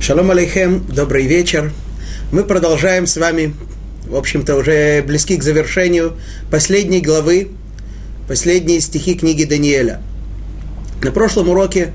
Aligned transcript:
Шалом 0.00 0.30
алейхем, 0.30 0.86
добрый 0.86 1.26
вечер. 1.26 1.72
Мы 2.30 2.44
продолжаем 2.44 3.06
с 3.06 3.16
вами, 3.16 3.52
в 4.06 4.14
общем-то, 4.14 4.54
уже 4.54 5.02
близки 5.02 5.36
к 5.36 5.42
завершению 5.42 6.16
последней 6.50 7.00
главы, 7.00 7.50
последние 8.28 8.80
стихи 8.80 9.16
книги 9.16 9.44
Даниэля. 9.44 10.00
На 11.02 11.10
прошлом 11.10 11.48
уроке 11.50 11.92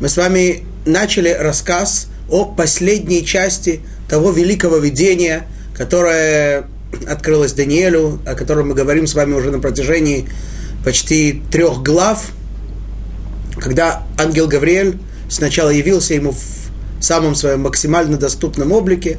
мы 0.00 0.08
с 0.08 0.18
вами 0.18 0.64
начали 0.84 1.30
рассказ 1.30 2.08
о 2.28 2.44
последней 2.44 3.24
части 3.24 3.80
того 4.08 4.30
великого 4.32 4.76
видения, 4.76 5.46
которое 5.74 6.66
открылось 7.08 7.52
Даниэлю, 7.54 8.20
о 8.26 8.34
котором 8.34 8.68
мы 8.68 8.74
говорим 8.74 9.06
с 9.06 9.14
вами 9.14 9.32
уже 9.32 9.50
на 9.50 9.60
протяжении 9.60 10.28
почти 10.84 11.42
трех 11.50 11.82
глав, 11.82 12.26
когда 13.58 14.06
ангел 14.18 14.46
Гавриэль 14.46 14.98
сначала 15.28 15.70
явился 15.70 16.14
ему 16.14 16.32
в 16.32 16.65
самом 17.06 17.34
своем 17.34 17.62
максимально 17.62 18.18
доступном 18.18 18.72
облике, 18.72 19.18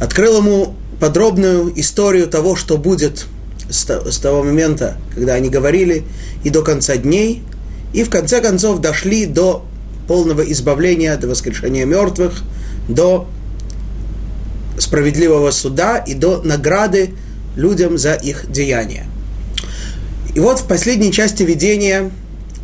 открыл 0.00 0.38
ему 0.38 0.74
подробную 1.00 1.72
историю 1.80 2.26
того, 2.26 2.56
что 2.56 2.76
будет 2.76 3.26
с 3.70 4.18
того 4.18 4.42
момента, 4.42 4.96
когда 5.14 5.34
они 5.34 5.48
говорили, 5.48 6.04
и 6.44 6.50
до 6.50 6.62
конца 6.62 6.96
дней, 6.96 7.42
и 7.94 8.04
в 8.04 8.10
конце 8.10 8.40
концов 8.40 8.80
дошли 8.80 9.26
до 9.26 9.64
полного 10.06 10.42
избавления, 10.42 11.16
до 11.16 11.28
воскрешения 11.28 11.86
мертвых, 11.86 12.42
до 12.88 13.26
справедливого 14.78 15.50
суда 15.50 15.98
и 15.98 16.14
до 16.14 16.42
награды 16.42 17.14
людям 17.56 17.98
за 17.98 18.14
их 18.14 18.50
деяния. 18.50 19.06
И 20.34 20.40
вот 20.40 20.60
в 20.60 20.66
последней 20.66 21.12
части 21.12 21.42
видения 21.42 22.10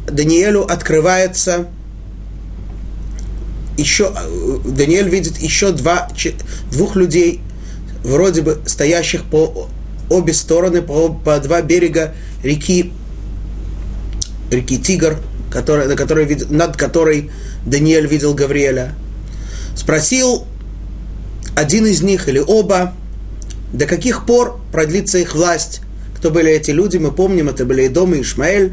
Даниэлю 0.07 0.65
открывается 0.65 1.69
еще, 3.79 4.13
э, 4.15 4.59
Даниэль 4.65 5.09
видит 5.09 5.39
еще 5.39 5.73
два, 5.73 6.09
двух 6.71 6.97
людей, 6.97 7.41
вроде 8.03 8.43
бы 8.43 8.61
стоящих 8.67 9.25
по 9.25 9.69
обе 10.11 10.33
стороны, 10.33 10.83
по, 10.83 11.13
по 11.13 11.39
два 11.39 11.63
берега 11.63 12.15
реки, 12.43 12.93
реки 14.51 14.79
Тигр, 14.79 15.19
который, 15.51 15.87
на 15.87 15.97
которой, 15.97 16.39
над 16.49 16.77
которой 16.77 17.31
Даниэль 17.65 18.07
видел 18.07 18.35
Гавриэля. 18.35 18.95
Спросил 19.77 20.45
один 21.55 21.87
из 21.87 22.03
них 22.03 22.29
или 22.29 22.39
оба, 22.39 22.95
до 23.73 23.87
каких 23.87 24.27
пор 24.27 24.61
продлится 24.73 25.19
их 25.19 25.35
власть. 25.35 25.81
Кто 26.17 26.31
были 26.31 26.51
эти 26.51 26.71
люди, 26.71 26.97
мы 26.97 27.13
помним, 27.13 27.49
это 27.49 27.65
были 27.65 27.87
Идом 27.87 28.15
и 28.15 28.23
Ишмаэль. 28.23 28.73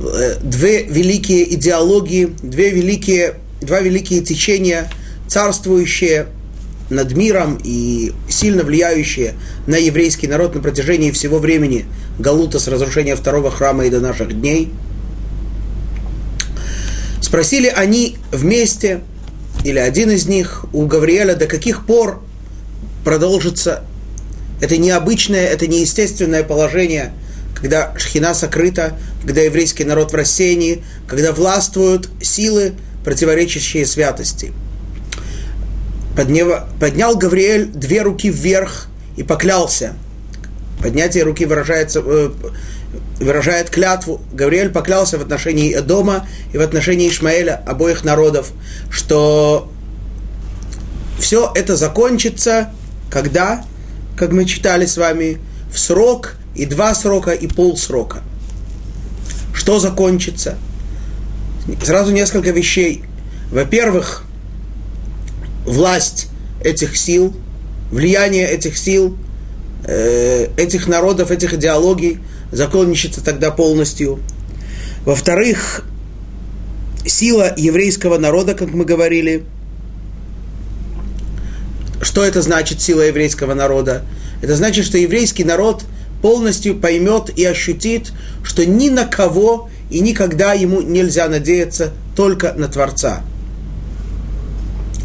Э, 0.00 0.36
две 0.42 0.84
великие 0.84 1.54
идеологии, 1.54 2.32
две 2.42 2.70
великие 2.70 3.34
два 3.60 3.80
великие 3.80 4.20
течения, 4.20 4.90
царствующие 5.26 6.26
над 6.90 7.12
миром 7.12 7.60
и 7.62 8.12
сильно 8.28 8.62
влияющие 8.62 9.34
на 9.66 9.76
еврейский 9.76 10.26
народ 10.26 10.54
на 10.54 10.60
протяжении 10.60 11.10
всего 11.10 11.38
времени 11.38 11.84
Галута 12.18 12.58
с 12.58 12.66
разрушения 12.68 13.14
второго 13.14 13.50
храма 13.50 13.84
и 13.84 13.90
до 13.90 14.00
наших 14.00 14.38
дней. 14.40 14.72
Спросили 17.20 17.66
они 17.66 18.16
вместе, 18.32 19.00
или 19.64 19.78
один 19.78 20.10
из 20.10 20.26
них, 20.26 20.64
у 20.72 20.86
Гавриэля, 20.86 21.34
до 21.34 21.46
каких 21.46 21.84
пор 21.84 22.22
продолжится 23.04 23.84
это 24.60 24.76
необычное, 24.78 25.46
это 25.46 25.66
неестественное 25.66 26.42
положение, 26.42 27.12
когда 27.54 27.92
шхина 27.98 28.34
сокрыта, 28.34 28.96
когда 29.22 29.42
еврейский 29.42 29.84
народ 29.84 30.12
в 30.12 30.14
рассеянии, 30.14 30.84
когда 31.06 31.32
властвуют 31.32 32.08
силы, 32.22 32.72
противоречащие 33.08 33.86
святости. 33.86 34.52
Поднял, 36.14 37.16
Гавриэль 37.16 37.64
две 37.64 38.02
руки 38.02 38.28
вверх 38.28 38.88
и 39.16 39.22
поклялся. 39.22 39.94
Поднятие 40.82 41.24
руки 41.24 41.46
выражается, 41.46 42.02
э, 42.04 42.30
выражает 43.18 43.70
клятву. 43.70 44.20
Гавриэль 44.34 44.68
поклялся 44.68 45.16
в 45.16 45.22
отношении 45.22 45.74
Эдома 45.74 46.28
и 46.52 46.58
в 46.58 46.60
отношении 46.60 47.08
Ишмаэля, 47.08 47.62
обоих 47.66 48.04
народов, 48.04 48.50
что 48.90 49.72
все 51.18 51.50
это 51.54 51.76
закончится, 51.76 52.74
когда, 53.10 53.64
как 54.18 54.32
мы 54.32 54.44
читали 54.44 54.84
с 54.84 54.98
вами, 54.98 55.38
в 55.72 55.78
срок 55.78 56.34
и 56.54 56.66
два 56.66 56.94
срока 56.94 57.30
и 57.30 57.46
полсрока. 57.46 58.18
Что 59.54 59.78
закончится? 59.78 60.58
сразу 61.82 62.12
несколько 62.12 62.50
вещей. 62.50 63.04
Во-первых, 63.50 64.24
власть 65.64 66.28
этих 66.62 66.96
сил, 66.96 67.34
влияние 67.90 68.46
этих 68.46 68.76
сил, 68.76 69.16
э, 69.84 70.48
этих 70.56 70.86
народов, 70.86 71.30
этих 71.30 71.54
идеологий 71.54 72.18
закончится 72.52 73.22
тогда 73.24 73.50
полностью. 73.50 74.20
Во-вторых, 75.04 75.84
сила 77.06 77.54
еврейского 77.56 78.18
народа, 78.18 78.54
как 78.54 78.70
мы 78.70 78.84
говорили. 78.84 79.44
Что 82.02 82.22
это 82.22 82.42
значит, 82.42 82.80
сила 82.80 83.02
еврейского 83.02 83.54
народа? 83.54 84.04
Это 84.42 84.54
значит, 84.56 84.84
что 84.84 84.98
еврейский 84.98 85.44
народ 85.44 85.84
полностью 86.22 86.78
поймет 86.78 87.30
и 87.36 87.44
ощутит, 87.44 88.12
что 88.42 88.66
ни 88.66 88.88
на 88.88 89.04
кого 89.04 89.68
и 89.90 90.00
никогда 90.00 90.52
ему 90.52 90.80
нельзя 90.80 91.28
надеяться 91.28 91.92
только 92.14 92.52
на 92.52 92.68
Творца. 92.68 93.22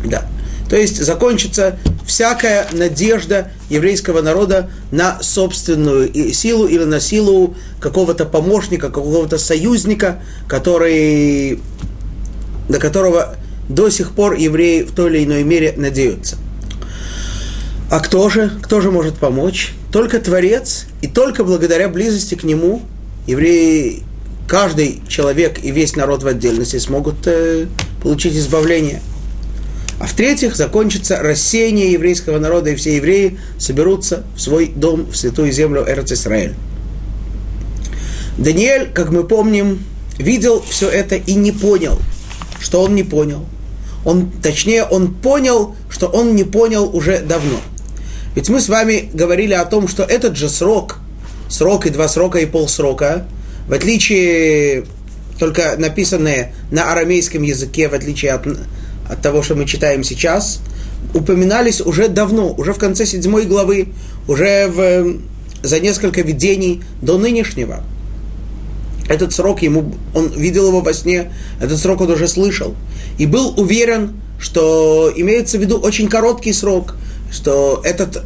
Да. 0.03 0.25
То 0.69 0.77
есть 0.77 1.03
закончится 1.03 1.77
всякая 2.05 2.67
надежда 2.71 3.51
еврейского 3.69 4.21
народа 4.21 4.69
на 4.91 5.21
собственную 5.21 6.33
силу 6.33 6.67
или 6.67 6.83
на 6.83 6.99
силу 6.99 7.55
какого-то 7.79 8.25
помощника, 8.25 8.89
какого-то 8.89 9.37
союзника, 9.37 10.21
который, 10.47 11.59
до 12.69 12.79
которого 12.79 13.35
до 13.69 13.89
сих 13.89 14.11
пор 14.11 14.33
евреи 14.33 14.83
в 14.83 14.93
той 14.93 15.11
или 15.11 15.25
иной 15.25 15.43
мере 15.43 15.73
надеются. 15.77 16.37
А 17.89 17.99
кто 17.99 18.27
же, 18.29 18.51
кто 18.61 18.81
же 18.81 18.89
может 18.91 19.15
помочь? 19.15 19.73
Только 19.91 20.19
Творец, 20.19 20.85
и 21.01 21.07
только 21.07 21.43
благодаря 21.43 21.87
близости 21.87 22.35
к 22.35 22.43
Нему 22.43 22.81
евреи 23.27 24.01
каждый 24.47 25.01
человек 25.07 25.63
и 25.63 25.71
весь 25.71 25.95
народ 25.95 26.23
в 26.23 26.27
отдельности 26.27 26.77
смогут 26.77 27.27
э, 27.27 27.67
получить 28.01 28.35
избавление. 28.35 29.01
А 29.99 30.07
в-третьих, 30.07 30.55
закончится 30.55 31.17
рассеяние 31.17 31.91
еврейского 31.91 32.39
народа, 32.39 32.71
и 32.71 32.75
все 32.75 32.95
евреи 32.95 33.39
соберутся 33.57 34.23
в 34.35 34.41
свой 34.41 34.67
дом, 34.67 35.11
в 35.11 35.15
святую 35.15 35.51
землю 35.51 35.85
Эрц-Исраэль. 35.87 36.55
Даниэль, 38.37 38.91
как 38.91 39.11
мы 39.11 39.23
помним, 39.23 39.83
видел 40.17 40.63
все 40.67 40.89
это 40.89 41.15
и 41.15 41.35
не 41.35 41.51
понял, 41.51 41.99
что 42.59 42.81
он 42.81 42.95
не 42.95 43.03
понял. 43.03 43.45
Он, 44.05 44.31
точнее, 44.31 44.83
он 44.83 45.13
понял, 45.13 45.75
что 45.89 46.07
он 46.07 46.35
не 46.35 46.43
понял 46.43 46.89
уже 46.93 47.19
давно. 47.19 47.59
Ведь 48.35 48.49
мы 48.49 48.59
с 48.59 48.67
вами 48.67 49.09
говорили 49.13 49.53
о 49.53 49.65
том, 49.65 49.87
что 49.87 50.03
этот 50.03 50.35
же 50.35 50.49
срок, 50.49 50.97
срок 51.49 51.85
и 51.85 51.89
два 51.89 52.07
срока 52.07 52.39
и 52.39 52.45
полсрока, 52.45 53.27
в 53.67 53.73
отличие 53.73 54.85
только 55.39 55.75
написанные 55.77 56.53
на 56.71 56.91
арамейском 56.91 57.43
языке, 57.43 57.87
в 57.87 57.93
отличие 57.93 58.33
от, 58.33 58.47
от 59.09 59.21
того, 59.21 59.43
что 59.43 59.55
мы 59.55 59.65
читаем 59.65 60.03
сейчас, 60.03 60.59
упоминались 61.13 61.81
уже 61.81 62.07
давно, 62.07 62.53
уже 62.53 62.73
в 62.73 62.77
конце 62.77 63.05
седьмой 63.05 63.45
главы, 63.45 63.89
уже 64.27 64.67
в, 64.67 65.17
за 65.61 65.79
несколько 65.79 66.21
видений 66.21 66.81
до 67.01 67.17
нынешнего. 67.17 67.83
Этот 69.09 69.33
срок 69.33 69.61
ему, 69.61 69.93
он 70.13 70.29
видел 70.29 70.67
его 70.67 70.81
во 70.81 70.93
сне, 70.93 71.31
этот 71.61 71.77
срок 71.79 72.01
он 72.01 72.11
уже 72.11 72.27
слышал. 72.27 72.75
И 73.17 73.25
был 73.25 73.53
уверен, 73.59 74.21
что 74.39 75.11
имеется 75.15 75.57
в 75.57 75.61
виду 75.61 75.77
очень 75.77 76.07
короткий 76.07 76.53
срок, 76.53 76.95
что 77.31 77.81
этот 77.83 78.23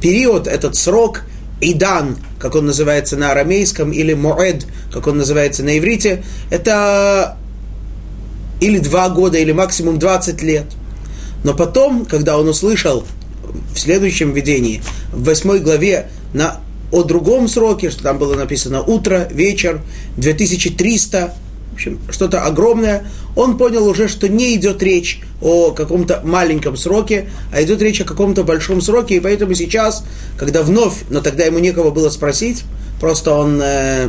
период, 0.00 0.46
этот 0.46 0.76
срок– 0.76 1.22
Идан, 1.60 2.18
как 2.38 2.54
он 2.54 2.66
называется 2.66 3.16
на 3.16 3.30
арамейском, 3.30 3.90
или 3.90 4.12
Моэд, 4.12 4.66
как 4.92 5.06
он 5.06 5.18
называется 5.18 5.62
на 5.62 5.78
иврите, 5.78 6.22
это 6.50 7.36
или 8.60 8.78
два 8.78 9.08
года, 9.08 9.38
или 9.38 9.52
максимум 9.52 9.98
20 9.98 10.42
лет. 10.42 10.66
Но 11.44 11.54
потом, 11.54 12.06
когда 12.06 12.38
он 12.38 12.48
услышал 12.48 13.04
в 13.74 13.78
следующем 13.78 14.32
видении, 14.32 14.82
в 15.12 15.24
восьмой 15.24 15.60
главе, 15.60 16.08
на, 16.32 16.60
о 16.90 17.02
другом 17.02 17.48
сроке, 17.48 17.90
что 17.90 18.02
там 18.02 18.18
было 18.18 18.34
написано 18.34 18.82
утро, 18.82 19.28
вечер, 19.30 19.80
2300 20.16 21.34
общем, 21.76 22.00
что-то 22.10 22.42
огромное, 22.42 23.04
он 23.36 23.58
понял 23.58 23.86
уже, 23.86 24.08
что 24.08 24.28
не 24.28 24.54
идет 24.56 24.82
речь 24.82 25.20
о 25.42 25.72
каком-то 25.72 26.22
маленьком 26.24 26.76
сроке, 26.76 27.28
а 27.52 27.62
идет 27.62 27.82
речь 27.82 28.00
о 28.00 28.04
каком-то 28.04 28.44
большом 28.44 28.80
сроке, 28.80 29.16
и 29.16 29.20
поэтому 29.20 29.54
сейчас, 29.54 30.02
когда 30.38 30.62
вновь, 30.62 31.04
но 31.10 31.20
тогда 31.20 31.44
ему 31.44 31.58
некого 31.58 31.90
было 31.90 32.08
спросить, 32.08 32.64
просто 32.98 33.34
он 33.34 33.60
э, 33.62 34.08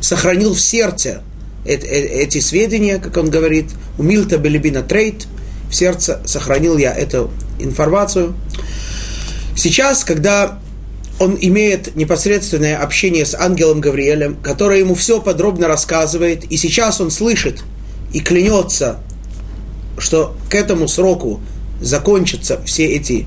сохранил 0.00 0.54
в 0.54 0.60
сердце 0.60 1.22
эти 1.64 2.40
сведения, 2.40 2.98
как 2.98 3.16
он 3.16 3.30
говорит, 3.30 3.66
умильта 3.98 4.38
белибина 4.38 4.82
трейд, 4.82 5.26
в 5.70 5.74
сердце 5.74 6.20
сохранил 6.26 6.76
я 6.76 6.92
эту 6.92 7.30
информацию. 7.58 8.34
Сейчас, 9.56 10.04
когда 10.04 10.58
он 11.18 11.38
имеет 11.40 11.94
непосредственное 11.94 12.78
общение 12.78 13.24
с 13.24 13.34
ангелом 13.34 13.80
Гавриэлем, 13.80 14.36
который 14.36 14.80
ему 14.80 14.94
все 14.94 15.20
подробно 15.20 15.68
рассказывает, 15.68 16.44
и 16.44 16.56
сейчас 16.56 17.00
он 17.00 17.10
слышит 17.10 17.62
и 18.12 18.20
клянется, 18.20 18.98
что 19.98 20.36
к 20.50 20.54
этому 20.54 20.88
сроку 20.88 21.40
закончатся 21.80 22.60
все 22.64 22.86
эти 22.86 23.26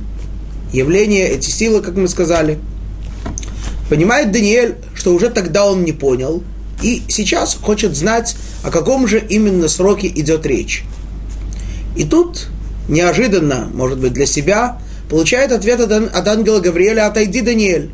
явления, 0.73 1.27
эти 1.27 1.49
силы, 1.49 1.81
как 1.81 1.95
мы 1.95 2.07
сказали. 2.07 2.59
Понимает 3.89 4.31
Даниэль, 4.31 4.75
что 4.93 5.13
уже 5.13 5.29
тогда 5.29 5.65
он 5.65 5.83
не 5.83 5.93
понял, 5.93 6.43
и 6.85 7.01
сейчас 7.07 7.57
хочет 7.59 7.95
знать, 7.95 8.35
о 8.63 8.69
каком 8.69 9.07
же 9.07 9.19
именно 9.19 9.67
сроке 9.67 10.07
идет 10.07 10.45
речь. 10.45 10.83
И 11.95 12.03
тут 12.03 12.49
неожиданно, 12.87 13.67
может 13.73 13.97
быть, 13.97 14.13
для 14.13 14.27
себя, 14.27 14.79
получает 15.09 15.51
ответ 15.51 15.79
от, 15.79 16.27
ангела 16.27 16.59
Гавриэля 16.59 17.07
«Отойди, 17.07 17.41
Даниэль». 17.41 17.89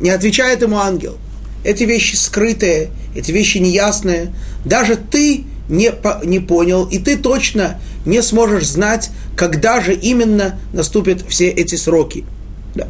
Не 0.00 0.10
отвечает 0.10 0.60
ему 0.60 0.76
ангел. 0.76 1.16
Эти 1.64 1.84
вещи 1.84 2.14
скрытые, 2.14 2.90
эти 3.14 3.32
вещи 3.32 3.56
неясные. 3.56 4.34
Даже 4.66 4.96
ты 4.96 5.44
не, 5.70 5.92
по, 5.92 6.20
не 6.22 6.40
понял, 6.40 6.84
и 6.84 6.98
ты 6.98 7.16
точно 7.16 7.80
не 8.04 8.22
сможешь 8.22 8.66
знать, 8.66 9.08
когда 9.34 9.80
же 9.80 9.94
именно 9.94 10.60
наступят 10.74 11.24
все 11.26 11.48
эти 11.48 11.76
сроки. 11.76 12.26
Да. 12.74 12.88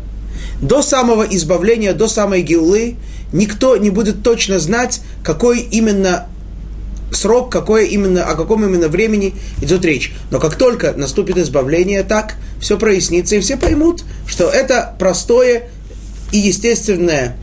До 0.60 0.82
самого 0.82 1.22
избавления, 1.22 1.92
до 1.92 2.08
самой 2.08 2.42
геулы 2.42 2.96
никто 3.32 3.76
не 3.76 3.90
будет 3.90 4.22
точно 4.22 4.58
знать, 4.58 5.00
какой 5.22 5.60
именно 5.60 6.26
срок, 7.12 7.50
какое 7.50 7.84
именно, 7.84 8.24
о 8.24 8.34
каком 8.34 8.64
именно 8.64 8.88
времени 8.88 9.34
идет 9.60 9.84
речь. 9.84 10.12
Но 10.30 10.38
как 10.38 10.56
только 10.56 10.92
наступит 10.92 11.38
избавление, 11.38 12.02
так 12.02 12.36
все 12.60 12.78
прояснится, 12.78 13.36
и 13.36 13.40
все 13.40 13.56
поймут, 13.56 14.04
что 14.26 14.48
это 14.48 14.94
простое 14.98 15.68
и 16.32 16.38
естественное 16.38 17.36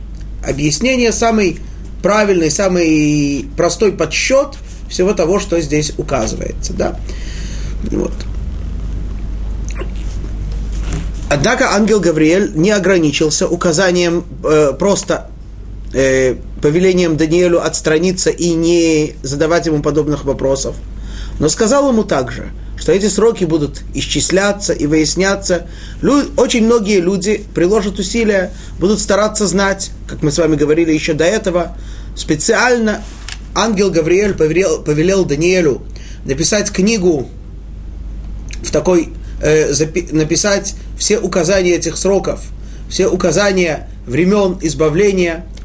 объяснение, 0.46 1.12
самый 1.12 1.58
правильный, 2.02 2.50
самый 2.50 3.46
простой 3.56 3.92
подсчет 3.92 4.56
всего 4.88 5.12
того, 5.12 5.38
что 5.38 5.60
здесь 5.60 5.92
указывается. 5.98 6.72
Да? 6.72 6.98
Вот. 7.90 8.14
Однако 11.30 11.72
ангел 11.74 12.00
Гавриэль 12.00 12.52
не 12.54 12.70
ограничился 12.70 13.46
указанием 13.46 14.24
э, 14.42 14.72
просто 14.78 15.30
э, 15.92 16.36
повелением 16.60 17.16
Даниэлю 17.16 17.64
отстраниться 17.64 18.30
и 18.30 18.50
не 18.54 19.14
задавать 19.22 19.66
ему 19.66 19.82
подобных 19.82 20.24
вопросов. 20.24 20.76
Но 21.38 21.48
сказал 21.48 21.88
ему 21.90 22.04
также, 22.04 22.50
что 22.76 22.92
эти 22.92 23.08
сроки 23.08 23.44
будут 23.44 23.82
исчисляться 23.94 24.72
и 24.72 24.86
выясняться. 24.86 25.66
Лю- 26.02 26.30
очень 26.36 26.64
многие 26.64 27.00
люди 27.00 27.44
приложат 27.54 27.98
усилия, 27.98 28.52
будут 28.78 29.00
стараться 29.00 29.46
знать, 29.46 29.90
как 30.06 30.22
мы 30.22 30.30
с 30.30 30.38
вами 30.38 30.56
говорили 30.56 30.92
еще 30.92 31.12
до 31.12 31.24
этого, 31.24 31.76
специально 32.16 33.02
ангел 33.54 33.90
Гавриэль 33.90 34.34
повелел, 34.34 34.82
повелел 34.82 35.24
Даниэлю 35.24 35.82
написать 36.24 36.70
книгу 36.70 37.28
в 38.62 38.70
такой, 38.70 39.10
э, 39.40 39.70
запи- 39.72 40.12
написать 40.14 40.74
все 40.98 41.18
указания 41.18 41.74
этих 41.74 41.96
сроков, 41.96 42.42
все 42.90 43.08
указания 43.08 43.88
времен 44.06 44.58
избавления– 44.60 45.46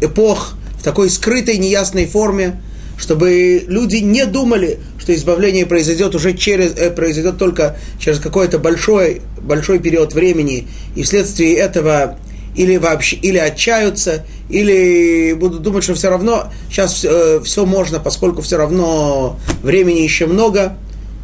эпох 0.00 0.54
в 0.78 0.82
такой 0.82 1.10
скрытой, 1.10 1.58
неясной 1.58 2.06
форме, 2.06 2.60
чтобы 2.98 3.64
люди 3.66 3.96
не 3.96 4.26
думали, 4.26 4.78
что 4.98 5.14
избавление 5.14 5.66
произойдет 5.66 6.14
уже 6.14 6.34
через, 6.34 6.72
э, 6.76 6.90
произойдет 6.90 7.38
только 7.38 7.76
через 7.98 8.18
какой-то 8.20 8.58
большой, 8.58 9.22
большой 9.40 9.78
период 9.80 10.14
времени, 10.14 10.68
и 10.94 11.02
вследствие 11.02 11.54
этого 11.56 12.18
или 12.54 12.76
вообще, 12.76 13.16
или 13.16 13.38
отчаются, 13.38 14.24
или 14.48 15.32
будут 15.32 15.62
думать, 15.62 15.84
что 15.84 15.94
все 15.94 16.10
равно 16.10 16.50
сейчас 16.70 17.04
э, 17.04 17.40
все 17.44 17.64
можно, 17.64 17.98
поскольку 17.98 18.42
все 18.42 18.58
равно 18.58 19.38
времени 19.62 20.00
еще 20.00 20.26
много, 20.26 20.76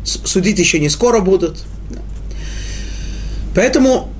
судить 0.04 0.58
еще 0.58 0.78
не 0.80 0.88
скоро 0.88 1.20
будут. 1.20 1.64
Поэтому 3.54 4.10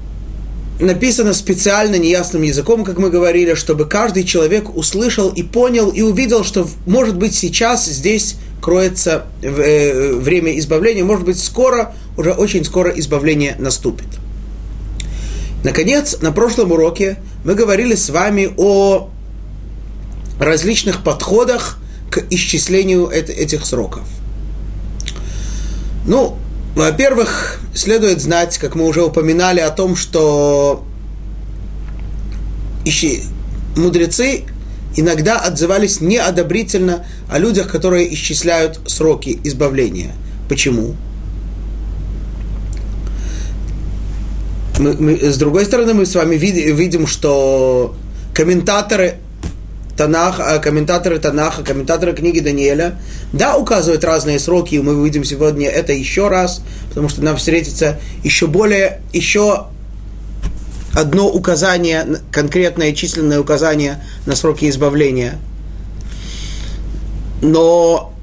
написано 0.79 1.35
специально 1.35 1.97
неясным 1.97 2.43
языком, 2.43 2.85
как 2.85 2.99
мы 2.99 3.11
говорили, 3.11 3.55
чтобы 3.55 3.87
каждый 3.87 4.25
человек 4.25 4.75
услышал 4.77 5.29
и 5.31 5.43
понял 5.43 5.91
и 5.91 6.03
увидел, 6.03 6.45
что, 6.45 6.69
может 6.87 7.17
быть, 7.17 7.35
сейчас 7.35 7.87
здесь 7.87 8.37
кроется 8.61 9.27
э, 9.43 10.13
время 10.15 10.59
избавления, 10.59 11.05
может 11.05 11.25
быть, 11.25 11.43
скоро, 11.43 11.95
уже 12.17 12.33
очень 12.33 12.65
скоро 12.65 12.91
избавление 12.91 13.57
наступит. 13.59 14.07
Наконец, 15.65 16.19
на 16.21 16.31
прошлом 16.31 16.73
уроке 16.73 17.19
мы 17.45 17.55
говорили 17.55 17.95
с 17.95 18.11
вами 18.11 18.51
о 18.57 19.11
различных 20.39 21.03
подходах 21.03 21.79
к 22.11 22.23
исчислению 22.31 23.09
этих 23.09 23.67
сроков. 23.67 24.07
Ну, 26.07 26.39
во-первых, 26.79 27.59
следует 27.75 28.21
знать, 28.21 28.57
как 28.59 28.77
мы 28.77 28.87
уже 28.87 29.03
упоминали, 29.03 29.59
о 29.59 29.71
том, 29.71 29.97
что 29.97 30.85
ищи, 32.85 33.25
мудрецы 33.77 34.45
иногда 34.97 35.41
отзывались 35.41 36.01
неодобрительно 36.01 37.05
о 37.29 37.39
людях, 37.39 37.69
которые 37.69 38.15
исчисляют 38.15 38.79
сроки 38.87 39.41
избавления. 39.43 40.15
Почему? 40.49 40.95
Мы, 44.79 44.93
мы, 45.01 45.19
с 45.21 45.37
другой 45.37 45.65
стороны, 45.65 45.95
мы 45.95 46.07
с 46.07 46.15
вами 46.15 46.37
видим, 46.37 46.77
видим, 46.77 47.07
что 47.09 47.97
комментаторы 48.33 49.17
Танаха, 49.99 50.61
комментаторы 50.61 51.19
Танаха, 51.19 51.65
комментаторы 51.65 52.13
книги 52.13 52.39
Даниэля, 52.39 53.01
да, 53.33 53.57
указывают 53.57 54.05
разные 54.05 54.39
сроки, 54.39 54.77
и 54.77 54.79
мы 54.79 54.97
увидим 54.97 55.25
сегодня 55.25 55.69
это 55.69 55.93
еще 55.93 56.29
раз, 56.29 56.63
потому 56.89 57.09
что 57.09 57.21
нам 57.25 57.37
встретится 57.37 57.99
еще 58.23 58.47
более, 58.47 59.01
еще 59.13 59.67
одно 60.95 61.29
указание, 61.29 62.21
конкретное 62.31 62.93
численное 62.93 63.41
указание 63.41 64.05
на 64.25 64.37
сроки 64.37 64.71
избавления. 64.71 65.41
Но 67.43 68.15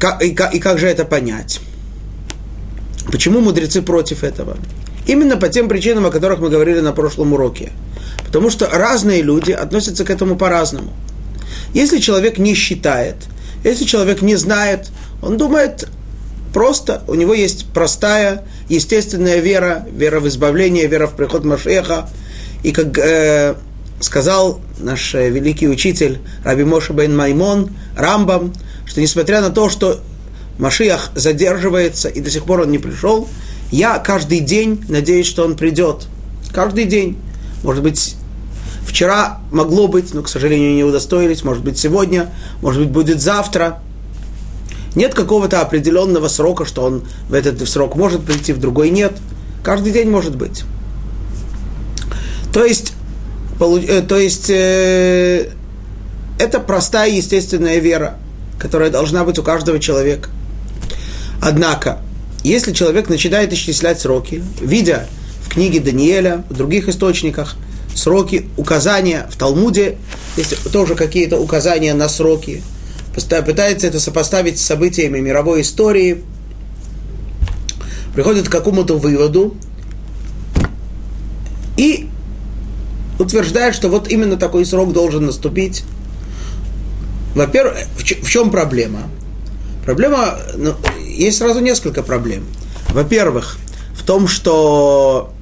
как, 0.00 0.20
и, 0.20 0.32
как, 0.32 0.52
и 0.52 0.58
как 0.58 0.80
же 0.80 0.88
это 0.88 1.04
понять? 1.04 1.60
Почему 3.12 3.40
мудрецы 3.40 3.82
против 3.82 4.24
этого? 4.24 4.56
Именно 5.06 5.36
по 5.36 5.48
тем 5.48 5.68
причинам, 5.68 6.06
о 6.06 6.10
которых 6.10 6.40
мы 6.40 6.50
говорили 6.50 6.80
на 6.80 6.92
прошлом 6.92 7.34
уроке– 7.34 7.70
Потому 8.32 8.48
что 8.48 8.66
разные 8.66 9.20
люди 9.20 9.52
относятся 9.52 10.06
к 10.06 10.10
этому 10.10 10.36
по-разному. 10.36 10.90
Если 11.74 11.98
человек 11.98 12.38
не 12.38 12.54
считает, 12.54 13.16
если 13.62 13.84
человек 13.84 14.22
не 14.22 14.36
знает, 14.36 14.90
он 15.20 15.36
думает 15.36 15.86
просто, 16.54 17.02
у 17.08 17.14
него 17.14 17.34
есть 17.34 17.66
простая, 17.74 18.44
естественная 18.70 19.40
вера, 19.40 19.86
вера 19.92 20.18
в 20.18 20.28
избавление, 20.28 20.86
вера 20.86 21.06
в 21.06 21.14
приход 21.14 21.44
Машеха. 21.44 22.08
И 22.62 22.72
как 22.72 22.96
э, 22.98 23.54
сказал 24.00 24.62
наш 24.78 25.14
э, 25.14 25.28
великий 25.28 25.68
учитель 25.68 26.18
Раби 26.42 26.64
Моше 26.64 26.94
бен 26.94 27.14
Маймон, 27.14 27.68
Рамбам, 27.98 28.54
что 28.86 29.02
несмотря 29.02 29.42
на 29.42 29.50
то, 29.50 29.68
что 29.68 30.00
Машиах 30.58 31.10
задерживается 31.14 32.08
и 32.08 32.20
до 32.20 32.30
сих 32.30 32.44
пор 32.44 32.60
он 32.60 32.70
не 32.70 32.78
пришел, 32.78 33.28
я 33.70 33.98
каждый 33.98 34.40
день 34.40 34.82
надеюсь, 34.88 35.26
что 35.26 35.44
он 35.44 35.54
придет. 35.54 36.06
Каждый 36.50 36.84
день. 36.86 37.18
Может 37.62 37.82
быть, 37.82 38.16
Вчера 38.92 39.38
могло 39.50 39.88
быть, 39.88 40.12
но, 40.12 40.20
к 40.20 40.28
сожалению, 40.28 40.74
не 40.74 40.84
удостоились. 40.84 41.44
Может 41.44 41.64
быть, 41.64 41.78
сегодня, 41.78 42.28
может 42.60 42.82
быть, 42.82 42.90
будет 42.90 43.22
завтра. 43.22 43.78
Нет 44.94 45.14
какого-то 45.14 45.62
определенного 45.62 46.28
срока, 46.28 46.66
что 46.66 46.82
он 46.82 47.02
в 47.30 47.32
этот 47.32 47.66
срок 47.66 47.96
может 47.96 48.22
прийти, 48.22 48.52
в 48.52 48.60
другой 48.60 48.90
нет. 48.90 49.12
Каждый 49.64 49.92
день 49.92 50.10
может 50.10 50.36
быть. 50.36 50.64
То 52.52 52.66
есть, 52.66 52.92
э, 53.60 54.02
то 54.06 54.18
есть 54.18 54.50
э, 54.50 55.48
это 56.38 56.60
простая 56.60 57.12
естественная 57.12 57.78
вера, 57.78 58.18
которая 58.58 58.90
должна 58.90 59.24
быть 59.24 59.38
у 59.38 59.42
каждого 59.42 59.78
человека. 59.78 60.28
Однако, 61.40 62.00
если 62.44 62.72
человек 62.74 63.08
начинает 63.08 63.54
исчислять 63.54 64.00
сроки, 64.02 64.44
видя 64.60 65.06
в 65.40 65.48
книге 65.48 65.80
Даниэля, 65.80 66.44
в 66.50 66.54
других 66.54 66.90
источниках– 66.90 67.56
сроки, 67.94 68.46
указания 68.56 69.26
в 69.30 69.36
Талмуде, 69.36 69.98
есть 70.36 70.70
тоже 70.72 70.94
какие-то 70.94 71.38
указания 71.38 71.94
на 71.94 72.08
сроки, 72.08 72.62
пытается 73.14 73.86
это 73.86 74.00
сопоставить 74.00 74.58
с 74.58 74.62
событиями 74.62 75.20
мировой 75.20 75.62
истории, 75.62 76.22
приходит 78.14 78.48
к 78.48 78.52
какому-то 78.52 78.98
выводу 78.98 79.56
и 81.76 82.08
утверждает, 83.18 83.74
что 83.74 83.88
вот 83.88 84.08
именно 84.08 84.36
такой 84.36 84.64
срок 84.66 84.92
должен 84.92 85.26
наступить. 85.26 85.84
Во-первых, 87.34 87.78
в 87.96 88.28
чем 88.28 88.50
проблема? 88.50 89.02
Проблема, 89.84 90.38
ну, 90.56 90.74
есть 91.06 91.38
сразу 91.38 91.60
несколько 91.60 92.02
проблем. 92.02 92.44
Во-первых, 92.90 93.58
в 93.94 94.04
том, 94.04 94.28
что 94.28 95.32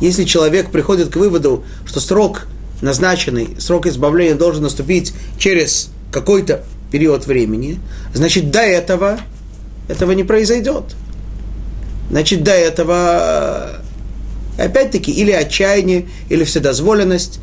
если 0.00 0.24
человек 0.24 0.70
приходит 0.70 1.10
к 1.10 1.16
выводу, 1.16 1.64
что 1.84 2.00
срок 2.00 2.46
назначенный, 2.80 3.56
срок 3.58 3.86
избавления 3.86 4.34
должен 4.34 4.62
наступить 4.62 5.12
через 5.38 5.90
какой-то 6.12 6.64
период 6.90 7.26
времени, 7.26 7.80
значит, 8.14 8.50
до 8.50 8.60
этого 8.60 9.20
этого 9.88 10.12
не 10.12 10.22
произойдет. 10.22 10.84
Значит, 12.10 12.42
до 12.42 12.52
этого 12.52 13.80
опять-таки 14.58 15.10
или 15.10 15.30
отчаяние, 15.32 16.08
или 16.28 16.44
вседозволенность. 16.44 17.40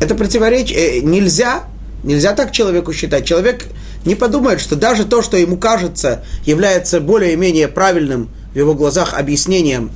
Это 0.00 0.14
противоречие. 0.14 0.98
Э, 0.98 1.00
нельзя, 1.00 1.64
нельзя 2.04 2.34
так 2.34 2.52
человеку 2.52 2.92
считать. 2.92 3.24
Человек 3.24 3.66
не 4.04 4.14
подумает, 4.14 4.60
что 4.60 4.76
даже 4.76 5.04
то, 5.04 5.22
что 5.22 5.36
ему 5.36 5.56
кажется, 5.56 6.24
является 6.44 7.00
более-менее 7.00 7.68
правильным 7.68 8.30
в 8.56 8.58
его 8.58 8.72
глазах 8.72 9.12
объяснением 9.12 9.90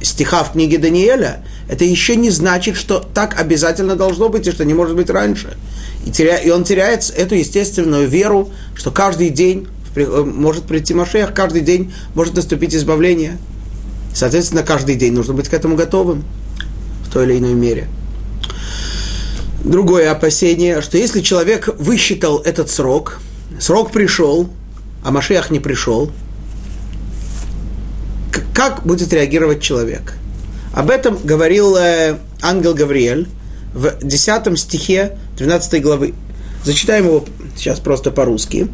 стиха 0.00 0.44
в 0.44 0.52
книге 0.52 0.78
Даниэля, 0.78 1.44
это 1.68 1.84
еще 1.84 2.16
не 2.16 2.30
значит, 2.30 2.74
что 2.74 3.00
так 3.00 3.38
обязательно 3.38 3.96
должно 3.96 4.30
быть 4.30 4.46
и 4.46 4.50
что 4.50 4.64
не 4.64 4.72
может 4.72 4.96
быть 4.96 5.10
раньше. 5.10 5.58
И, 6.06 6.10
теря... 6.10 6.38
и 6.38 6.48
он 6.48 6.64
теряет 6.64 7.12
эту 7.14 7.34
естественную 7.34 8.08
веру, 8.08 8.48
что 8.74 8.90
каждый 8.90 9.28
день 9.28 9.68
э, 9.94 10.24
может 10.24 10.64
прийти 10.64 10.94
Машех, 10.94 11.34
каждый 11.34 11.60
день 11.60 11.92
может 12.14 12.34
наступить 12.34 12.74
избавление. 12.74 13.36
Соответственно, 14.14 14.62
каждый 14.62 14.94
день 14.94 15.12
нужно 15.12 15.34
быть 15.34 15.50
к 15.50 15.52
этому 15.52 15.76
готовым 15.76 16.24
в 17.06 17.12
той 17.12 17.26
или 17.26 17.38
иной 17.38 17.52
мере. 17.52 17.88
Другое 19.62 20.10
опасение, 20.10 20.80
что 20.80 20.96
если 20.96 21.20
человек 21.20 21.68
высчитал 21.78 22.38
этот 22.38 22.70
срок, 22.70 23.20
срок 23.60 23.92
пришел, 23.92 24.48
а 25.04 25.10
Машех 25.10 25.50
не 25.50 25.60
пришел, 25.60 26.10
как 28.54 28.84
будет 28.84 29.12
реагировать 29.12 29.62
человек? 29.62 30.14
Об 30.72 30.90
этом 30.90 31.18
говорил 31.22 31.76
э, 31.76 32.18
ангел 32.42 32.74
Гавриэль 32.74 33.28
в 33.72 33.94
10 34.02 34.58
стихе 34.58 35.18
12 35.38 35.82
главы. 35.82 36.14
Зачитаем 36.64 37.06
его 37.06 37.24
сейчас 37.56 37.80
просто 37.80 38.10
по-русски. 38.10 38.68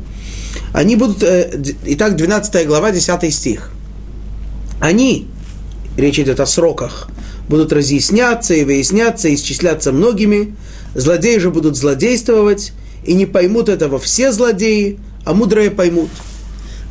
Они 0.73 0.97
будут, 0.97 1.23
э, 1.23 1.51
итак, 1.87 2.17
12 2.17 2.67
глава, 2.67 2.91
10 2.91 3.33
стих. 3.35 3.71
Они, 4.81 5.29
речь 5.97 6.19
идет 6.19 6.41
о 6.41 6.47
сроках, 6.47 7.09
будут 7.49 7.73
разъясняться 7.73 8.55
и 8.55 8.65
выясняться, 8.65 9.33
исчисляться 9.33 9.93
многими, 9.93 10.57
злодеи 10.95 11.39
же 11.39 11.51
будут 11.51 11.77
злодействовать, 11.77 12.73
и 13.05 13.15
не 13.15 13.27
поймут 13.27 13.69
этого 13.69 13.99
все 13.99 14.33
злодеи, 14.33 14.99
а 15.25 15.35
мудрые 15.35 15.71
поймут. 15.71 16.11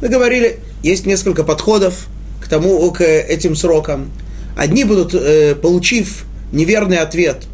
Мы 0.01 0.09
говорили, 0.09 0.59
есть 0.83 1.05
несколько 1.05 1.43
подходов 1.43 2.07
тому, 2.51 2.91
к 2.91 3.01
этим 3.01 3.55
срокам. 3.55 4.11
Одни 4.57 4.83
будут, 4.83 5.15
э, 5.15 5.55
получив 5.55 6.25
неверный 6.51 6.97
ответ, 6.97 7.45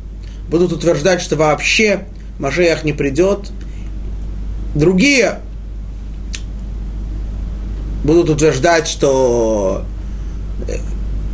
будут 0.50 0.74
утверждать, 0.74 1.22
что 1.22 1.36
вообще 1.36 2.06
Машеях 2.40 2.84
не 2.84 2.94
придет. 2.94 3.52
Другие 4.74 5.40
будут 8.04 8.32
утверждать, 8.32 8.88
что 8.88 9.86
э, 10.68 10.78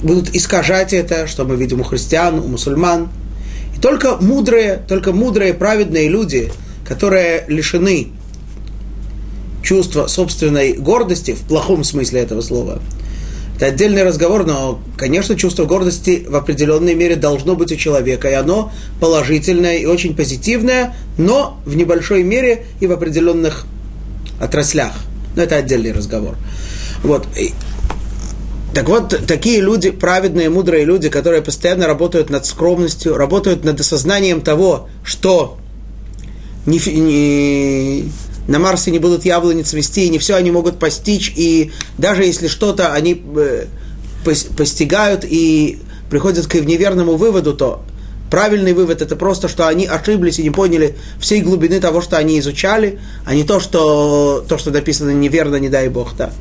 будут 0.03 0.35
искажать 0.35 0.91
это, 0.91 1.25
что 1.25 1.45
мы 1.45 1.55
видим 1.55 1.79
у 1.79 1.83
христиан, 1.85 2.39
у 2.39 2.47
мусульман. 2.49 3.07
И 3.77 3.79
только 3.79 4.17
мудрые, 4.17 4.83
только 4.89 5.13
мудрые, 5.13 5.53
праведные 5.53 6.09
люди, 6.09 6.51
которые 6.85 7.45
лишены 7.47 8.09
чувства 9.63 10.07
собственной 10.07 10.73
гордости, 10.73 11.31
в 11.31 11.47
плохом 11.47 11.85
смысле 11.85 12.19
этого 12.19 12.41
слова– 12.41 12.81
это 13.55 13.67
отдельный 13.67 14.03
разговор, 14.03 14.45
но, 14.45 14.81
конечно, 14.97 15.35
чувство 15.35 15.65
гордости 15.65 16.25
в 16.27 16.35
определенной 16.35 16.95
мере 16.95 17.15
должно 17.15 17.55
быть 17.55 17.71
у 17.71 17.75
человека, 17.75 18.29
и 18.29 18.33
оно 18.33 18.71
положительное 18.99 19.77
и 19.77 19.85
очень 19.85 20.15
позитивное, 20.15 20.95
но 21.17 21.59
в 21.65 21.75
небольшой 21.75 22.23
мере 22.23 22.65
и 22.79 22.87
в 22.87 22.91
определенных 22.91 23.65
отраслях. 24.39 24.93
Но 25.35 25.43
это 25.43 25.55
отдельный 25.55 25.91
разговор. 25.91 26.35
Вот. 27.03 27.27
Так 28.73 28.89
вот, 28.89 29.21
такие 29.27 29.61
люди, 29.61 29.91
праведные, 29.91 30.49
мудрые 30.49 30.83
люди, 30.83 31.09
которые 31.09 31.43
постоянно 31.43 31.85
работают 31.85 32.31
над 32.31 32.47
скромностью, 32.47 33.15
работают 33.15 33.63
над 33.63 33.79
осознанием 33.79 34.41
того, 34.41 34.89
что 35.03 35.59
не, 36.65 36.79
не, 36.89 38.11
на 38.47 38.59
Марсе 38.59 38.91
не 38.91 38.99
будут 38.99 39.25
яблони 39.25 39.63
цвести, 39.63 40.05
и 40.05 40.09
не 40.09 40.19
все 40.19 40.35
они 40.35 40.51
могут 40.51 40.79
постичь, 40.79 41.33
и 41.35 41.71
даже 41.97 42.23
если 42.23 42.47
что-то 42.47 42.93
они 42.93 43.21
э, 43.35 43.65
постигают 44.23 45.23
и 45.23 45.79
приходят 46.09 46.47
к 46.47 46.55
неверному 46.55 47.15
выводу, 47.15 47.53
то 47.53 47.83
правильный 48.29 48.73
вывод 48.73 49.01
это 49.01 49.15
просто, 49.15 49.47
что 49.47 49.67
они 49.67 49.85
ошиблись 49.85 50.39
и 50.39 50.43
не 50.43 50.49
поняли 50.49 50.95
всей 51.19 51.41
глубины 51.41 51.79
того, 51.79 52.01
что 52.01 52.17
они 52.17 52.39
изучали, 52.39 52.99
а 53.25 53.35
не 53.35 53.43
то, 53.43 53.59
что, 53.59 54.43
то, 54.47 54.57
что 54.57 54.71
написано 54.71 55.11
неверно, 55.11 55.57
не 55.57 55.69
дай 55.69 55.87
Бог, 55.87 56.15
да. 56.17 56.31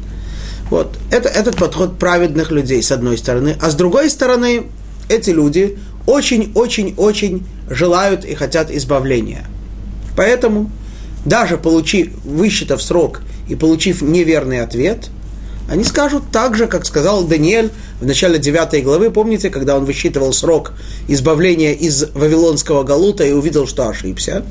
Вот. 0.70 0.96
Это, 1.10 1.28
этот 1.28 1.56
подход 1.56 1.98
праведных 1.98 2.50
людей, 2.50 2.82
с 2.82 2.90
одной 2.92 3.18
стороны. 3.18 3.56
А 3.60 3.70
с 3.70 3.74
другой 3.74 4.08
стороны, 4.08 4.68
эти 5.10 5.30
люди 5.30 5.78
очень-очень-очень 6.06 7.46
желают 7.68 8.24
и 8.24 8.34
хотят 8.34 8.70
избавления. 8.70 9.46
Поэтому 10.16 10.70
даже 11.24 11.56
получив, 11.58 12.08
высчитав 12.24 12.82
срок 12.82 13.22
и 13.48 13.54
получив 13.54 14.02
неверный 14.02 14.60
ответ, 14.60 15.08
они 15.68 15.84
скажут 15.84 16.24
так 16.32 16.56
же, 16.56 16.66
как 16.66 16.84
сказал 16.84 17.24
Даниэль 17.24 17.70
в 18.00 18.06
начале 18.06 18.38
9 18.38 18.82
главы, 18.84 19.10
помните, 19.10 19.48
когда 19.48 19.76
он 19.76 19.84
высчитывал 19.84 20.32
срок 20.32 20.72
избавления 21.08 21.72
из 21.72 22.04
Вавилонского 22.14 22.82
Галута 22.82 23.24
и 23.24 23.32
увидел, 23.32 23.66
что 23.66 23.88
ошибся. 23.88 24.44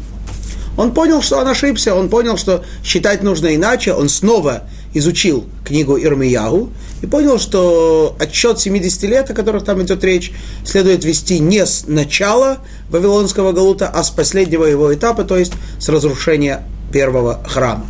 Он 0.78 0.94
понял, 0.94 1.22
что 1.22 1.38
он 1.38 1.48
ошибся, 1.48 1.94
он 1.94 2.10
понял, 2.10 2.38
что 2.38 2.64
считать 2.84 3.24
нужно 3.24 3.54
иначе, 3.56 3.94
он 3.94 4.08
снова 4.08 4.64
изучил 4.94 5.46
книгу 5.66 5.98
Ирмиягу 5.98 6.72
и 7.02 7.08
понял, 7.08 7.40
что 7.40 8.16
отчет 8.20 8.60
70 8.60 9.04
лет, 9.04 9.30
о 9.30 9.34
которых 9.34 9.64
там 9.64 9.82
идет 9.82 10.04
речь, 10.04 10.32
следует 10.66 11.04
вести 11.04 11.40
не 11.40 11.66
с 11.66 11.86
начала 11.88 12.60
Вавилонского 12.90 13.52
Галута, 13.54 13.88
а 13.88 14.04
с 14.04 14.12
последнего 14.12 14.66
его 14.66 14.94
этапа, 14.94 15.24
то 15.24 15.38
есть 15.38 15.54
с 15.80 15.90
разрушения 15.90 16.64
первого 16.94 17.44
храма. 17.48 17.88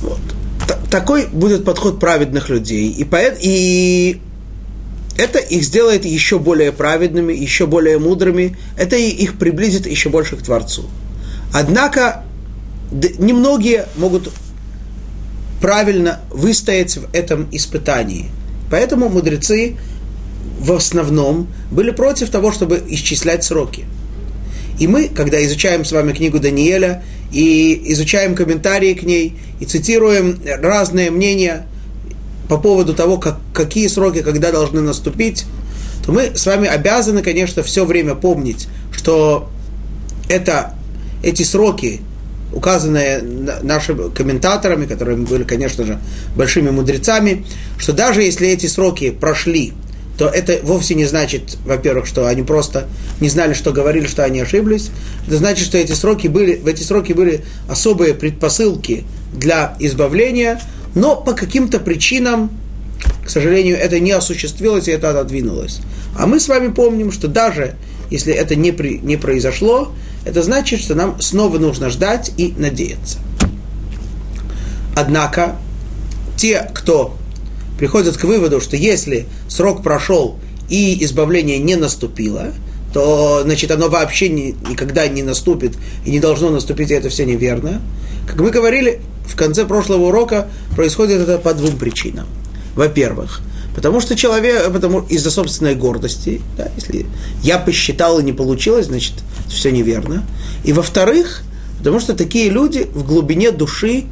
Вот. 0.00 0.20
Такой 0.90 1.26
будет 1.26 1.64
подход 1.64 2.00
праведных 2.00 2.48
людей. 2.48 2.90
И, 2.90 3.04
поэт, 3.04 3.38
и 3.40 4.20
это 5.18 5.38
их 5.38 5.64
сделает 5.64 6.04
еще 6.04 6.38
более 6.38 6.72
праведными, 6.72 7.32
еще 7.32 7.66
более 7.66 7.98
мудрыми, 7.98 8.56
это 8.78 8.96
их 8.96 9.38
приблизит 9.38 9.86
еще 9.86 10.08
больше 10.08 10.36
к 10.36 10.42
Творцу. 10.42 10.84
Однако 11.52 12.24
немногие 12.90 13.86
могут 13.96 14.30
правильно 15.66 16.20
выстоять 16.30 16.96
в 16.96 17.12
этом 17.12 17.48
испытании. 17.50 18.26
Поэтому 18.70 19.08
мудрецы 19.08 19.76
в 20.60 20.70
основном 20.72 21.48
были 21.72 21.90
против 21.90 22.30
того, 22.30 22.52
чтобы 22.52 22.84
исчислять 22.86 23.42
сроки. 23.42 23.84
И 24.78 24.86
мы, 24.86 25.08
когда 25.08 25.44
изучаем 25.44 25.84
с 25.84 25.90
вами 25.90 26.12
книгу 26.12 26.38
Даниэля 26.38 27.02
и 27.32 27.82
изучаем 27.86 28.36
комментарии 28.36 28.94
к 28.94 29.02
ней 29.02 29.40
и 29.58 29.64
цитируем 29.64 30.38
разные 30.62 31.10
мнения 31.10 31.66
по 32.48 32.58
поводу 32.58 32.94
того, 32.94 33.18
как, 33.18 33.40
какие 33.52 33.88
сроки 33.88 34.22
когда 34.22 34.52
должны 34.52 34.82
наступить, 34.82 35.46
то 36.04 36.12
мы 36.12 36.30
с 36.36 36.46
вами 36.46 36.68
обязаны, 36.68 37.22
конечно, 37.22 37.64
все 37.64 37.84
время 37.84 38.14
помнить, 38.14 38.68
что 38.92 39.50
это, 40.28 40.76
эти 41.24 41.42
сроки 41.42 42.02
указанное 42.52 43.22
нашими 43.62 44.10
комментаторами, 44.10 44.86
которые 44.86 45.16
были, 45.18 45.44
конечно 45.44 45.84
же, 45.84 45.98
большими 46.36 46.70
мудрецами, 46.70 47.44
что 47.78 47.92
даже 47.92 48.22
если 48.22 48.48
эти 48.48 48.66
сроки 48.66 49.10
прошли, 49.10 49.72
то 50.18 50.28
это 50.28 50.60
вовсе 50.62 50.94
не 50.94 51.04
значит, 51.04 51.58
во-первых, 51.64 52.06
что 52.06 52.26
они 52.26 52.42
просто 52.42 52.86
не 53.20 53.28
знали, 53.28 53.52
что 53.52 53.72
говорили, 53.72 54.06
что 54.06 54.24
они 54.24 54.40
ошиблись. 54.40 54.90
Это 55.26 55.36
значит, 55.36 55.66
что 55.66 55.76
эти 55.76 55.92
сроки 55.92 56.28
были, 56.28 56.56
в 56.56 56.66
эти 56.66 56.82
сроки 56.82 57.12
были 57.12 57.44
особые 57.68 58.14
предпосылки 58.14 59.04
для 59.34 59.76
избавления, 59.78 60.60
но 60.94 61.16
по 61.16 61.32
каким-то 61.32 61.78
причинам, 61.78 62.50
к 63.24 63.28
сожалению, 63.28 63.76
это 63.76 64.00
не 64.00 64.12
осуществилось 64.12 64.88
и 64.88 64.92
это 64.92 65.10
отодвинулось. 65.10 65.80
А 66.18 66.26
мы 66.26 66.40
с 66.40 66.48
вами 66.48 66.68
помним, 66.68 67.12
что 67.12 67.28
даже 67.28 67.76
если 68.10 68.32
это 68.32 68.54
не, 68.54 68.72
при, 68.72 68.98
не 68.98 69.16
произошло, 69.16 69.92
это 70.26 70.42
значит, 70.42 70.80
что 70.80 70.96
нам 70.96 71.20
снова 71.20 71.56
нужно 71.58 71.88
ждать 71.88 72.32
и 72.36 72.52
надеяться. 72.58 73.18
Однако, 74.96 75.56
те, 76.36 76.68
кто 76.74 77.16
приходят 77.78 78.16
к 78.16 78.24
выводу, 78.24 78.60
что 78.60 78.76
если 78.76 79.26
срок 79.48 79.84
прошел 79.84 80.36
и 80.68 81.02
избавление 81.04 81.58
не 81.58 81.76
наступило, 81.76 82.52
то, 82.92 83.42
значит, 83.44 83.70
оно 83.70 83.88
вообще 83.88 84.28
не, 84.28 84.56
никогда 84.68 85.06
не 85.06 85.22
наступит 85.22 85.74
и 86.04 86.10
не 86.10 86.18
должно 86.18 86.50
наступить, 86.50 86.90
и 86.90 86.94
это 86.94 87.08
все 87.08 87.24
неверно. 87.24 87.80
Как 88.26 88.40
мы 88.40 88.50
говорили, 88.50 89.00
в 89.26 89.36
конце 89.36 89.64
прошлого 89.64 90.06
урока 90.06 90.48
происходит 90.74 91.20
это 91.20 91.38
по 91.38 91.54
двум 91.54 91.78
причинам. 91.78 92.26
Во-первых, 92.76 93.40
потому 93.74 94.00
что 94.00 94.14
человек, 94.14 94.70
потому 94.70 95.00
из-за 95.00 95.30
собственной 95.30 95.74
гордости, 95.74 96.42
да, 96.56 96.68
если 96.76 97.06
я 97.42 97.58
посчитал 97.58 98.20
и 98.20 98.22
не 98.22 98.32
получилось, 98.32 98.86
значит, 98.86 99.14
все 99.48 99.72
неверно. 99.72 100.24
И 100.62 100.72
во-вторых, 100.72 101.42
потому 101.78 102.00
что 102.00 102.14
такие 102.14 102.50
люди 102.50 102.86
в 102.92 103.04
глубине 103.04 103.50
души 103.50 104.04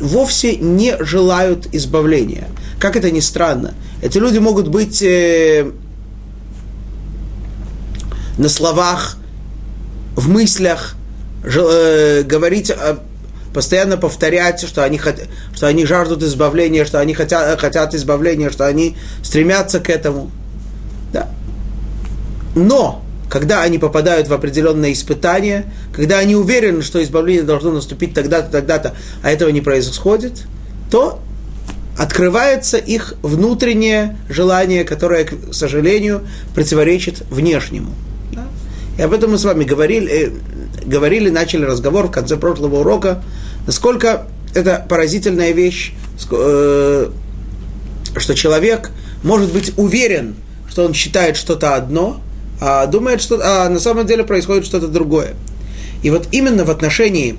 вовсе 0.00 0.56
не 0.56 0.96
желают 1.00 1.68
избавления. 1.72 2.48
Как 2.78 2.96
это 2.96 3.10
ни 3.10 3.20
странно. 3.20 3.74
Эти 4.00 4.18
люди 4.18 4.38
могут 4.38 4.68
быть 4.68 5.02
э, 5.02 5.70
на 8.38 8.48
словах, 8.48 9.16
в 10.14 10.28
мыслях, 10.28 10.94
э, 11.44 12.22
говорить, 12.22 12.70
постоянно 13.56 13.96
повторять, 13.96 14.60
что 14.68 14.84
они, 14.84 14.98
хотят, 14.98 15.28
что 15.54 15.66
они 15.66 15.86
жаждут 15.86 16.22
избавления, 16.22 16.84
что 16.84 17.00
они 17.00 17.14
хотят, 17.14 17.58
хотят 17.58 17.94
избавления, 17.94 18.50
что 18.50 18.66
они 18.66 18.98
стремятся 19.22 19.80
к 19.80 19.88
этому. 19.88 20.30
Да. 21.10 21.30
Но, 22.54 23.02
когда 23.30 23.62
они 23.62 23.78
попадают 23.78 24.28
в 24.28 24.34
определенное 24.34 24.92
испытание, 24.92 25.72
когда 25.94 26.18
они 26.18 26.36
уверены, 26.36 26.82
что 26.82 27.02
избавление 27.02 27.44
должно 27.44 27.72
наступить 27.72 28.12
тогда-то, 28.12 28.52
тогда-то, 28.52 28.92
а 29.22 29.30
этого 29.30 29.48
не 29.48 29.62
происходит, 29.62 30.42
то 30.90 31.20
открывается 31.96 32.76
их 32.76 33.14
внутреннее 33.22 34.18
желание, 34.28 34.84
которое, 34.84 35.24
к 35.24 35.54
сожалению, 35.54 36.26
противоречит 36.54 37.22
внешнему. 37.30 37.94
И 38.98 39.02
об 39.02 39.12
этом 39.12 39.30
мы 39.30 39.38
с 39.38 39.44
вами 39.44 39.64
говорили, 39.64 40.10
э, 40.10 40.30
говорили, 40.84 41.28
начали 41.28 41.64
разговор 41.64 42.08
в 42.08 42.10
конце 42.10 42.36
прошлого 42.36 42.80
урока, 42.80 43.22
насколько 43.66 44.26
это 44.54 44.84
поразительная 44.88 45.52
вещь, 45.52 45.92
э, 46.30 47.10
что 48.16 48.34
человек 48.34 48.90
может 49.22 49.52
быть 49.52 49.72
уверен, 49.76 50.36
что 50.68 50.84
он 50.84 50.94
считает 50.94 51.36
что-то 51.36 51.74
одно, 51.74 52.20
а 52.60 52.86
думает, 52.86 53.20
что 53.20 53.40
а 53.42 53.68
на 53.68 53.78
самом 53.80 54.06
деле 54.06 54.24
происходит 54.24 54.64
что-то 54.64 54.88
другое. 54.88 55.34
И 56.02 56.10
вот 56.10 56.28
именно 56.32 56.64
в 56.64 56.70
отношении 56.70 57.38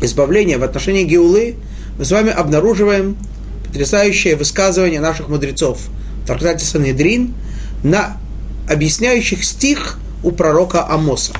избавления, 0.00 0.58
в 0.58 0.64
отношении 0.64 1.04
Геулы, 1.04 1.56
мы 1.98 2.04
с 2.04 2.10
вами 2.10 2.30
обнаруживаем 2.30 3.16
потрясающее 3.66 4.34
высказывание 4.34 5.00
наших 5.00 5.28
мудрецов 5.28 5.78
в 6.24 6.26
трактате 6.26 6.64
Санедрин 6.64 7.34
на 7.84 8.16
объясняющих 8.68 9.44
стих– 9.44 9.98
у 10.22 10.30
пророка 10.30 10.86
Амоса. 10.88 11.32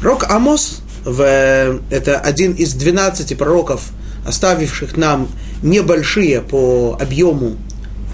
Пророк 0.00 0.30
Амос 0.30 0.80
в, 1.06 1.80
это 1.88 2.18
один 2.18 2.52
из 2.52 2.74
12 2.74 3.38
пророков, 3.38 3.92
оставивших 4.26 4.96
нам 4.96 5.28
небольшие 5.62 6.42
по 6.42 6.98
объему 7.00 7.56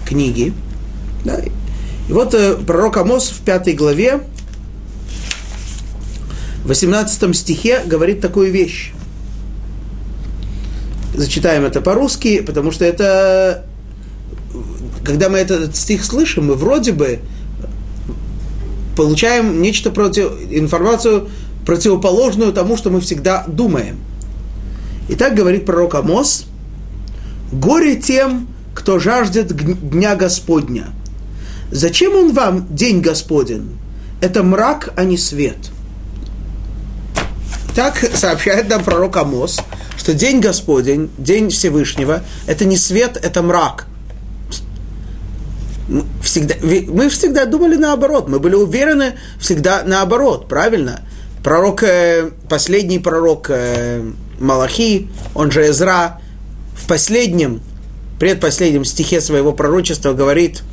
книги. 0.05 0.53
Да. 1.25 1.39
И 1.39 2.13
вот 2.13 2.35
э, 2.35 2.55
пророк 2.55 2.97
Амос 2.97 3.29
в 3.29 3.41
пятой 3.41 3.73
главе, 3.73 4.21
в 6.63 6.67
18 6.67 7.35
стихе 7.35 7.81
говорит 7.83 8.21
такую 8.21 8.51
вещь. 8.51 8.93
Зачитаем 11.15 11.65
это 11.65 11.81
по-русски, 11.81 12.41
потому 12.41 12.71
что 12.71 12.85
это, 12.85 13.65
когда 15.03 15.29
мы 15.29 15.39
этот 15.39 15.75
стих 15.75 16.05
слышим, 16.05 16.47
мы 16.47 16.55
вроде 16.55 16.91
бы 16.91 17.19
получаем 18.95 19.61
нечто 19.61 19.89
против, 19.89 20.31
информацию 20.51 21.29
противоположную 21.65 22.53
тому, 22.53 22.77
что 22.77 22.89
мы 22.89 23.01
всегда 23.01 23.43
думаем. 23.47 23.99
И 25.09 25.15
так 25.15 25.35
говорит 25.35 25.65
пророк 25.65 25.95
Амос, 25.95 26.45
«Горе 27.51 27.95
тем, 27.95 28.47
кто 28.73 28.99
жаждет 28.99 29.55
дня 29.89 30.15
Господня. 30.15 30.87
Зачем 31.71 32.15
он 32.15 32.33
вам 32.33 32.67
день 32.75 33.01
Господен? 33.01 33.69
Это 34.21 34.43
мрак, 34.43 34.93
а 34.95 35.03
не 35.03 35.17
свет». 35.17 35.57
Так 37.75 37.97
сообщает 38.13 38.69
нам 38.69 38.83
пророк 38.83 39.17
Амос, 39.17 39.59
что 39.97 40.13
день 40.13 40.39
Господень, 40.39 41.09
день 41.17 41.49
Всевышнего, 41.49 42.23
это 42.45 42.65
не 42.65 42.77
свет, 42.77 43.17
это 43.21 43.41
мрак– 43.41 43.87
всегда, 46.21 46.55
мы 46.61 47.09
всегда 47.09 47.45
думали 47.45 47.75
наоборот, 47.75 48.27
мы 48.27 48.39
были 48.39 48.55
уверены 48.55 49.13
всегда 49.39 49.83
наоборот, 49.85 50.47
правильно? 50.47 51.01
Пророк, 51.43 51.83
э, 51.83 52.31
последний 52.47 52.99
пророк 52.99 53.49
э, 53.49 54.01
Малахи, 54.39 55.09
он 55.35 55.51
же 55.51 55.67
Эзра, 55.69 56.21
в 56.73 56.87
последнем, 56.87 57.61
предпоследнем 58.17 58.85
стихе 58.85 59.19
своего 59.19 59.51
пророчества 59.51 60.13
говорит, 60.13 60.63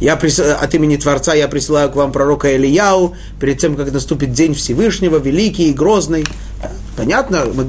я 0.00 0.16
прис... 0.16 0.38
от 0.38 0.74
имени 0.74 0.96
Творца 0.96 1.34
я 1.34 1.48
присылаю 1.48 1.90
к 1.90 1.96
вам 1.96 2.12
пророка 2.12 2.54
Ильяу, 2.56 3.16
перед 3.40 3.58
тем, 3.58 3.74
как 3.74 3.92
наступит 3.92 4.32
день 4.32 4.54
Всевышнего, 4.54 5.16
великий 5.18 5.70
и 5.70 5.74
грозный. 5.74 6.24
Понятно, 6.96 7.46
мы, 7.52 7.64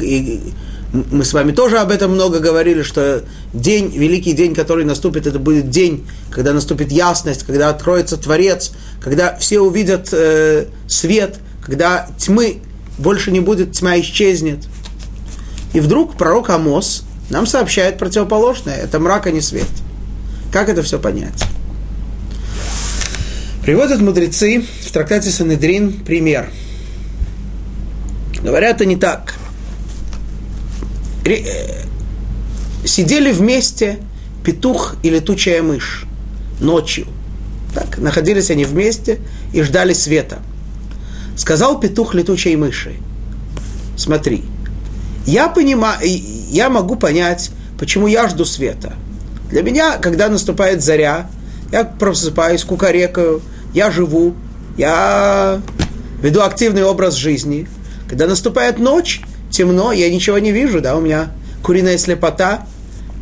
мы 1.11 1.25
с 1.25 1.33
вами 1.33 1.51
тоже 1.51 1.79
об 1.79 1.91
этом 1.91 2.11
много 2.11 2.39
говорили, 2.39 2.81
что 2.81 3.23
день, 3.53 3.91
великий 3.95 4.33
день, 4.33 4.55
который 4.55 4.85
наступит, 4.85 5.27
это 5.27 5.39
будет 5.39 5.69
день, 5.69 6.07
когда 6.29 6.53
наступит 6.53 6.91
ясность, 6.91 7.43
когда 7.43 7.69
откроется 7.69 8.17
Творец, 8.17 8.71
когда 9.01 9.35
все 9.35 9.59
увидят 9.59 10.09
э, 10.11 10.67
свет, 10.87 11.37
когда 11.61 12.07
тьмы 12.17 12.57
больше 12.97 13.31
не 13.31 13.39
будет, 13.39 13.73
тьма 13.73 13.99
исчезнет. 13.99 14.59
И 15.73 15.79
вдруг 15.79 16.17
пророк 16.17 16.49
Амос 16.49 17.03
нам 17.29 17.45
сообщает 17.45 17.97
противоположное. 17.97 18.77
Это 18.77 18.99
мрак, 18.99 19.27
а 19.27 19.31
не 19.31 19.41
свет. 19.41 19.67
Как 20.51 20.69
это 20.69 20.83
все 20.83 20.99
понять? 20.99 21.43
Приводят 23.63 23.99
мудрецы 23.99 24.63
в 24.85 24.91
трактате 24.91 25.31
Санедрин 25.31 25.91
пример. 25.91 26.49
Говорят 28.41 28.79
они 28.79 28.95
так– 28.95 29.35
Э, 29.44 29.44
сидели 32.85 33.31
вместе 33.31 33.99
петух 34.43 34.95
и 35.01 35.09
летучая 35.09 35.63
мышь 35.63 36.05
ночью. 36.59 37.07
Так, 37.73 37.97
находились 37.97 38.51
они 38.51 38.65
вместе 38.65 39.19
и 39.53 39.61
ждали 39.61 39.93
света. 39.93 40.39
Сказал 41.35 41.79
петух 41.79 42.13
летучей 42.13 42.55
мыши, 42.55 42.93
смотри, 43.97 44.45
я 45.25 45.49
понимаю, 45.49 45.99
я 46.03 46.69
могу 46.69 46.95
понять, 46.95 47.51
почему 47.77 48.07
я 48.07 48.29
жду 48.29 48.45
света. 48.45 48.93
Для 49.49 49.63
меня, 49.63 49.97
когда 49.97 50.29
наступает 50.29 50.81
заря, 50.81 51.29
я 51.71 51.83
просыпаюсь, 51.83 52.63
кукарекаю, 52.63 53.41
я 53.73 53.91
живу, 53.91 54.33
я 54.77 55.59
веду 56.21 56.41
активный 56.41 56.83
образ 56.83 57.15
жизни. 57.15 57.67
Когда 58.07 58.27
наступает 58.27 58.79
ночь, 58.79 59.21
темно, 59.55 59.91
я 59.91 60.09
ничего 60.09 60.37
не 60.39 60.51
вижу, 60.51 60.81
да, 60.81 60.95
у 60.95 61.01
меня 61.01 61.31
куриная 61.63 61.97
слепота, 61.97 62.67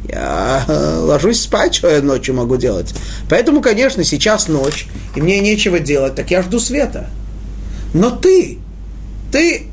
я 0.09 0.65
э, 0.67 0.97
ложусь 0.99 1.41
спать, 1.41 1.75
что 1.75 1.89
я 1.89 2.01
ночью 2.01 2.35
могу 2.35 2.57
делать. 2.57 2.93
Поэтому, 3.29 3.61
конечно, 3.61 4.03
сейчас 4.03 4.47
ночь, 4.47 4.87
и 5.15 5.21
мне 5.21 5.39
нечего 5.39 5.79
делать, 5.79 6.15
так 6.15 6.31
я 6.31 6.41
жду 6.41 6.59
света. 6.59 7.09
Но 7.93 8.09
ты, 8.09 8.57
ты, 9.31 9.67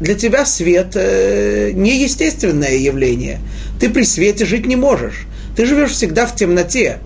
для 0.00 0.14
тебя 0.14 0.44
свет 0.44 0.92
э, 0.94 1.70
неестественное 1.72 2.76
явление. 2.76 3.40
Ты 3.80 3.88
при 3.88 4.02
свете 4.02 4.44
жить 4.44 4.66
не 4.66 4.76
можешь. 4.76 5.26
Ты 5.56 5.64
живешь 5.64 5.92
всегда 5.92 6.26
в 6.26 6.34
темноте. 6.34 6.98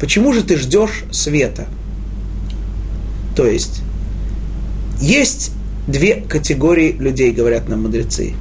Почему 0.00 0.32
же 0.32 0.42
ты 0.42 0.56
ждешь 0.56 1.04
света? 1.12 1.66
То 3.36 3.46
есть, 3.46 3.80
есть 5.00 5.52
две 5.86 6.16
категории 6.16 6.92
людей, 6.92 7.32
говорят 7.32 7.68
нам 7.68 7.82
мудрецы. 7.82 8.34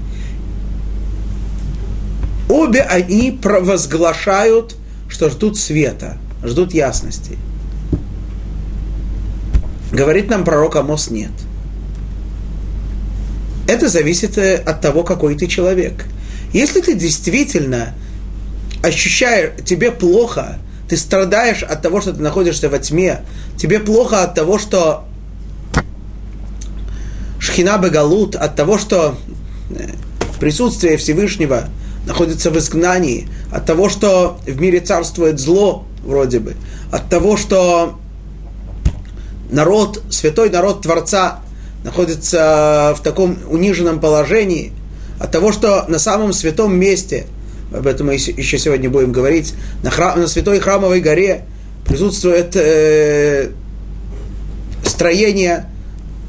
Обе 2.50 2.82
они 2.82 3.32
провозглашают, 3.32 4.76
что 5.08 5.30
ждут 5.30 5.58
света, 5.58 6.18
ждут 6.44 6.74
ясности. 6.74 7.38
Говорит 9.92 10.30
нам 10.30 10.44
пророк 10.44 10.76
Амос 10.76 11.10
нет. 11.10 11.32
Это 13.68 13.88
зависит 13.88 14.38
э, 14.38 14.56
от 14.56 14.82
того, 14.82 15.04
какой 15.04 15.36
ты 15.36 15.48
человек. 15.48 16.06
Если 16.54 16.82
ты 16.82 16.94
действительно 16.94 17.94
ощущаешь, 18.84 19.52
тебе 19.66 19.92
плохо, 19.92 20.58
ты 20.90 20.98
страдаешь 20.98 21.64
от 21.64 21.82
того, 21.82 22.02
что 22.02 22.12
ты 22.12 22.22
находишься 22.22 22.70
во 22.70 22.80
тьме, 22.80 23.22
тебе 23.58 23.80
плохо 23.80 24.24
от 24.24 24.36
того, 24.36 24.60
что 24.60 25.06
Шхина 27.42 27.80
Бегалут 27.80 28.36
от 28.36 28.56
того, 28.56 28.78
что 28.78 29.16
э, 29.72 29.88
присутствие 30.40 30.98
Всевышнего 30.98 31.70
находится 32.06 32.52
в 32.52 32.58
изгнании, 32.60 33.28
от 33.52 33.66
того, 33.66 33.90
что 33.90 34.40
в 34.46 34.62
мире 34.62 34.80
царствует 34.80 35.40
зло, 35.40 35.86
вроде 36.04 36.40
бы, 36.40 36.56
от 36.92 37.10
того, 37.10 37.38
что 37.38 37.98
народ, 39.50 40.04
святой 40.12 40.52
народ 40.52 40.84
Творца 40.84 41.40
находится 41.84 42.94
в 42.96 43.02
таком 43.02 43.40
униженном 43.50 44.00
положении 44.00 44.72
от 45.20 45.32
того, 45.32 45.52
что 45.52 45.86
на 45.88 45.98
самом 45.98 46.34
святом 46.34 46.78
месте, 46.78 47.26
об 47.76 47.88
этом 47.88 48.08
мы 48.08 48.14
еще 48.14 48.60
сегодня 48.60 48.88
будем 48.88 49.12
говорить, 49.12 49.56
на, 49.82 49.90
храм, 49.90 50.20
на 50.20 50.28
святой 50.28 50.60
храмовой 50.60 51.02
горе 51.02 51.46
присутствует 51.88 52.56
э, 52.56 53.50
строение 54.86 55.71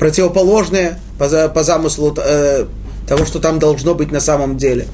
противоположное 0.03 0.99
по, 1.17 1.49
по 1.49 1.63
замыслу 1.63 2.13
э, 2.19 2.67
того, 3.07 3.25
что 3.25 3.39
там 3.39 3.61
должно 3.61 3.95
быть 3.95 4.11
на 4.11 4.19
самом 4.19 4.57
деле. 4.57 4.89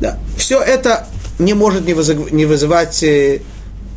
Да. 0.00 0.18
Все 0.38 0.62
это 0.62 1.06
не 1.38 1.52
может 1.52 1.84
не, 1.84 1.92
вызыв, 1.92 2.32
не 2.32 2.46
вызывать 2.46 3.02
э, 3.02 3.42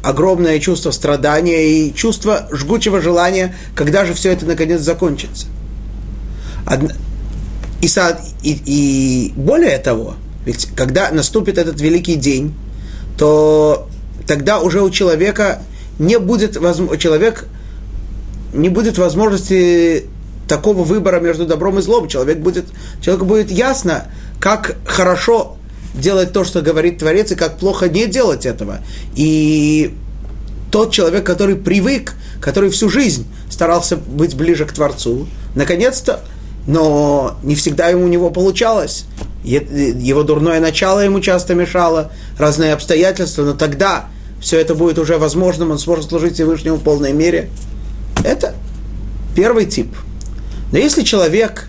огромное 0.03 0.59
чувство 0.59 0.91
страдания 0.91 1.69
и 1.69 1.93
чувство 1.93 2.49
жгучего 2.51 2.99
желания, 2.99 3.55
когда 3.73 4.03
же 4.03 4.13
все 4.13 4.33
это 4.33 4.45
наконец 4.45 4.81
закончится. 4.81 5.47
Одна, 6.65 6.93
и, 7.79 7.87
и, 8.43 8.61
и 8.65 9.33
более 9.37 9.77
того, 9.77 10.15
ведь 10.43 10.67
когда 10.75 11.09
наступит 11.09 11.57
этот 11.57 11.79
великий 11.79 12.15
день, 12.15 12.53
то 13.17 13.87
тогда 14.27 14.59
уже 14.59 14.81
у 14.81 14.89
человека 14.89 15.61
не 15.99 16.19
будет 16.19 16.55
человек 16.99 17.47
не 18.53 18.69
будет 18.69 18.97
возможности 18.97 20.05
такого 20.47 20.83
выбора 20.83 21.19
между 21.19 21.45
добром 21.45 21.79
и 21.79 21.81
злом. 21.81 22.07
Человек 22.07 22.39
будет, 22.39 22.65
человеку 23.01 23.25
будет 23.25 23.51
ясно, 23.51 24.05
как 24.39 24.77
хорошо 24.85 25.57
делать 25.93 26.31
то, 26.31 26.43
что 26.43 26.61
говорит 26.61 26.99
Творец, 26.99 27.31
и 27.31 27.35
как 27.35 27.57
плохо 27.57 27.89
не 27.89 28.05
делать 28.07 28.45
этого. 28.45 28.79
И 29.15 29.95
тот 30.71 30.91
человек, 30.91 31.25
который 31.25 31.55
привык, 31.55 32.13
который 32.41 32.69
всю 32.69 32.89
жизнь 32.89 33.25
старался 33.49 33.97
быть 33.97 34.35
ближе 34.35 34.65
к 34.65 34.71
Творцу, 34.71 35.27
наконец-то, 35.55 36.21
но 36.67 37.37
не 37.43 37.55
всегда 37.55 37.87
ему 37.87 38.05
у 38.05 38.07
него 38.07 38.29
получалось. 38.29 39.05
Его 39.43 40.23
дурное 40.23 40.59
начало 40.59 40.99
ему 40.99 41.21
часто 41.21 41.55
мешало, 41.55 42.11
разные 42.37 42.73
обстоятельства, 42.73 43.43
но 43.43 43.53
тогда 43.53 44.07
все 44.41 44.59
это 44.59 44.75
будет 44.75 44.99
уже 44.99 45.17
возможным, 45.17 45.71
он 45.71 45.79
сможет 45.79 46.09
служить 46.09 46.35
Всевышнему 46.35 46.75
в 46.75 46.83
полной 46.83 47.13
мере. 47.13 47.49
Это 48.23 48.53
первый 49.35 49.65
тип. 49.65 49.95
Но 50.71 50.77
если 50.77 51.03
человек 51.03 51.67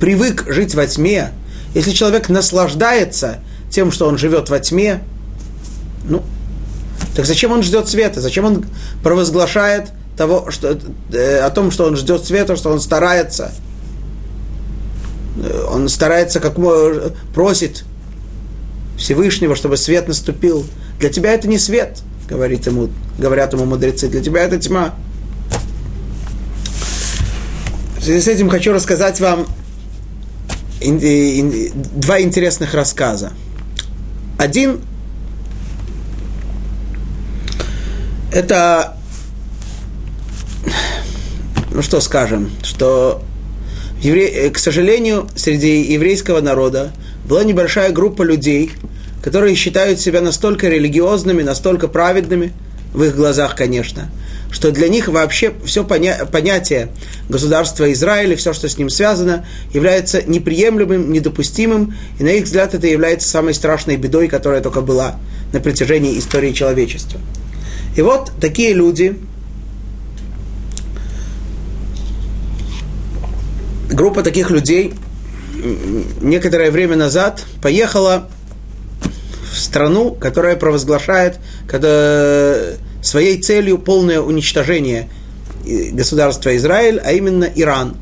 привык 0.00 0.44
жить 0.48 0.74
во 0.74 0.86
тьме, 0.86 1.32
если 1.74 1.90
человек 1.92 2.28
наслаждается 2.28 3.40
тем, 3.70 3.92
что 3.92 4.06
он 4.06 4.18
живет 4.18 4.48
во 4.50 4.60
тьме, 4.60 5.02
ну, 6.04 6.22
так 7.14 7.26
зачем 7.26 7.52
он 7.52 7.62
ждет 7.62 7.88
света? 7.88 8.20
Зачем 8.20 8.44
он 8.44 8.64
провозглашает 9.02 9.90
того, 10.16 10.50
что, 10.50 10.78
э, 11.12 11.38
о 11.40 11.50
том, 11.50 11.70
что 11.70 11.86
он 11.86 11.96
ждет 11.96 12.24
света, 12.24 12.56
что 12.56 12.70
он 12.70 12.80
старается? 12.80 13.52
Э, 15.42 15.66
он 15.70 15.88
старается, 15.88 16.40
как 16.40 16.56
просит 17.34 17.84
Всевышнего, 18.96 19.54
чтобы 19.56 19.76
свет 19.76 20.08
наступил. 20.08 20.64
Для 20.98 21.08
тебя 21.08 21.32
это 21.32 21.48
не 21.48 21.58
свет, 21.58 21.98
говорит 22.28 22.66
ему, 22.66 22.90
говорят 23.18 23.52
ему 23.52 23.64
мудрецы, 23.64 24.08
для 24.08 24.22
тебя 24.22 24.42
это 24.42 24.58
тьма. 24.58 24.94
Связи 28.08 28.24
с 28.24 28.28
этим 28.28 28.48
хочу 28.48 28.72
рассказать 28.72 29.20
вам 29.20 29.46
два 30.80 32.22
интересных 32.22 32.72
рассказа. 32.72 33.34
Один 34.38 34.80
это, 38.32 38.96
ну 41.70 41.82
что 41.82 42.00
скажем, 42.00 42.50
что, 42.62 43.22
евре... 44.00 44.48
к 44.48 44.58
сожалению, 44.58 45.28
среди 45.36 45.82
еврейского 45.82 46.40
народа 46.40 46.92
была 47.28 47.44
небольшая 47.44 47.92
группа 47.92 48.22
людей, 48.22 48.72
которые 49.22 49.54
считают 49.54 50.00
себя 50.00 50.22
настолько 50.22 50.68
религиозными, 50.68 51.42
настолько 51.42 51.88
праведными, 51.88 52.54
в 52.94 53.02
их 53.02 53.14
глазах, 53.16 53.54
конечно, 53.54 54.10
что 54.50 54.70
для 54.70 54.88
них 54.88 55.08
вообще 55.08 55.52
все 55.64 55.84
поня- 55.84 56.24
понятие 56.26 56.88
государства 57.28 57.92
Израиля, 57.92 58.36
все, 58.36 58.52
что 58.52 58.68
с 58.68 58.78
ним 58.78 58.88
связано, 58.90 59.46
является 59.72 60.22
неприемлемым, 60.22 61.12
недопустимым, 61.12 61.94
и 62.18 62.24
на 62.24 62.28
их 62.28 62.44
взгляд 62.44 62.74
это 62.74 62.86
является 62.86 63.28
самой 63.28 63.54
страшной 63.54 63.96
бедой, 63.96 64.28
которая 64.28 64.60
только 64.60 64.80
была 64.80 65.16
на 65.52 65.60
протяжении 65.60 66.18
истории 66.18 66.52
человечества. 66.52 67.20
И 67.96 68.02
вот 68.02 68.32
такие 68.40 68.72
люди, 68.72 69.18
группа 73.90 74.22
таких 74.22 74.50
людей 74.50 74.94
некоторое 76.20 76.70
время 76.70 76.96
назад 76.96 77.44
поехала 77.62 78.28
в 79.52 79.58
страну, 79.58 80.12
которая 80.12 80.56
провозглашает 80.56 81.38
когда, 81.66 82.56
своей 83.02 83.40
целью 83.40 83.78
полное 83.78 84.20
уничтожение 84.20 85.08
государства 85.92 86.56
Израиль, 86.56 87.00
а 87.04 87.12
именно 87.12 87.44
Иран. 87.44 87.96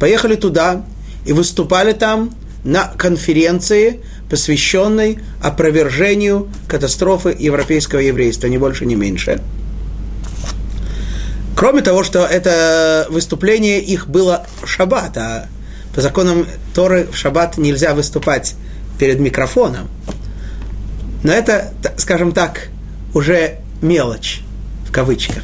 Поехали 0.00 0.36
туда 0.36 0.84
и 1.24 1.32
выступали 1.32 1.92
там 1.92 2.34
на 2.64 2.88
конференции, 2.96 4.00
посвященной 4.28 5.18
опровержению 5.40 6.48
катастрофы 6.68 7.34
европейского 7.38 8.00
еврейства, 8.00 8.48
ни 8.48 8.56
больше, 8.56 8.86
ни 8.86 8.94
меньше. 8.94 9.40
Кроме 11.56 11.80
того, 11.82 12.02
что 12.02 12.26
это 12.26 13.06
выступление 13.08 13.80
их 13.80 14.08
было 14.08 14.46
в 14.60 14.66
шаббат, 14.66 15.16
а 15.16 15.46
по 15.94 16.02
законам 16.02 16.46
Торы 16.74 17.06
в 17.10 17.16
шаббат 17.16 17.56
нельзя 17.56 17.94
выступать 17.94 18.54
перед 18.98 19.20
микрофоном. 19.20 19.88
Но 21.22 21.32
это, 21.32 21.72
скажем 21.96 22.32
так, 22.32 22.68
уже 23.14 23.60
мелочь, 23.82 24.40
в 24.86 24.92
кавычках. 24.92 25.42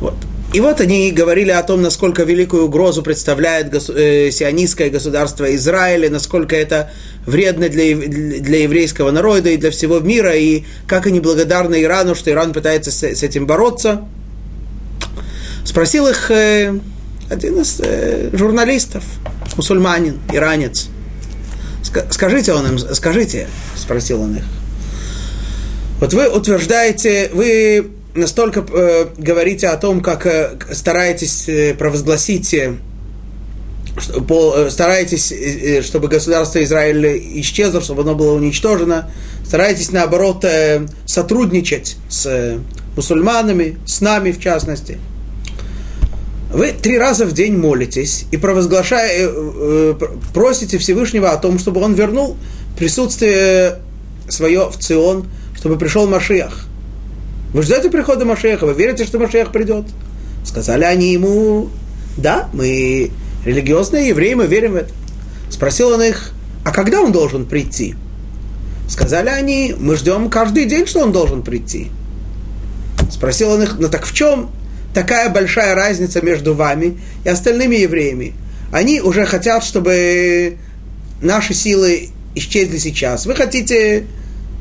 Вот. 0.00 0.14
И 0.52 0.60
вот 0.60 0.80
они 0.80 1.10
говорили 1.10 1.50
о 1.50 1.62
том, 1.64 1.82
насколько 1.82 2.22
великую 2.22 2.66
угрозу 2.66 3.02
представляет 3.02 3.74
гос- 3.74 3.92
э, 3.92 4.30
сионистское 4.30 4.88
государство 4.88 5.52
Израиля, 5.56 6.08
насколько 6.10 6.54
это 6.54 6.92
вредно 7.26 7.68
для, 7.68 7.96
для 7.96 8.62
еврейского 8.62 9.10
народа 9.10 9.50
и 9.50 9.56
для 9.56 9.72
всего 9.72 9.98
мира, 9.98 10.32
и 10.36 10.62
как 10.86 11.06
они 11.06 11.18
благодарны 11.18 11.82
Ирану, 11.82 12.14
что 12.14 12.30
Иран 12.30 12.52
пытается 12.52 12.92
с, 12.92 13.02
с 13.02 13.22
этим 13.24 13.48
бороться. 13.48 14.04
Спросил 15.64 16.06
их 16.06 16.30
э, 16.30 16.78
один 17.28 17.60
из 17.60 17.80
э, 17.80 18.30
журналистов, 18.32 19.02
мусульманин, 19.56 20.20
иранец. 20.32 20.88
Скажите 22.10 22.52
он 22.52 22.66
им, 22.66 22.78
скажите, 22.78 23.48
спросил 23.76 24.22
он 24.22 24.36
их. 24.36 24.44
Вот 26.00 26.12
вы 26.12 26.28
утверждаете, 26.28 27.30
вы 27.32 27.90
настолько 28.14 28.64
э, 28.72 29.06
говорите 29.16 29.68
о 29.68 29.76
том, 29.76 30.00
как 30.00 30.26
э, 30.26 30.58
стараетесь 30.72 31.48
э, 31.48 31.74
провозгласить, 31.74 32.52
э, 32.54 32.74
э, 33.96 34.70
стараетесь, 34.70 35.32
э, 35.32 35.82
чтобы 35.82 36.08
государство 36.08 36.62
Израиля 36.62 37.16
исчезло, 37.40 37.80
чтобы 37.80 38.02
оно 38.02 38.14
было 38.14 38.34
уничтожено, 38.34 39.10
стараетесь, 39.46 39.92
наоборот, 39.92 40.44
э, 40.44 40.86
сотрудничать 41.06 41.96
с 42.08 42.26
э, 42.26 42.58
мусульманами, 42.96 43.78
с 43.86 44.00
нами 44.00 44.32
в 44.32 44.40
частности– 44.40 44.98
вы 46.54 46.70
три 46.70 46.98
раза 46.98 47.26
в 47.26 47.32
день 47.32 47.56
молитесь 47.56 48.26
и 48.30 48.36
провозглашая, 48.36 49.26
э, 49.26 49.28
э, 49.28 49.94
просите 50.32 50.78
Всевышнего 50.78 51.32
о 51.32 51.36
том, 51.36 51.58
чтобы 51.58 51.80
он 51.80 51.94
вернул 51.94 52.36
присутствие 52.78 53.80
свое 54.28 54.70
в 54.70 54.78
Цион, 54.78 55.26
чтобы 55.64 55.78
пришел 55.78 56.06
Машиах. 56.06 56.66
Вы 57.54 57.62
ждете 57.62 57.88
прихода 57.88 58.26
Машеха, 58.26 58.66
вы 58.66 58.74
верите, 58.74 59.06
что 59.06 59.18
Машех 59.18 59.50
придет? 59.50 59.86
Сказали 60.44 60.84
они 60.84 61.14
ему, 61.14 61.70
да, 62.18 62.50
мы 62.52 63.10
религиозные 63.46 64.08
евреи, 64.08 64.34
мы 64.34 64.46
верим 64.46 64.72
в 64.72 64.76
это. 64.76 64.92
Спросил 65.48 65.88
он 65.88 66.02
их, 66.02 66.32
а 66.66 66.70
когда 66.70 67.00
он 67.00 67.12
должен 67.12 67.46
прийти? 67.46 67.94
Сказали 68.90 69.30
они, 69.30 69.74
мы 69.78 69.96
ждем 69.96 70.28
каждый 70.28 70.66
день, 70.66 70.86
что 70.86 71.00
он 71.00 71.12
должен 71.12 71.42
прийти. 71.42 71.90
Спросил 73.10 73.52
он 73.52 73.62
их, 73.62 73.78
ну 73.78 73.88
так 73.88 74.04
в 74.04 74.12
чем 74.12 74.50
такая 74.92 75.30
большая 75.30 75.74
разница 75.74 76.22
между 76.22 76.52
вами 76.52 77.00
и 77.24 77.30
остальными 77.30 77.76
евреями. 77.76 78.34
Они 78.70 79.00
уже 79.00 79.24
хотят, 79.24 79.64
чтобы 79.64 80.58
наши 81.22 81.54
силы 81.54 82.10
исчезли 82.34 82.76
сейчас. 82.76 83.24
Вы 83.24 83.34
хотите 83.34 84.04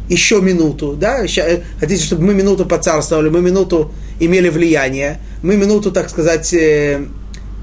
еще 0.09 0.41
минуту, 0.41 0.93
да? 0.93 1.25
Э, 1.25 1.61
хотите, 1.79 2.03
чтобы 2.03 2.23
мы 2.23 2.33
минуту 2.33 2.65
поцарствовали, 2.65 3.29
мы 3.29 3.41
минуту 3.41 3.91
имели 4.19 4.49
влияние, 4.49 5.19
мы 5.41 5.55
минуту, 5.55 5.91
так 5.91 6.09
сказать, 6.09 6.53
э, 6.53 7.05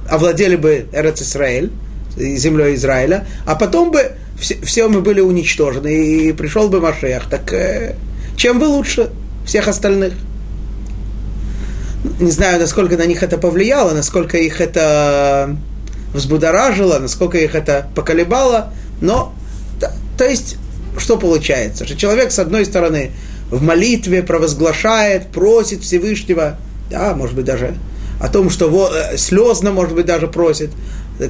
овладели 0.08 0.56
бы 0.56 0.86
Эрец 0.92 1.22
Израиль, 1.22 1.70
землей 2.16 2.74
Израиля, 2.74 3.26
а 3.46 3.54
потом 3.54 3.90
бы 3.90 4.12
все, 4.38 4.60
все 4.62 4.88
мы 4.88 5.00
были 5.00 5.20
уничтожены, 5.20 5.88
и 5.88 6.32
пришел 6.32 6.68
бы 6.68 6.80
Машех. 6.80 7.28
Так 7.30 7.52
э, 7.52 7.96
чем 8.36 8.58
вы 8.58 8.66
лучше 8.66 9.10
всех 9.46 9.68
остальных? 9.68 10.14
Не 12.18 12.30
знаю, 12.30 12.58
насколько 12.58 12.96
на 12.96 13.04
них 13.04 13.22
это 13.22 13.36
повлияло, 13.36 13.92
насколько 13.92 14.38
их 14.38 14.60
это 14.60 15.56
взбудоражило, 16.14 16.98
насколько 16.98 17.38
их 17.38 17.54
это 17.54 17.88
поколебало, 17.94 18.72
но, 19.00 19.34
да, 19.78 19.92
то 20.16 20.24
есть, 20.24 20.56
что 20.98 21.16
получается? 21.16 21.84
Что 21.86 21.96
человек, 21.96 22.32
с 22.32 22.38
одной 22.38 22.64
стороны, 22.64 23.12
в 23.50 23.62
молитве 23.62 24.22
провозглашает, 24.22 25.28
просит 25.28 25.82
Всевышнего, 25.82 26.56
да, 26.90 27.14
может 27.14 27.34
быть, 27.34 27.44
даже 27.44 27.74
о 28.20 28.28
том, 28.28 28.50
что 28.50 28.68
вот, 28.68 28.92
э, 28.94 29.16
слезно, 29.16 29.72
может 29.72 29.94
быть, 29.94 30.06
даже 30.06 30.28
просит, 30.28 30.70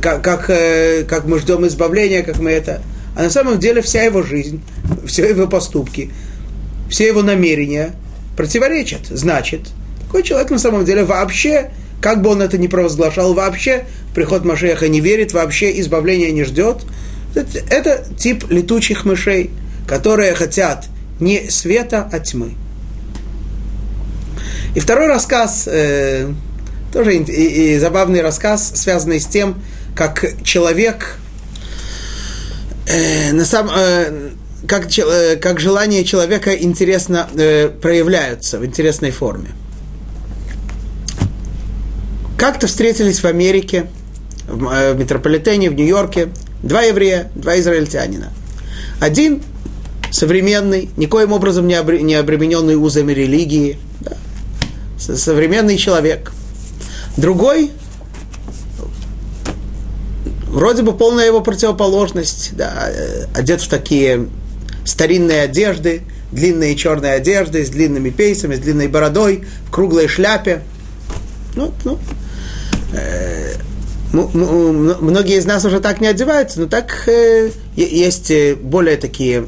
как, 0.00 0.22
как, 0.22 0.50
э, 0.50 1.04
как 1.04 1.24
мы 1.24 1.38
ждем 1.38 1.66
избавления, 1.66 2.22
как 2.22 2.38
мы 2.38 2.50
это. 2.50 2.82
А 3.16 3.22
на 3.22 3.30
самом 3.30 3.58
деле 3.58 3.82
вся 3.82 4.02
его 4.02 4.22
жизнь, 4.22 4.60
все 5.04 5.28
его 5.28 5.46
поступки, 5.46 6.10
все 6.88 7.06
его 7.06 7.22
намерения 7.22 7.92
противоречат. 8.36 9.06
Значит, 9.08 9.62
такой 10.06 10.22
человек 10.22 10.50
на 10.50 10.58
самом 10.58 10.84
деле 10.84 11.04
вообще, 11.04 11.70
как 12.00 12.22
бы 12.22 12.30
он 12.30 12.42
это 12.42 12.58
ни 12.58 12.66
провозглашал, 12.66 13.34
вообще 13.34 13.84
в 14.10 14.14
приход 14.14 14.44
Машеха 14.44 14.88
не 14.88 15.00
верит, 15.00 15.32
вообще 15.32 15.78
избавления 15.80 16.32
не 16.32 16.44
ждет. 16.44 16.78
Это, 17.34 18.04
тип 18.16 18.44
летучих 18.50 19.04
мышей, 19.04 19.50
которые 19.86 20.34
хотят 20.34 20.86
не 21.20 21.50
света, 21.50 22.08
а 22.10 22.18
тьмы. 22.18 22.54
И 24.74 24.80
второй 24.80 25.08
рассказ, 25.08 25.68
э, 25.70 26.28
тоже 26.92 27.16
и, 27.16 27.74
и, 27.74 27.78
забавный 27.78 28.22
рассказ, 28.22 28.72
связанный 28.74 29.20
с 29.20 29.26
тем, 29.26 29.62
как 29.94 30.24
человек 30.44 31.16
э, 32.86 33.32
на 33.32 33.44
самом 33.44 33.72
э, 33.76 34.30
как, 34.66 34.86
э, 34.98 35.36
как 35.36 35.60
желание 35.60 36.04
человека 36.04 36.52
интересно 36.54 37.28
э, 37.34 37.68
проявляются 37.68 38.58
в 38.58 38.64
интересной 38.64 39.10
форме. 39.10 39.50
Как-то 42.36 42.66
встретились 42.66 43.22
в 43.22 43.26
Америке, 43.26 43.86
в, 44.46 44.68
э, 44.68 44.94
в 44.94 44.98
метрополитене, 44.98 45.70
в 45.70 45.74
Нью-Йорке, 45.74 46.28
два 46.62 46.82
еврея, 46.82 47.30
два 47.34 47.58
израильтянина. 47.58 48.32
Один 49.00 49.42
современный, 50.10 50.90
никоим 50.96 51.32
образом 51.32 51.66
не, 51.66 51.74
обре, 51.74 52.02
не 52.02 52.14
обремененный 52.14 52.76
узами 52.76 53.12
религии, 53.12 53.78
да, 54.00 54.12
современный 54.98 55.76
человек. 55.76 56.32
Другой 57.16 57.70
вроде 60.50 60.82
бы 60.82 60.92
полная 60.96 61.26
его 61.26 61.40
противоположность, 61.40 62.50
да, 62.54 62.88
э, 62.88 63.26
одет 63.34 63.60
в 63.60 63.68
такие 63.68 64.28
старинные 64.84 65.42
одежды, 65.42 66.02
длинные 66.32 66.76
черные 66.76 67.14
одежды 67.14 67.64
с 67.64 67.70
длинными 67.70 68.10
пейсами, 68.10 68.56
с 68.56 68.58
длинной 68.58 68.88
бородой, 68.88 69.44
в 69.66 69.70
круглой 69.70 70.08
шляпе. 70.08 70.62
Ну, 71.54 71.72
ну, 71.84 71.98
э, 72.92 73.54
многие 74.12 75.38
из 75.38 75.46
нас 75.46 75.64
уже 75.64 75.80
так 75.80 76.00
не 76.00 76.08
одеваются, 76.08 76.60
но 76.60 76.66
так 76.66 77.08
э, 77.08 77.50
есть 77.76 78.30
э, 78.30 78.56
более 78.56 78.96
такие 78.96 79.46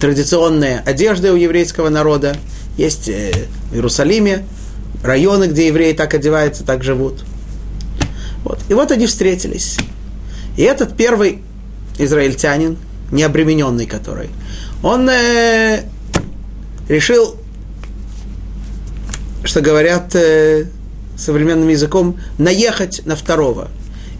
традиционные 0.00 0.80
одежды 0.86 1.32
у 1.32 1.36
еврейского 1.36 1.88
народа. 1.88 2.36
Есть 2.76 3.08
э, 3.08 3.32
в 3.70 3.74
Иерусалиме 3.74 4.44
районы, 5.02 5.46
где 5.46 5.66
евреи 5.66 5.92
так 5.92 6.14
одеваются, 6.14 6.64
так 6.64 6.84
живут. 6.84 7.24
Вот. 8.44 8.60
И 8.68 8.74
вот 8.74 8.90
они 8.92 9.06
встретились. 9.06 9.78
И 10.56 10.62
этот 10.62 10.96
первый 10.96 11.42
израильтянин, 11.98 12.78
необремененный 13.12 13.86
который, 13.86 14.30
он 14.82 15.08
э, 15.08 15.82
решил, 16.88 17.36
что 19.44 19.60
говорят 19.60 20.14
э, 20.14 20.66
современным 21.20 21.68
языком, 21.68 22.18
наехать 22.38 23.02
на 23.04 23.16
второго. 23.16 23.68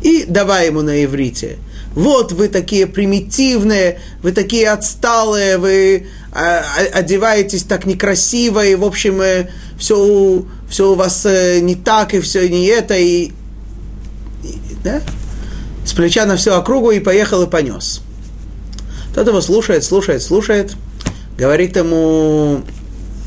И 0.03 0.25
давай 0.27 0.67
ему 0.67 0.83
на 0.83 1.05
иврите. 1.05 1.59
Вот 1.95 2.33
вы 2.33 2.49
такие 2.49 2.87
примитивные, 2.87 4.01
вы 4.23 4.33
такие 4.33 4.71
отсталые, 4.71 5.59
вы 5.59 6.07
э, 6.33 6.63
одеваетесь 6.93 7.65
так 7.65 7.85
некрасиво, 7.85 8.65
и, 8.65 8.77
в 8.77 8.85
общем, 8.85 9.21
э, 9.21 9.51
все, 9.77 10.45
все 10.69 10.93
у 10.93 10.95
вас 10.95 11.27
э, 11.27 11.59
не 11.61 11.75
так, 11.75 12.15
и 12.15 12.21
все 12.21 12.49
не 12.49 12.67
это, 12.67 12.95
и 12.95 13.33
да? 14.85 15.03
с 15.85 15.93
плеча 15.93 16.27
на 16.27 16.37
всю 16.37 16.53
округу 16.53 16.93
и 16.93 17.01
поехал 17.01 17.43
и 17.43 17.51
понес. 17.51 18.03
Тот 19.15 19.27
его 19.27 19.41
слушает, 19.41 19.83
слушает, 19.83 20.23
слушает, 20.23 20.73
говорит 21.37 21.77
ему, 21.77 22.63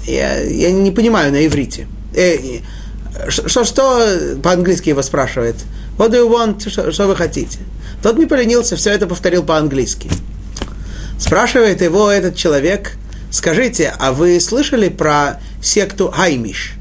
я, 0.05 0.39
я 0.39 0.71
не 0.71 0.91
понимаю 0.91 1.31
на 1.33 1.45
иврите. 1.45 1.87
Э, 2.15 2.37
что, 3.27 3.63
что 3.63 4.37
по-английски 4.41 4.89
его 4.89 5.01
спрашивает? 5.01 5.55
What 5.97 6.11
do 6.11 6.17
you 6.17 6.29
want? 6.29 6.69
Что, 6.69 6.91
что 6.91 7.07
вы 7.07 7.15
хотите? 7.15 7.59
Тот 8.01 8.17
не 8.17 8.25
поленился, 8.25 8.75
все 8.75 8.91
это 8.91 9.07
повторил 9.07 9.43
по-английски. 9.43 10.09
Спрашивает 11.19 11.81
его 11.81 12.09
этот 12.09 12.35
человек, 12.35 12.93
скажите, 13.31 13.93
а 13.97 14.11
вы 14.11 14.39
слышали 14.39 14.89
про 14.89 15.39
секту 15.61 16.11
Хаймиш? 16.11 16.73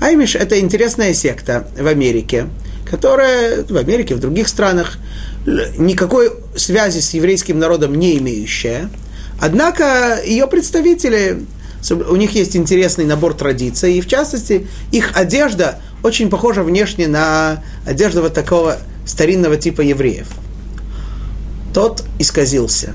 Хаймиш– 0.00 0.34
это 0.36 0.58
интересная 0.58 1.14
секта 1.14 1.68
в 1.78 1.86
Америке, 1.86 2.48
которая 2.88 3.64
в 3.64 3.76
Америке, 3.76 4.14
в 4.14 4.20
других 4.20 4.48
странах 4.48 4.98
никакой 5.46 6.30
связи 6.56 7.00
с 7.00 7.14
еврейским 7.14 7.58
народом 7.58 7.94
не 7.94 8.18
имеющая. 8.18 8.90
Однако 9.40 10.20
ее 10.24 10.46
представители, 10.46 11.46
у 11.90 12.16
них 12.16 12.32
есть 12.32 12.56
интересный 12.56 13.04
набор 13.04 13.34
традиций, 13.34 13.94
и 13.94 14.00
в 14.00 14.06
частности 14.06 14.66
их 14.92 15.16
одежда 15.16 15.80
очень 16.02 16.30
похожа 16.30 16.62
внешне 16.62 17.08
на 17.08 17.62
одежду 17.86 18.22
вот 18.22 18.34
такого 18.34 18.78
старинного 19.06 19.56
типа 19.56 19.80
евреев. 19.80 20.28
Тот 21.72 22.04
исказился, 22.18 22.94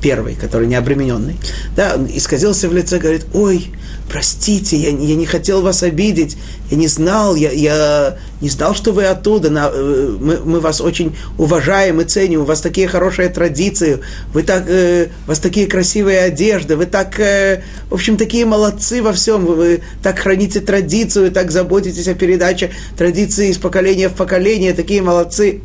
первый, 0.00 0.34
который 0.34 0.66
не 0.66 0.74
обремененный, 0.74 1.36
да, 1.76 1.94
он 1.96 2.06
исказился 2.06 2.68
в 2.68 2.74
лице, 2.74 2.98
говорит, 2.98 3.26
ой, 3.32 3.70
простите, 4.08 4.76
я, 4.76 4.90
я 4.90 5.14
не 5.14 5.26
хотел 5.26 5.62
вас 5.62 5.82
обидеть, 5.82 6.36
я 6.70 6.76
не 6.76 6.88
знал, 6.88 7.34
я, 7.34 7.50
я 7.50 8.18
не 8.40 8.48
знал, 8.48 8.74
что 8.74 8.92
вы 8.92 9.04
оттуда, 9.04 9.50
на, 9.50 9.70
э, 9.72 10.16
мы, 10.20 10.38
мы 10.38 10.60
вас 10.60 10.80
очень 10.80 11.16
уважаем 11.36 12.00
и 12.00 12.04
ценим, 12.04 12.40
у 12.40 12.44
вас 12.44 12.60
такие 12.60 12.88
хорошие 12.88 13.28
традиции, 13.28 13.98
вы 14.32 14.42
так, 14.42 14.64
э, 14.68 15.08
у 15.26 15.28
вас 15.28 15.38
такие 15.38 15.66
красивые 15.66 16.20
одежды, 16.20 16.76
вы 16.76 16.86
так, 16.86 17.18
э, 17.20 17.62
в 17.90 17.94
общем, 17.94 18.16
такие 18.16 18.46
молодцы 18.46 19.02
во 19.02 19.12
всем, 19.12 19.44
вы, 19.44 19.54
вы 19.54 19.80
так 20.02 20.18
храните 20.18 20.60
традицию, 20.60 21.30
так 21.30 21.50
заботитесь 21.50 22.08
о 22.08 22.14
передаче 22.14 22.70
традиции 22.96 23.50
из 23.50 23.58
поколения 23.58 24.08
в 24.08 24.14
поколение, 24.14 24.72
такие 24.72 25.02
молодцы. 25.02 25.60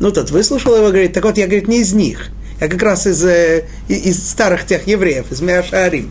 Ну, 0.00 0.12
тот 0.12 0.30
выслушал 0.30 0.76
его, 0.76 0.88
говорит, 0.88 1.12
так 1.12 1.24
вот, 1.24 1.38
я, 1.38 1.46
говорит, 1.46 1.66
не 1.66 1.80
из 1.80 1.92
них, 1.92 2.30
я 2.60 2.68
как 2.68 2.82
раз 2.82 3.06
из, 3.06 3.24
э, 3.24 3.64
из 3.88 4.28
старых 4.28 4.66
тех 4.66 4.86
евреев, 4.86 5.30
из 5.30 5.40
Меашарим. 5.40 6.10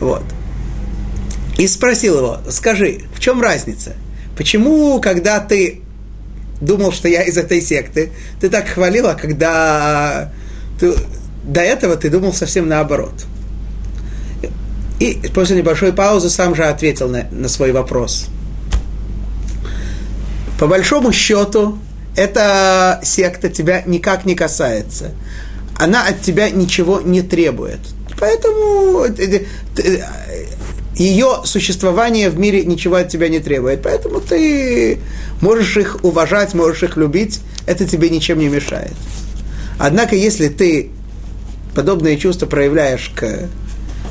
Вот. 0.00 0.22
И 1.56 1.66
спросил 1.66 2.18
его, 2.18 2.38
скажи, 2.50 3.02
в 3.14 3.20
чем 3.20 3.42
разница? 3.42 3.94
Почему, 4.36 5.00
когда 5.00 5.40
ты 5.40 5.80
думал, 6.60 6.92
что 6.92 7.08
я 7.08 7.22
из 7.22 7.36
этой 7.36 7.60
секты, 7.60 8.10
ты 8.40 8.48
так 8.48 8.68
хвалила, 8.68 9.16
когда 9.20 10.32
ты, 10.78 10.94
до 11.44 11.60
этого 11.60 11.96
ты 11.96 12.10
думал 12.10 12.32
совсем 12.32 12.68
наоборот? 12.68 13.24
И 15.00 15.20
после 15.32 15.56
небольшой 15.56 15.92
паузы 15.92 16.28
сам 16.28 16.54
же 16.54 16.64
ответил 16.64 17.08
на, 17.08 17.26
на 17.30 17.48
свой 17.48 17.72
вопрос. 17.72 18.26
По 20.58 20.66
большому 20.66 21.12
счету, 21.12 21.78
эта 22.18 23.00
секта 23.04 23.48
тебя 23.48 23.82
никак 23.86 24.24
не 24.24 24.34
касается. 24.34 25.12
Она 25.76 26.04
от 26.04 26.20
тебя 26.20 26.50
ничего 26.50 27.00
не 27.00 27.22
требует. 27.22 27.78
Поэтому 28.18 29.04
э, 29.04 29.44
э, 29.76 30.04
ее 30.96 31.42
существование 31.44 32.28
в 32.28 32.36
мире 32.36 32.64
ничего 32.64 32.96
от 32.96 33.08
тебя 33.08 33.28
не 33.28 33.38
требует. 33.38 33.82
Поэтому 33.82 34.20
ты 34.20 34.98
можешь 35.40 35.76
их 35.76 36.02
уважать, 36.02 36.54
можешь 36.54 36.82
их 36.82 36.96
любить, 36.96 37.38
это 37.66 37.86
тебе 37.86 38.10
ничем 38.10 38.40
не 38.40 38.48
мешает. 38.48 38.96
Однако, 39.78 40.16
если 40.16 40.48
ты 40.48 40.90
подобные 41.76 42.18
чувства 42.18 42.46
проявляешь 42.46 43.12
к 43.14 43.48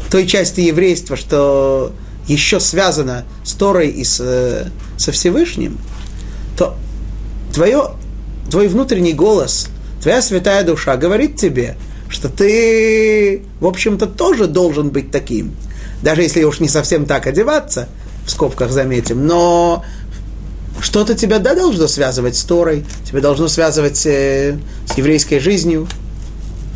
той 0.10 0.26
части 0.28 0.62
еврейства, 0.62 1.18
что 1.18 1.92
еще 2.26 2.62
связано 2.62 3.26
с 3.44 3.52
Торой 3.52 3.90
и 3.90 4.06
с, 4.06 4.22
э, 4.22 4.70
со 4.98 5.12
Всевышним, 5.12 5.78
то 6.58 6.78
твое, 7.54 7.92
твой 8.50 8.68
внутренний 8.68 9.14
голос, 9.14 9.68
твоя 10.02 10.22
святая 10.22 10.64
душа 10.64 10.98
говорит 10.98 11.36
тебе– 11.36 11.76
что 12.10 12.30
ты, 12.30 13.44
в 13.60 13.66
общем-то, 13.66 14.08
тоже 14.08 14.48
должен 14.48 14.90
быть 14.90 15.12
таким. 15.12 15.56
Даже 16.02 16.22
если 16.22 16.44
уж 16.44 16.60
не 16.60 16.68
совсем 16.68 17.06
так 17.06 17.28
одеваться, 17.28 17.90
в 18.26 18.32
скобках 18.32 18.72
заметим, 18.72 19.26
но 19.26 19.84
что-то 20.80 21.16
тебя, 21.16 21.40
да, 21.40 21.56
должно 21.56 21.88
связывать 21.88 22.36
с 22.36 22.44
Торой, 22.44 22.86
тебя 23.06 23.22
должно 23.22 23.48
связывать 23.48 24.06
э, 24.06 24.58
с 24.86 24.98
еврейской 24.98 25.40
жизнью. 25.40 25.88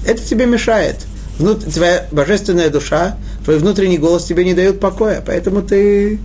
Это 0.05 0.23
тебе 0.23 0.45
мешает. 0.45 0.97
Внут, 1.37 1.65
твоя 1.73 2.07
божественная 2.11 2.69
душа, 2.69 3.17
твой 3.43 3.57
внутренний 3.57 3.97
голос 3.97 4.25
тебе 4.25 4.43
не 4.43 4.53
дает 4.53 4.79
покоя, 4.79 5.23
поэтому 5.25 5.61
ты 5.61 6.19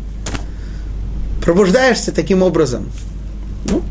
пробуждаешься 1.43 2.13
таким 2.13 2.43
образом. 2.43 2.91
Ну, 3.71 3.83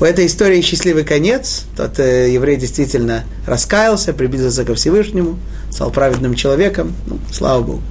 у 0.00 0.04
этой 0.04 0.26
истории 0.26 0.60
счастливый 0.60 1.04
конец. 1.04 1.64
Тот 1.76 1.98
э, 1.98 2.32
еврей 2.32 2.56
действительно 2.56 3.24
раскаялся, 3.46 4.12
приблизился 4.12 4.64
ко 4.64 4.74
Всевышнему, 4.74 5.38
стал 5.70 5.90
праведным 5.90 6.34
человеком. 6.34 6.94
Ну, 7.06 7.18
слава 7.32 7.62
Богу. 7.62 7.82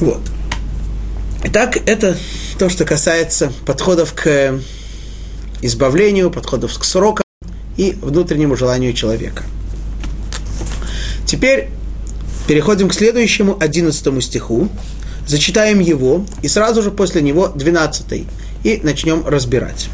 Вот. 0.00 0.20
Итак, 1.44 1.78
это 1.86 2.16
то, 2.58 2.68
что 2.68 2.84
касается 2.84 3.52
подходов 3.64 4.12
к 4.12 4.58
избавлению, 5.62 6.30
подходов 6.30 6.78
к 6.78 6.84
срокам 6.84 7.24
и 7.76 7.96
внутреннему 8.02 8.56
желанию 8.56 8.92
человека. 8.92 9.44
Теперь 11.26 11.70
переходим 12.46 12.88
к 12.88 12.94
следующему, 12.94 13.56
одиннадцатому 13.60 14.20
стиху, 14.20 14.68
зачитаем 15.26 15.78
его, 15.78 16.24
и 16.42 16.48
сразу 16.48 16.82
же 16.82 16.90
после 16.90 17.22
него 17.22 17.48
двенадцатый, 17.48 18.26
и 18.64 18.80
начнем 18.82 19.26
разбирать. 19.26 19.88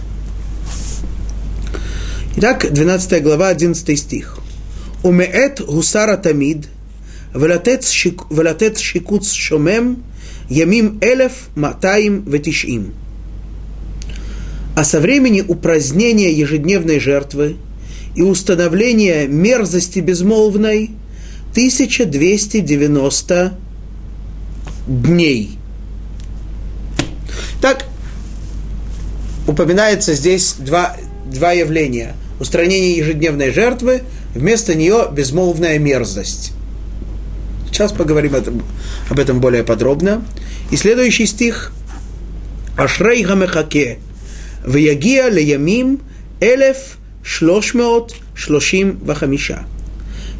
Итак, 2.37 2.71
12 2.71 3.23
глава, 3.23 3.49
11 3.49 3.99
стих. 3.99 4.37
Умеет 5.03 5.61
гусара 5.61 6.17
тамид, 6.17 6.67
ולתת 7.33 8.77
שיקוץ 8.77 9.31
שומם 9.31 9.95
ямим 10.49 10.99
элев 11.01 11.49
матаим 11.55 12.23
ветишим. 12.25 12.93
А 14.75 14.83
со 14.83 14.99
времени 14.99 15.43
упразднения 15.47 16.31
ежедневной 16.31 16.99
жертвы 16.99 17.57
и 18.15 18.21
установления 18.21 19.27
мерзости 19.27 19.99
безмолвной 19.99 20.91
1290 21.51 23.57
дней. 24.87 25.57
Так, 27.61 27.85
упоминается 29.47 30.13
здесь 30.13 30.55
два, 30.57 30.95
два 31.25 31.51
явления. 31.51 32.15
Устранение 32.44 32.96
ежедневной 32.98 33.50
жертвы, 33.52 34.02
вместо 34.34 34.74
нее 34.74 35.08
безмолвная 35.10 35.78
мерзость. 35.78 36.52
Сейчас 37.66 37.90
поговорим 37.90 38.34
об 39.08 39.18
этом 39.18 39.40
более 39.40 39.64
подробно. 39.64 40.22
И 40.70 40.76
следующий 40.76 41.24
стих. 41.24 41.72
Ашрей 42.76 43.24
гамехаке. 43.24 43.98
Ваягия 44.62 45.30
леямим 45.30 46.02
элев 46.38 46.98
шлошмеот 47.22 48.14
шлошим 48.34 48.98
вахамиша. 48.98 49.64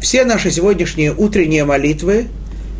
все 0.00 0.24
наши 0.24 0.50
сегодняшние 0.50 1.12
утренние 1.12 1.64
молитвы, 1.64 2.28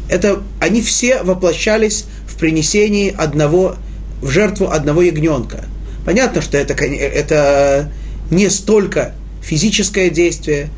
это, 0.09 0.43
они 0.61 0.81
все 0.81 1.23
воплощались 1.23 2.07
в 2.27 2.37
принесении 2.37 3.15
одного, 3.17 3.77
в 4.23 4.31
жертву 4.31 4.71
одного 4.71 5.03
ягненка. 5.03 5.65
Понятно, 6.05 6.41
что 6.41 6.57
это, 6.57 6.73
это 6.75 7.93
не 8.31 8.49
столько 8.49 9.15
физическое 9.43 10.09
действие, 10.11 10.71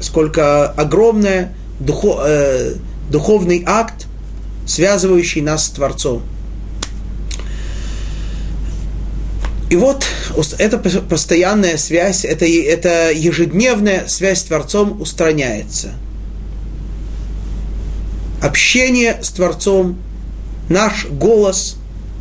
сколько 0.00 0.70
огромное 0.70 1.54
духо, 1.80 2.22
э, 2.24 2.74
духовный 3.10 3.62
акт, 3.66 4.06
связывающий 4.66 5.42
нас 5.42 5.66
с 5.66 5.70
Творцом. 5.70 6.22
И 9.70 9.76
вот 9.76 10.06
эта 10.58 10.78
постоянная 10.78 11.76
связь, 11.76 12.24
это, 12.24 12.46
это 12.46 13.12
ежедневная 13.12 14.06
связь 14.06 14.40
с 14.40 14.44
Творцом 14.44 15.00
устраняется– 15.00 15.92
общение 18.40 19.18
с 19.22 19.30
Творцом, 19.30 19.98
наш 20.68 21.06
голос 21.06 21.76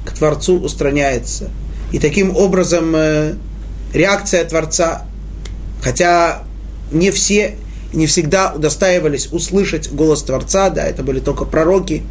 к 0.05 0.11
Творцу 0.11 0.59
устраняется. 0.59 1.49
И 1.91 1.99
таким 1.99 2.35
образом 2.35 2.93
э, 2.95 3.35
реакция 3.93 4.43
Творца, 4.45 5.05
хотя 5.81 6.43
не 6.91 7.11
все, 7.11 7.55
не 7.93 8.07
всегда 8.07 8.53
удостаивались 8.53 9.27
услышать 9.31 9.91
голос 9.91 10.23
Творца, 10.23 10.69
да, 10.69 10.85
это 10.85 11.03
были 11.03 11.19
только 11.19 11.45
пророки, 11.45 12.03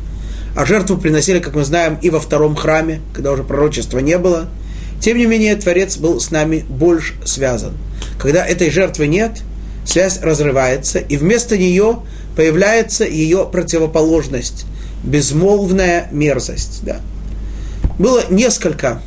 а 0.54 0.64
жертву 0.64 0.96
приносили, 0.96 1.40
как 1.40 1.54
мы 1.54 1.64
знаем, 1.64 1.98
и 2.00 2.08
во 2.08 2.20
втором 2.20 2.56
храме, 2.56 3.00
когда 3.12 3.32
уже 3.32 3.44
пророчества 3.44 3.98
не 3.98 4.16
было. 4.16 4.46
Тем 5.00 5.18
не 5.18 5.26
менее, 5.26 5.56
Творец 5.56 5.96
был 5.96 6.20
с 6.20 6.30
нами 6.30 6.64
больше 6.68 7.14
связан. 7.24 7.74
Когда 8.18 8.44
этой 8.44 8.70
жертвы 8.70 9.06
нет, 9.06 9.42
связь 9.84 10.20
разрывается, 10.20 10.98
и 10.98 11.16
вместо 11.16 11.56
нее 11.56 12.00
появляется 12.34 13.04
ее 13.04 13.48
противоположность, 13.50 14.66
безмолвная 15.04 16.08
мерзость. 16.10 16.80
Да. 16.82 17.00
Было 17.98 18.24
несколько 18.30 19.00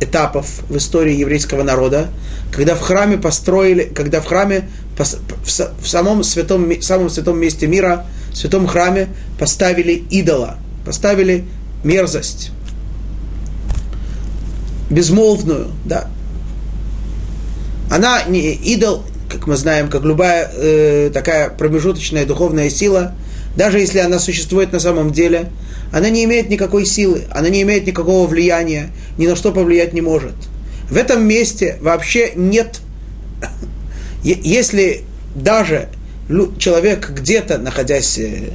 этапов 0.00 0.62
в 0.68 0.76
истории 0.76 1.14
еврейского 1.14 1.62
народа, 1.62 2.08
когда 2.52 2.74
в 2.74 2.80
храме 2.80 3.16
построили, 3.16 3.84
когда 3.84 4.20
в 4.20 4.26
храме, 4.26 4.68
в 4.98 5.88
самом 5.88 6.22
святом, 6.22 6.80
самом 6.82 7.08
святом 7.08 7.38
месте 7.38 7.66
мира, 7.66 8.04
в 8.32 8.36
святом 8.36 8.66
храме 8.66 9.08
поставили 9.38 9.92
идола, 10.10 10.58
поставили 10.84 11.44
мерзость, 11.84 12.50
безмолвную, 14.92 15.68
да. 15.84 16.08
Она 17.90 18.22
не 18.24 18.52
идол, 18.54 19.02
как 19.28 19.46
мы 19.46 19.56
знаем, 19.56 19.88
как 19.88 20.04
любая 20.04 20.50
э, 20.54 21.10
такая 21.12 21.50
промежуточная 21.50 22.26
духовная 22.26 22.70
сила, 22.70 23.14
даже 23.56 23.80
если 23.80 23.98
она 23.98 24.18
существует 24.18 24.72
на 24.72 24.80
самом 24.80 25.12
деле, 25.12 25.50
она 25.92 26.08
не 26.08 26.24
имеет 26.24 26.48
никакой 26.48 26.86
силы, 26.86 27.24
она 27.30 27.48
не 27.48 27.62
имеет 27.62 27.86
никакого 27.86 28.26
влияния, 28.26 28.90
ни 29.18 29.26
на 29.26 29.36
что 29.36 29.52
повлиять 29.52 29.92
не 29.92 30.00
может. 30.00 30.34
В 30.88 30.96
этом 30.96 31.26
месте 31.26 31.76
вообще 31.80 32.32
нет, 32.34 32.80
если 34.22 35.02
даже 35.34 35.88
человек 36.58 37.10
где-то, 37.10 37.58
находясь 37.58 38.18
э, 38.18 38.52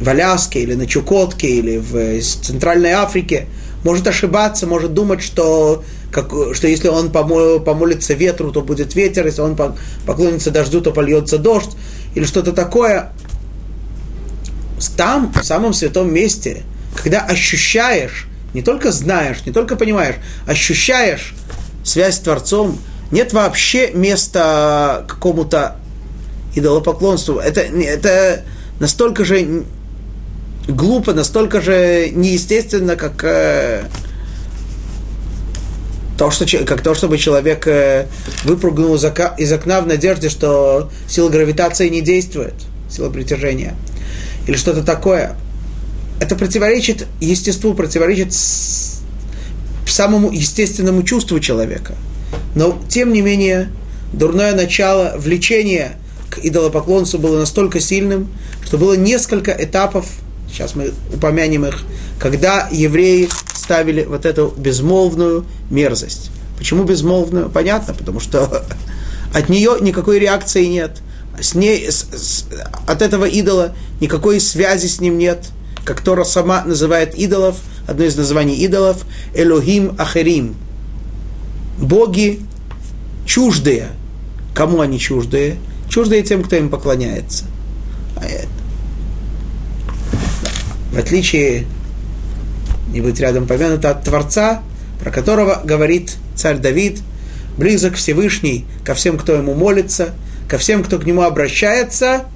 в 0.00 0.08
Аляске 0.08 0.62
или 0.62 0.74
на 0.74 0.86
Чукотке 0.86 1.48
или 1.48 1.78
в 1.78 1.96
э, 1.96 2.20
Центральной 2.20 2.92
Африке, 2.92 3.46
может 3.84 4.08
ошибаться, 4.08 4.66
может 4.66 4.94
думать, 4.94 5.22
что, 5.22 5.84
как, 6.10 6.32
что 6.54 6.66
если 6.66 6.88
он 6.88 7.12
помолится 7.12 8.14
ветру, 8.14 8.50
то 8.50 8.62
будет 8.62 8.94
ветер, 8.94 9.26
если 9.26 9.42
он 9.42 9.56
поклонится 10.06 10.50
дождю, 10.50 10.80
то 10.80 10.90
польется 10.90 11.38
дождь, 11.38 11.70
или 12.14 12.24
что-то 12.24 12.52
такое. 12.52 13.12
Там, 14.96 15.32
в 15.32 15.44
самом 15.44 15.74
святом 15.74 16.12
месте, 16.12 16.62
когда 16.96 17.20
ощущаешь, 17.20 18.26
не 18.54 18.62
только 18.62 18.90
знаешь, 18.90 19.44
не 19.46 19.52
только 19.52 19.76
понимаешь, 19.76 20.16
ощущаешь 20.46 21.34
связь 21.84 22.16
с 22.16 22.18
Творцом, 22.20 22.78
нет 23.10 23.32
вообще 23.32 23.90
места 23.92 25.04
какому-то 25.06 25.76
идолопоклонству. 26.54 27.38
Это, 27.38 27.60
это 27.60 28.42
настолько 28.80 29.24
же 29.24 29.64
глупо, 30.68 31.12
настолько 31.12 31.60
же 31.60 32.10
неестественно, 32.10 32.96
как, 32.96 33.22
э, 33.24 33.84
То, 36.16 36.30
что, 36.30 36.46
как 36.64 36.80
то, 36.80 36.94
чтобы 36.94 37.18
человек 37.18 37.66
э, 37.66 38.06
выпрыгнул 38.44 38.94
из 38.94 39.04
окна 39.52 39.80
в 39.80 39.86
надежде, 39.86 40.28
что 40.28 40.90
сила 41.08 41.28
гравитации 41.28 41.88
не 41.88 42.00
действует, 42.00 42.54
сила 42.88 43.10
притяжения, 43.10 43.74
или 44.46 44.56
что-то 44.56 44.82
такое. 44.82 45.36
Это 46.20 46.36
противоречит 46.36 47.06
естеству, 47.20 47.74
противоречит 47.74 48.32
самому 49.94 50.30
естественному 50.30 51.02
чувству 51.02 51.40
человека. 51.40 51.94
Но, 52.54 52.80
тем 52.88 53.12
не 53.12 53.20
менее, 53.20 53.70
дурное 54.12 54.54
начало, 54.54 55.14
влечение 55.16 55.96
к 56.30 56.38
идолопоклонству 56.38 57.18
было 57.18 57.38
настолько 57.38 57.80
сильным, 57.80 58.32
что 58.64 58.78
было 58.78 58.94
несколько 58.94 59.50
этапов, 59.52 60.06
сейчас 60.54 60.74
мы 60.74 60.92
упомянем 61.12 61.66
их, 61.66 61.82
когда 62.18 62.68
евреи 62.70 63.28
ставили 63.52 64.04
вот 64.04 64.24
эту 64.24 64.54
безмолвную 64.56 65.44
мерзость. 65.70 66.30
Почему 66.56 66.84
безмолвную? 66.84 67.50
Понятно, 67.50 67.92
потому 67.94 68.20
что 68.20 68.64
от 69.34 69.48
нее 69.48 69.76
никакой 69.80 70.18
реакции 70.18 70.64
нет. 70.66 70.98
С 71.40 71.54
ней, 71.54 71.90
с, 71.90 72.06
с, 72.12 72.44
от 72.86 73.02
этого 73.02 73.24
идола 73.24 73.74
никакой 74.00 74.38
связи 74.40 74.86
с 74.86 75.00
ним 75.00 75.18
нет. 75.18 75.46
Как 75.84 76.00
Тора 76.00 76.24
сама 76.24 76.64
называет 76.64 77.16
идолов, 77.16 77.56
одно 77.88 78.04
из 78.04 78.16
названий 78.16 78.54
идолов, 78.54 79.04
Элохим 79.34 79.96
Ахерим. 79.98 80.54
Боги 81.78 82.40
чуждые. 83.26 83.88
Кому 84.54 84.80
они 84.80 85.00
чуждые? 85.00 85.56
Чуждые 85.90 86.22
тем, 86.22 86.44
кто 86.44 86.54
им 86.54 86.68
поклоняется. 86.70 87.44
В 90.94 90.98
отличие 90.98 91.66
не 92.92 93.00
быть 93.00 93.18
рядом 93.18 93.48
помянуто 93.48 93.90
от 93.90 94.04
Творца, 94.04 94.62
про 95.00 95.10
которого 95.10 95.60
говорит 95.64 96.14
царь 96.36 96.58
Давид, 96.58 97.00
близок 97.58 97.96
Всевышний 97.96 98.64
ко 98.84 98.94
всем, 98.94 99.18
кто 99.18 99.32
ему 99.32 99.54
молится, 99.54 100.14
ко 100.48 100.56
всем, 100.56 100.84
кто 100.84 101.00
к 101.00 101.04
нему 101.04 101.22
обращается, 101.22 102.26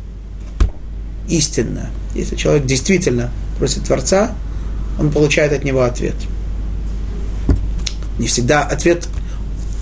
истинно. 1.29 1.91
Если 2.17 2.35
человек 2.35 2.67
действительно 2.67 3.31
просит 3.61 3.85
Творца, 3.85 4.33
он 4.99 5.13
получает 5.13 5.53
от 5.53 5.63
него 5.63 5.83
ответ. 5.83 6.17
Не 8.19 8.27
всегда 8.27 8.65
ответ 8.65 9.07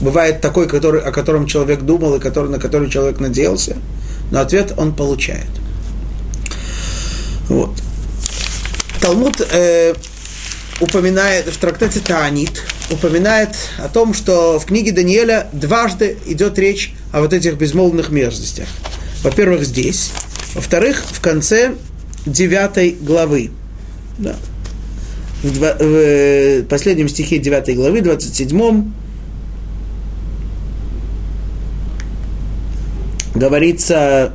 бывает 0.02 0.42
такой, 0.42 0.68
который, 0.68 1.00
о 1.00 1.12
котором 1.12 1.46
человек 1.46 1.80
думал 1.80 2.16
и 2.16 2.20
который, 2.20 2.50
на 2.50 2.58
который 2.58 2.90
человек 2.90 3.20
надеялся, 3.20 3.78
но 4.30 4.40
ответ 4.40 4.74
он 4.76 4.94
получает. 4.94 5.48
Вот. 7.48 7.70
Талмуд 9.06 9.40
э, 9.52 9.94
упоминает 10.80 11.46
в 11.46 11.56
трактате 11.58 12.00
Таанит, 12.00 12.64
упоминает 12.90 13.50
о 13.78 13.88
том, 13.88 14.12
что 14.14 14.58
в 14.58 14.64
книге 14.64 14.90
Даниэля 14.90 15.46
дважды 15.52 16.18
идет 16.26 16.58
речь 16.58 16.92
о 17.12 17.20
вот 17.20 17.32
этих 17.32 17.54
безмолвных 17.54 18.08
мерзостях. 18.08 18.66
Во-первых, 19.22 19.62
здесь. 19.62 20.10
Во-вторых, 20.54 21.04
в 21.08 21.20
конце 21.20 21.74
девятой 22.26 22.96
главы. 23.00 23.52
Да. 24.18 24.34
В, 25.44 25.52
два, 25.52 25.74
в 25.74 25.82
э, 25.82 26.64
последнем 26.68 27.08
стихе 27.08 27.38
девятой 27.38 27.76
главы, 27.76 28.00
27 28.00 28.90
говорится 33.36 34.32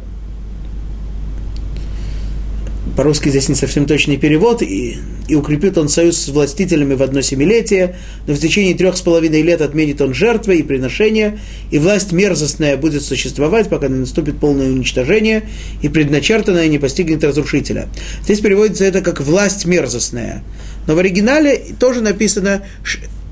по-русски 2.96 3.30
здесь 3.30 3.50
не 3.50 3.56
совсем 3.56 3.86
точный 3.86 4.18
перевод, 4.18 4.62
и, 4.62 4.98
и 5.28 5.36
укрепит 5.36 5.78
он 5.78 5.90
союз 5.90 6.18
с 6.18 6.30
властителями 6.30 6.94
в 6.94 7.02
одно 7.02 7.22
семилетие, 7.22 7.96
но 8.28 8.34
в 8.34 8.40
течение 8.40 8.74
трех 8.74 8.98
с 8.98 9.02
половиной 9.02 9.42
лет 9.42 9.62
отменит 9.62 10.02
он 10.02 10.14
жертвы 10.14 10.58
и 10.58 10.64
приношения, 10.64 11.40
и 11.72 11.80
власть 11.80 12.12
мерзостная 12.12 12.78
будет 12.78 13.04
существовать, 13.04 13.70
пока 13.70 13.88
не 13.88 14.00
наступит 14.00 14.40
полное 14.40 14.68
уничтожение, 14.68 15.44
и 15.82 15.90
предначертанное 15.90 16.68
не 16.68 16.80
постигнет 16.80 17.24
разрушителя. 17.24 17.88
Здесь 18.24 18.40
переводится 18.40 18.86
это 18.86 19.02
как 19.02 19.22
власть 19.22 19.66
мерзостная. 19.66 20.44
Но 20.88 20.96
в 20.96 21.00
оригинале 21.00 21.62
тоже 21.80 22.02
написано 22.02 22.64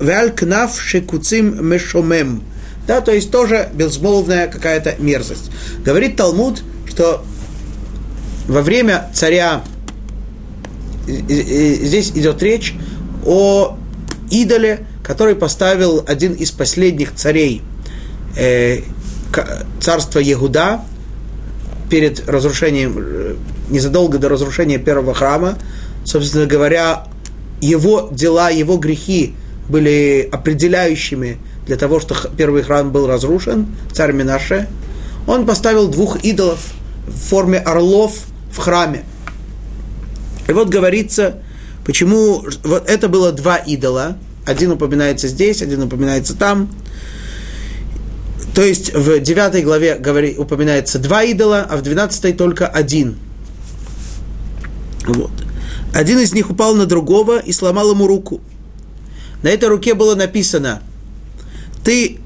«Вяль 0.00 0.32
шекуцим 0.78 1.66
мешомем», 1.66 2.42
да, 2.86 3.00
то 3.00 3.12
есть 3.12 3.30
тоже 3.30 3.68
безмолвная 3.72 4.48
какая-то 4.48 4.96
мерзость. 4.98 5.50
Говорит 5.84 6.16
Талмуд, 6.16 6.62
что 6.88 7.24
во 8.50 8.62
время 8.62 9.08
царя, 9.14 9.62
здесь 11.06 12.10
идет 12.16 12.42
речь 12.42 12.74
о 13.24 13.78
идоле, 14.28 14.88
который 15.04 15.36
поставил 15.36 16.04
один 16.04 16.32
из 16.32 16.50
последних 16.50 17.14
царей 17.14 17.62
э, 18.36 18.80
царства 19.80 20.18
Егуда 20.18 20.80
перед 21.88 22.28
разрушением, 22.28 22.96
э, 22.98 23.36
незадолго 23.68 24.18
до 24.18 24.28
разрушения 24.28 24.78
первого 24.78 25.14
храма. 25.14 25.56
Собственно 26.04 26.46
говоря, 26.46 27.04
его 27.60 28.08
дела, 28.10 28.50
его 28.50 28.78
грехи 28.78 29.36
были 29.68 30.28
определяющими 30.32 31.38
для 31.66 31.76
того, 31.76 32.00
что 32.00 32.16
первый 32.36 32.64
храм 32.64 32.90
был 32.90 33.06
разрушен, 33.06 33.68
царь 33.92 34.10
Минаше. 34.12 34.66
Он 35.28 35.46
поставил 35.46 35.86
двух 35.86 36.24
идолов 36.24 36.72
в 37.06 37.16
форме 37.16 37.58
орлов– 37.60 38.24
в 38.50 38.58
храме. 38.58 39.04
И 40.48 40.52
вот 40.52 40.68
говорится, 40.68 41.38
почему 41.84 42.44
вот 42.64 42.88
это 42.88 43.08
было 43.08 43.32
два 43.32 43.56
идола. 43.56 44.16
Один 44.46 44.72
упоминается 44.72 45.28
здесь, 45.28 45.62
один 45.62 45.82
упоминается 45.82 46.36
там. 46.36 46.68
То 48.54 48.62
есть 48.62 48.92
в 48.92 49.20
9 49.20 49.64
главе 49.64 49.94
говори, 49.96 50.36
упоминается 50.36 50.98
два 50.98 51.22
идола, 51.22 51.66
а 51.68 51.76
в 51.76 51.82
12 51.82 52.36
только 52.36 52.66
один. 52.66 53.16
Вот. 55.06 55.30
Один 55.94 56.18
из 56.18 56.32
них 56.32 56.50
упал 56.50 56.74
на 56.74 56.86
другого 56.86 57.38
и 57.38 57.52
сломал 57.52 57.92
ему 57.92 58.06
руку. 58.06 58.40
На 59.42 59.48
этой 59.48 59.68
руке 59.68 59.94
было 59.94 60.14
написано, 60.14 60.82
ты 61.84 62.18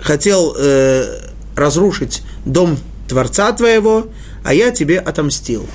хотел 0.00 0.54
э, 0.58 1.18
разрушить 1.54 2.22
дом 2.44 2.78
Творца 3.08 3.52
твоего, 3.52 4.08
а 4.44 4.54
я 4.54 4.70
тебе 4.70 4.98
отомстил. 4.98 5.66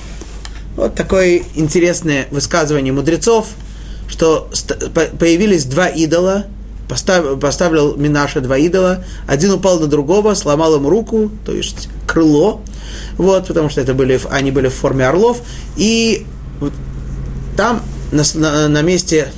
Вот 0.76 0.96
такое 0.96 1.42
интересное 1.56 2.28
высказывание 2.32 2.94
мудрецов, 2.94 3.48
что 4.08 4.50
появились 5.20 5.66
два 5.66 5.88
идола, 5.88 6.46
постав, 6.88 7.40
поставил 7.40 7.96
Минаша 7.98 8.42
два 8.42 8.58
идола, 8.58 9.04
один 9.28 9.52
упал 9.52 9.80
на 9.80 9.88
другого, 9.88 10.34
сломал 10.36 10.76
ему 10.76 10.90
руку, 10.90 11.32
то 11.46 11.52
есть 11.52 11.90
крыло, 12.08 12.62
вот, 13.18 13.48
потому 13.48 13.70
что 13.70 13.82
это 13.82 13.94
были, 13.94 14.20
они 14.30 14.52
были 14.52 14.68
в 14.68 14.74
форме 14.74 15.08
орлов, 15.08 15.42
и 15.76 16.26
вот 16.60 16.74
там 17.56 17.82
на, 18.12 18.24
на, 18.36 18.68
на 18.70 18.82
месте 18.82 19.30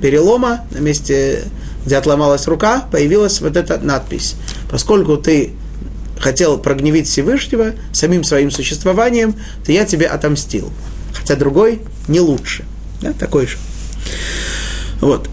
перелома, 0.00 0.64
на 0.70 0.78
месте, 0.78 1.44
где 1.84 1.96
отломалась 1.96 2.46
рука, 2.46 2.84
появилась 2.90 3.40
вот 3.40 3.56
эта 3.56 3.78
надпись. 3.78 4.36
Поскольку 4.70 5.16
ты 5.16 5.52
хотел 6.22 6.56
прогневить 6.56 7.08
Всевышнего 7.08 7.72
самим 7.92 8.22
своим 8.22 8.50
существованием, 8.50 9.34
то 9.66 9.72
я 9.72 9.84
тебе 9.84 10.06
отомстил. 10.06 10.72
Хотя 11.12 11.34
другой 11.34 11.82
не 12.06 12.20
лучше. 12.20 12.64
Да, 13.00 13.12
такой 13.12 13.48
же. 13.48 13.58
Вот. 15.00 15.28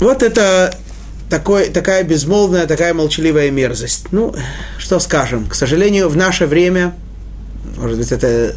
Вот 0.00 0.22
это 0.22 0.74
такой, 1.28 1.68
такая 1.68 2.02
безмолвная, 2.02 2.66
такая 2.66 2.94
молчаливая 2.94 3.50
мерзость. 3.50 4.06
Ну, 4.10 4.34
что 4.78 4.98
скажем, 5.00 5.46
к 5.46 5.54
сожалению, 5.54 6.08
в 6.08 6.16
наше 6.16 6.46
время, 6.46 6.94
может 7.76 7.98
быть, 7.98 8.10
это 8.10 8.56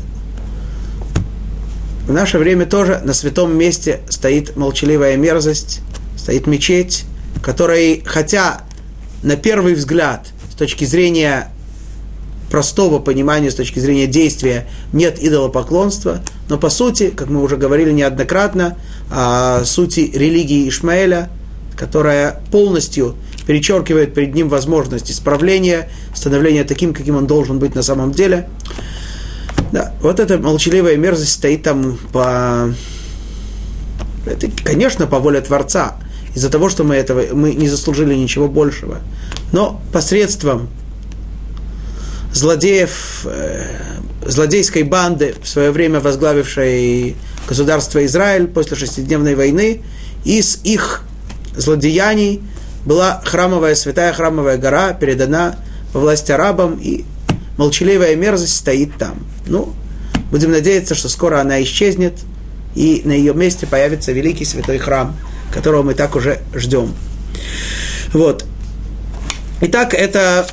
в 2.07 2.13
наше 2.13 2.37
время 2.37 2.65
тоже 2.65 3.01
на 3.03 3.13
святом 3.13 3.55
месте 3.57 3.99
стоит 4.07 4.55
молчаливая 4.55 5.17
мерзость, 5.17 5.81
стоит 6.17 6.47
мечеть, 6.47 7.03
которой, 7.43 8.01
хотя 8.05 8.61
на 9.23 9.35
первый 9.35 9.73
взгляд– 9.73 10.27
точки 10.57 10.85
зрения 10.85 11.51
простого 12.49 12.99
понимания, 12.99 13.51
с 13.51 13.55
точки 13.55 13.79
зрения 13.79 14.07
действия, 14.07 14.67
нет 14.93 15.21
идолопоклонства, 15.21 16.21
но 16.49 16.57
по 16.57 16.69
сути, 16.69 17.09
как 17.09 17.29
мы 17.29 17.41
уже 17.41 17.57
говорили 17.57 17.91
неоднократно, 17.91 18.77
о 19.11 19.63
сути 19.65 20.11
религии 20.13 20.67
Ишмаэля, 20.69 21.29
которая 21.75 22.41
полностью 22.51 23.15
перечеркивает 23.45 24.13
перед 24.13 24.33
ним 24.33 24.49
возможность 24.49 25.11
исправления, 25.11 25.89
становления 26.13 26.63
таким, 26.63 26.93
каким 26.93 27.15
он 27.15 27.27
должен 27.27 27.59
быть 27.59 27.75
на 27.75 27.83
самом 27.83 28.11
деле. 28.11 28.47
Да, 29.71 29.93
вот 30.01 30.19
эта 30.19 30.37
молчаливая 30.37 30.95
мерзость 30.97 31.33
стоит 31.33 31.63
там 31.63 31.97
по... 32.11 32.73
Это, 34.25 34.49
конечно, 34.63 35.07
по 35.07 35.19
воле 35.19 35.39
Творца, 35.39 35.95
из-за 36.35 36.49
того, 36.49 36.69
что 36.69 36.83
мы 36.83 36.95
этого, 36.95 37.23
мы 37.33 37.53
не 37.53 37.69
заслужили 37.69 38.13
ничего 38.15 38.47
большего. 38.47 38.99
Но 39.51 39.81
посредством 39.93 40.69
злодеев, 42.33 43.25
э, 43.25 43.65
злодейской 44.25 44.83
банды, 44.83 45.35
в 45.41 45.47
свое 45.47 45.71
время 45.71 45.99
возглавившей 45.99 47.15
государство 47.47 48.05
Израиль 48.05 48.47
после 48.47 48.75
шестидневной 48.75 49.35
войны, 49.35 49.81
из 50.25 50.59
их 50.63 51.03
злодеяний 51.55 52.41
была 52.85 53.21
храмовая, 53.25 53.75
святая 53.75 54.13
храмовая 54.13 54.57
гора, 54.57 54.93
передана 54.93 55.57
во 55.93 56.01
власть 56.01 56.29
арабам, 56.29 56.79
и 56.81 57.05
молчаливая 57.57 58.15
мерзость 58.15 58.57
стоит 58.57 58.97
там. 58.97 59.25
Ну, 59.45 59.73
будем 60.31 60.51
надеяться, 60.51 60.95
что 60.95 61.09
скоро 61.09 61.39
она 61.41 61.61
исчезнет, 61.63 62.13
и 62.75 63.01
на 63.05 63.11
ее 63.11 63.33
месте 63.33 63.65
появится 63.65 64.11
великий 64.11 64.45
святой 64.45 64.77
храм, 64.77 65.15
которого 65.51 65.83
мы 65.83 65.93
так 65.93 66.15
уже 66.15 66.39
ждем. 66.53 66.93
Вот. 68.13 68.45
Итак, 69.59 69.95
это 69.95 70.47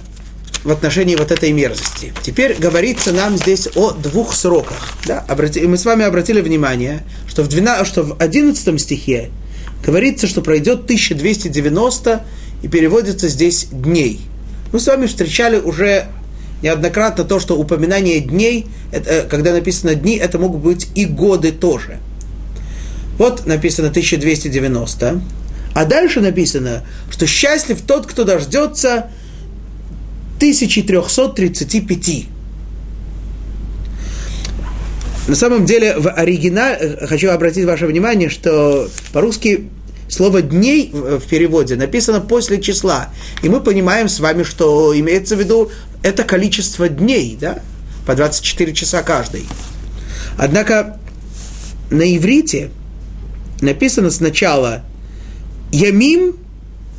в 0.65 0.71
отношении 0.71 1.15
вот 1.15 1.31
этой 1.31 1.53
мерзости. 1.53 2.15
Теперь 2.23 2.55
говорится 2.55 3.13
нам 3.13 3.37
здесь 3.37 3.69
о 3.75 3.91
двух 3.91 4.35
сроках. 4.35 4.95
Да? 5.07 5.23
Обрати, 5.29 5.61
мы 5.67 5.77
с 5.77 5.85
вами 5.85 6.07
обратили 6.07 6.41
внимание, 6.41 7.03
что 7.29 7.43
в, 7.43 7.49
12, 7.49 7.87
что 7.87 8.03
в 8.03 8.17
11 8.19 8.81
стихе 8.81 9.31
говорится, 9.85 10.27
что 10.27 10.41
пройдет 10.41 10.85
1290 10.85 12.25
и 12.63 12.69
переводится 12.69 13.29
здесь 13.29 13.67
дней. 13.71 14.23
Мы 14.73 14.81
с 14.81 14.87
вами 14.87 15.05
встречали 15.05 15.59
уже 15.59 16.07
неоднократно 16.63 17.25
то, 17.25 17.39
что 17.41 17.59
упоминание 17.59 18.21
дней, 18.21 18.67
это, 18.91 19.11
э, 19.11 19.23
когда 19.29 19.53
написано 19.53 19.95
дни, 19.95 20.17
это 20.17 20.39
могут 20.39 20.63
быть 20.63 20.89
и 20.95 21.05
годы 21.05 21.53
тоже. 21.53 21.99
Вот 23.19 23.45
написано 23.45 23.89
1290, 23.89 25.21
а 25.75 25.85
дальше 25.85 26.21
написано, 26.21 26.85
что 27.11 27.27
счастлив 27.27 27.81
тот, 27.83 28.07
кто 28.07 28.25
дождется 28.25 29.11
1335. 30.37 32.27
На 35.27 35.35
самом 35.35 35.65
деле, 35.65 35.97
в 35.99 36.09
оригинале, 36.11 36.77
э, 36.79 37.07
хочу 37.07 37.31
обратить 37.31 37.65
ваше 37.65 37.87
внимание, 37.87 38.29
что 38.29 38.89
по-русски 39.13 39.69
слово 40.09 40.43
«дней» 40.43 40.91
в 40.93 41.23
переводе 41.29 41.77
написано 41.77 42.21
после 42.21 42.61
числа. 42.61 43.09
И 43.43 43.49
мы 43.49 43.61
понимаем 43.61 44.09
с 44.09 44.21
вами, 44.21 44.43
что 44.43 44.97
имеется 44.99 45.35
в 45.35 45.41
виду 45.41 45.71
это 46.03 46.25
количество 46.25 46.89
дней, 46.89 47.37
да? 47.41 47.61
По 48.07 48.15
24 48.15 48.75
часа 48.75 49.03
каждый. 49.03 49.45
Однако 50.37 51.01
на 51.91 52.17
иврите 52.17 52.71
написано 53.61 54.11
сначала 54.11 54.85
«ямим», 55.75 56.37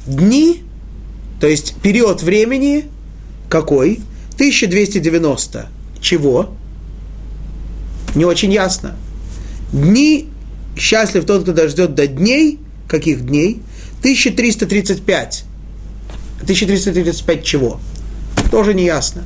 «дни», 0.06 0.64
то 1.40 1.48
есть 1.48 1.76
период 1.82 2.22
времени, 2.22 2.86
какой? 3.50 4.02
1290. 4.34 5.70
Чего? 6.02 6.54
Не 8.16 8.26
очень 8.26 8.52
ясно. 8.52 8.96
Дни, 9.72 10.28
счастлив 10.78 11.26
тот, 11.26 11.44
кто 11.44 11.54
дождет 11.54 11.96
до 11.96 12.06
дней, 12.06 12.60
каких 12.90 13.26
дней? 13.26 13.62
1335. 14.00 15.46
1335 16.42 17.44
чего? 17.46 17.80
Тоже 18.52 18.74
не 18.74 18.84
ясно. 18.84 19.24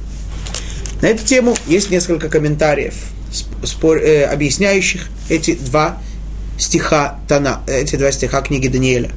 На 1.01 1.07
эту 1.07 1.25
тему 1.25 1.55
есть 1.67 1.89
несколько 1.89 2.29
комментариев, 2.29 2.93
спор, 3.63 3.97
э, 3.97 4.25
объясняющих 4.25 5.07
эти 5.29 5.55
два 5.55 6.01
стиха 6.59 7.19
Тана, 7.27 7.63
эти 7.67 7.95
два 7.95 8.11
стиха 8.11 8.41
книги 8.41 8.67
Даниэля. 8.67 9.11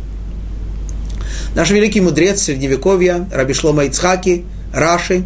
Наш 1.55 1.71
великий 1.71 2.01
мудрец 2.01 2.43
Средневековья, 2.43 3.29
Раби 3.31 3.53
Шлома 3.53 3.85
Ицхаки, 3.85 4.47
Раши, 4.73 5.25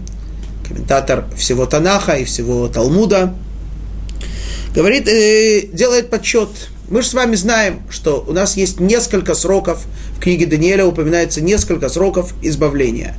комментатор 0.67 1.25
всего 1.37 1.67
Танаха 1.67 2.15
и 2.17 2.25
всего 2.25 2.67
Талмуда, 2.67 3.33
говорит, 4.75 5.07
э, 5.07 5.69
делает 5.73 6.11
подсчет. 6.11 6.49
Мы 6.89 7.03
же 7.03 7.09
с 7.09 7.15
вами 7.15 7.37
знаем, 7.37 7.83
что 7.91 8.25
у 8.27 8.33
нас 8.33 8.57
есть 8.57 8.81
несколько 8.81 9.35
сроков, 9.35 9.85
в 10.17 10.21
книге 10.21 10.47
Даниэля 10.47 10.85
упоминается 10.85 11.41
несколько 11.41 11.89
сроков 11.89 12.35
избавления. 12.43 13.15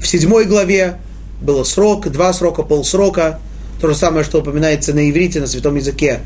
В 0.00 0.06
седьмой 0.08 0.44
главе 0.44 0.98
было 1.40 1.62
срок, 1.62 2.08
два 2.08 2.32
срока, 2.32 2.64
полсрока, 2.64 3.38
то 3.80 3.86
же 3.86 3.94
самое, 3.94 4.24
что 4.24 4.40
упоминается 4.40 4.92
на 4.92 5.08
иврите, 5.08 5.38
на 5.38 5.46
святом 5.46 5.76
языке 5.76 6.20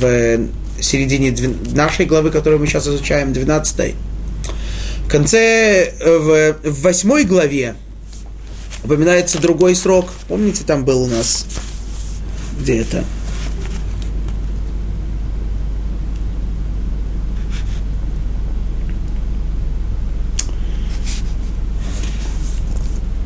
в 0.00 0.48
середине 0.80 1.36
нашей 1.74 2.06
главы, 2.06 2.30
которую 2.30 2.60
мы 2.60 2.66
сейчас 2.66 2.88
изучаем, 2.88 3.34
12. 3.34 3.94
В 5.04 5.08
конце, 5.08 5.92
в, 6.00 6.56
в 6.62 6.82
восьмой 6.82 7.24
главе 7.24 7.76
упоминается 8.82 9.40
другой 9.40 9.74
срок. 9.76 10.10
Помните, 10.28 10.64
там 10.66 10.84
был 10.84 11.02
у 11.02 11.06
нас, 11.06 11.46
где 12.58 12.78
это? 12.78 13.04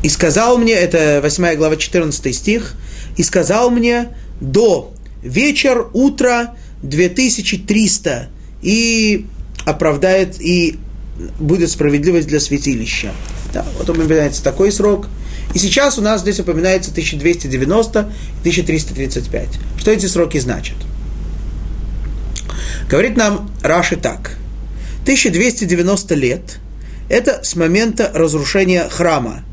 И 0.01 0.07
сказал 0.07 0.57
мне, 0.57 0.73
это 0.73 1.19
8 1.21 1.55
глава 1.55 1.75
14 1.75 2.35
стих, 2.35 2.75
и 3.17 3.23
сказал 3.23 3.69
мне 3.69 4.09
до 4.39 4.93
вечер, 5.21 5.87
утро 5.93 6.55
2300, 6.83 8.29
и 8.61 9.25
оправдает, 9.65 10.39
и 10.39 10.79
будет 11.39 11.69
справедливость 11.69 12.27
для 12.27 12.39
святилища. 12.39 13.11
Да, 13.53 13.65
вот 13.77 13.89
упоминается 13.89 14.43
такой 14.43 14.71
срок– 14.71 15.07
и 15.53 15.57
сейчас 15.57 15.97
у 15.97 16.01
нас 16.01 16.21
здесь 16.21 16.39
упоминается 16.39 16.91
1290 16.91 17.99
и 18.43 18.49
1335. 18.49 19.47
Что 19.77 19.91
эти 19.91 20.05
сроки 20.05 20.37
значат? 20.37 20.77
Говорит 22.87 23.17
нам 23.17 23.51
Раши 23.61 23.95
так. 23.95 24.37
1290 25.03 26.15
лет– 26.15 26.59
это 27.09 27.43
с 27.43 27.55
момента 27.55 28.11
разрушения 28.13 28.87
храма. 28.89 29.43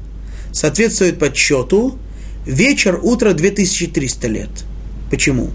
Соответствует 0.53 1.19
подсчету 1.19 1.99
вечер, 2.45 2.99
утро 3.03 3.33
2300 3.33 4.29
лет. 4.29 4.51
Почему? 5.11 5.51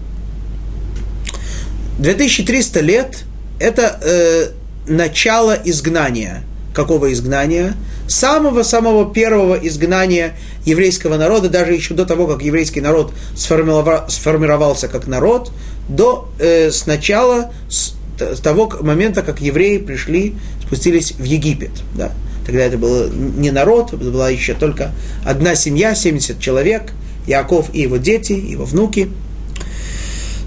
2300 1.98 2.80
лет– 2.80 3.24
это 3.60 4.00
э, 4.02 4.48
начало 4.86 5.58
изгнания. 5.64 6.42
Какого 6.74 7.12
изгнания? 7.12 7.74
самого-самого 8.12 9.12
первого 9.12 9.54
изгнания 9.54 10.34
еврейского 10.64 11.16
народа, 11.16 11.48
даже 11.48 11.72
еще 11.72 11.94
до 11.94 12.04
того, 12.04 12.26
как 12.26 12.42
еврейский 12.42 12.80
народ 12.80 13.12
сформировался 13.34 14.88
как 14.88 15.06
народ, 15.06 15.50
до 15.88 16.28
э, 16.38 16.70
сначала, 16.70 17.52
с, 17.68 17.94
того 18.42 18.72
момента, 18.80 19.22
как 19.22 19.40
евреи 19.40 19.78
пришли, 19.78 20.34
спустились 20.64 21.12
в 21.12 21.24
Египет. 21.24 21.72
Да. 21.96 22.12
Тогда 22.46 22.62
это 22.62 22.76
был 22.76 23.08
не 23.08 23.50
народ, 23.50 23.92
это 23.92 24.04
была 24.04 24.28
еще 24.28 24.54
только 24.54 24.92
одна 25.24 25.54
семья, 25.54 25.94
70 25.94 26.38
человек, 26.40 26.92
Яков 27.26 27.70
и 27.72 27.82
его 27.82 27.96
дети, 27.96 28.32
его 28.32 28.64
внуки. 28.64 29.08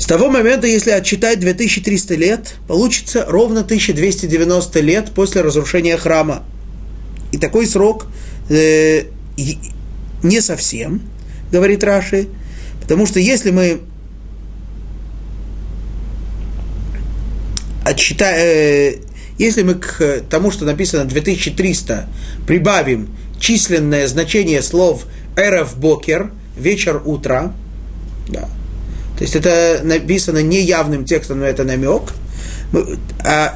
С 0.05 0.07
того 0.07 0.29
момента, 0.29 0.67
если 0.67 0.91
отчитать 0.91 1.39
2300 1.39 2.13
лет, 2.13 2.57
получится 2.67 3.25
ровно 3.27 3.61
1290 3.61 4.79
лет 4.81 5.11
после 5.15 5.41
разрушения 5.41 5.97
храма. 5.97 6.43
И 7.31 7.39
такой 7.39 7.65
срок 7.65 8.05
э, 8.47 9.05
не 10.21 10.41
совсем, 10.41 11.01
говорит 11.51 11.83
Раши, 11.83 12.27
потому 12.83 13.07
что 13.07 13.19
если 13.19 13.49
мы 13.49 13.79
отсчитаем, 17.83 18.37
э, 18.37 18.95
если 19.39 19.63
мы 19.63 19.73
к 19.73 20.21
тому, 20.29 20.51
что 20.51 20.65
написано 20.65 21.05
2300, 21.05 22.07
прибавим 22.45 23.09
численное 23.39 24.07
значение 24.07 24.61
слов 24.61 25.07
«эрев 25.35 25.75
бокер», 25.77 26.31
«вечер 26.55 27.01
утра», 27.03 27.55
да, 28.29 28.47
то 29.17 29.23
есть 29.23 29.35
это 29.35 29.81
написано 29.83 30.37
не 30.39 30.61
явным 30.61 31.05
текстом, 31.05 31.39
но 31.39 31.45
это 31.45 31.63
намек, 31.63 32.11
а 33.23 33.55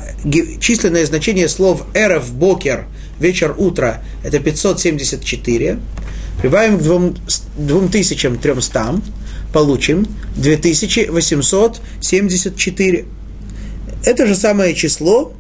численное 0.60 1.06
значение 1.06 1.50
слов 1.50 1.84
«эрев 1.94 2.34
бокер», 2.34 2.86
вечер, 3.20 3.54
утро, 3.58 4.02
это 4.24 4.40
574. 4.40 5.78
Прибавим 6.42 6.80
к 6.80 6.84
2300, 7.58 9.02
получим 9.52 10.08
2874. 10.38 13.06
Это 14.06 14.26
же 14.26 14.36
самое 14.36 14.74
число, 14.74 15.34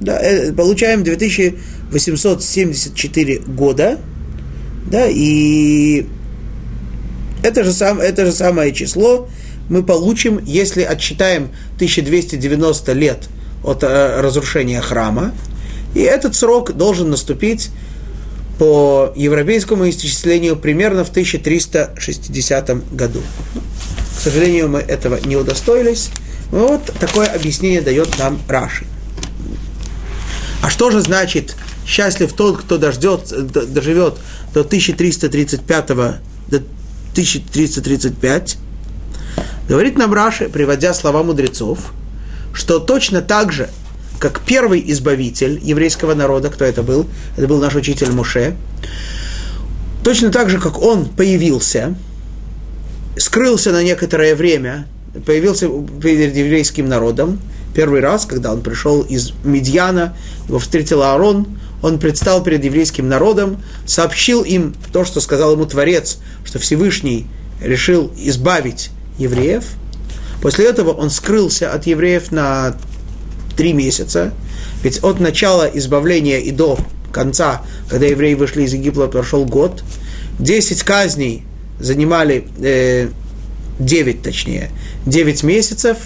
да, 0.00 0.20
э, 0.20 0.52
получаем 0.52 1.04
2874 1.04 3.38
года, 3.46 4.00
да, 4.90 5.06
и 5.08 6.04
это 7.44 7.62
же, 7.62 7.72
сам, 7.72 8.00
это 8.00 8.26
же 8.26 8.32
самое 8.32 8.72
число 8.72 9.28
мы 9.68 9.82
получим, 9.82 10.40
если 10.44 10.82
отсчитаем 10.82 11.50
1290 11.76 12.92
лет 12.92 13.28
от 13.62 13.82
э, 13.82 14.20
разрушения 14.20 14.80
храма, 14.80 15.32
и 15.94 16.00
этот 16.00 16.34
срок 16.34 16.72
должен 16.72 17.10
наступить 17.10 17.70
по 18.58 19.12
европейскому 19.16 19.88
исчислению 19.88 20.56
примерно 20.56 21.04
в 21.04 21.10
1360 21.10 22.94
году. 22.94 23.20
К 24.16 24.20
сожалению, 24.20 24.68
мы 24.68 24.78
этого 24.78 25.18
не 25.24 25.36
удостоились. 25.36 26.10
Вот 26.50 26.84
такое 27.00 27.26
объяснение 27.26 27.80
дает 27.80 28.18
нам 28.18 28.38
Раши. 28.48 28.86
А 30.62 30.70
что 30.70 30.90
же 30.90 31.00
значит 31.00 31.56
счастлив 31.86 32.32
тот, 32.32 32.58
кто 32.62 32.78
дождет, 32.78 33.32
доживет 33.72 34.14
до 34.52 34.60
1335, 34.60 35.86
до 35.86 36.56
1335, 37.12 38.56
говорит 39.68 39.98
нам 39.98 40.12
Раши, 40.12 40.48
приводя 40.48 40.94
слова 40.94 41.22
мудрецов, 41.22 41.92
что 42.52 42.78
точно 42.78 43.22
так 43.22 43.52
же, 43.52 43.68
как 44.18 44.40
первый 44.40 44.82
избавитель 44.92 45.60
еврейского 45.62 46.14
народа, 46.14 46.50
кто 46.50 46.64
это 46.64 46.82
был? 46.82 47.06
Это 47.36 47.46
был 47.46 47.60
наш 47.60 47.74
учитель 47.74 48.10
Муше. 48.12 48.56
Точно 50.02 50.30
так 50.30 50.50
же, 50.50 50.58
как 50.58 50.80
он 50.80 51.06
появился, 51.06 51.94
скрылся 53.16 53.72
на 53.72 53.82
некоторое 53.82 54.34
время, 54.34 54.86
появился 55.26 55.68
перед 56.00 56.36
еврейским 56.36 56.88
народом, 56.88 57.40
первый 57.74 58.00
раз, 58.00 58.24
когда 58.26 58.52
он 58.52 58.62
пришел 58.62 59.02
из 59.02 59.32
Медьяна, 59.44 60.16
его 60.48 60.58
встретил 60.58 61.02
Аарон, 61.02 61.46
он 61.82 61.98
предстал 61.98 62.42
перед 62.42 62.64
еврейским 62.64 63.08
народом, 63.08 63.62
сообщил 63.86 64.42
им 64.42 64.74
то, 64.92 65.04
что 65.04 65.20
сказал 65.20 65.52
ему 65.52 65.66
Творец, 65.66 66.18
что 66.44 66.58
Всевышний 66.58 67.26
решил 67.62 68.12
избавить 68.16 68.90
евреев. 69.18 69.64
После 70.42 70.66
этого 70.66 70.90
он 70.90 71.10
скрылся 71.10 71.72
от 71.72 71.86
евреев 71.86 72.30
на 72.32 72.76
три 73.56 73.72
месяца, 73.72 74.32
ведь 74.82 75.02
от 75.02 75.20
начала 75.20 75.64
избавления 75.72 76.38
и 76.38 76.50
до 76.50 76.78
конца, 77.12 77.62
когда 77.88 78.06
евреи 78.06 78.34
вышли 78.34 78.62
из 78.62 78.74
Египта, 78.74 79.06
прошел 79.06 79.44
год. 79.44 79.82
Десять 80.38 80.82
казней 80.82 81.44
занимали, 81.78 82.46
э, 82.58 83.08
9 83.78 84.22
точнее, 84.22 84.70
9 85.06 85.42
месяцев. 85.42 85.98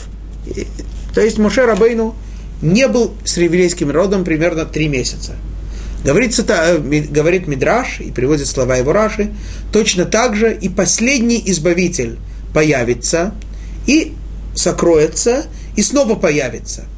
То 1.15 1.21
есть 1.21 1.39
Моше 1.39 1.65
Рабейну 1.65 2.15
не 2.63 2.89
был 2.89 3.15
с 3.25 3.37
еврейским 3.37 3.89
народом 3.89 4.25
примерно 4.25 4.65
3 4.65 4.89
месяца. 4.89 5.37
Говорится, 6.05 6.45
э, 6.49 6.79
говорит 6.79 7.49
Мидраш 7.49 8.01
и 8.01 8.11
приводит 8.11 8.47
слова 8.47 8.77
его 8.77 8.93
Раши, 8.93 9.33
точно 9.73 10.05
так 10.05 10.37
же 10.37 10.55
и 10.55 10.69
последний 10.69 11.43
избавитель 11.47 12.19
появится 12.53 13.35
и 13.87 14.15
сокроется, 14.55 15.47
и 15.77 15.83
снова 15.83 16.15
появится– 16.15 16.85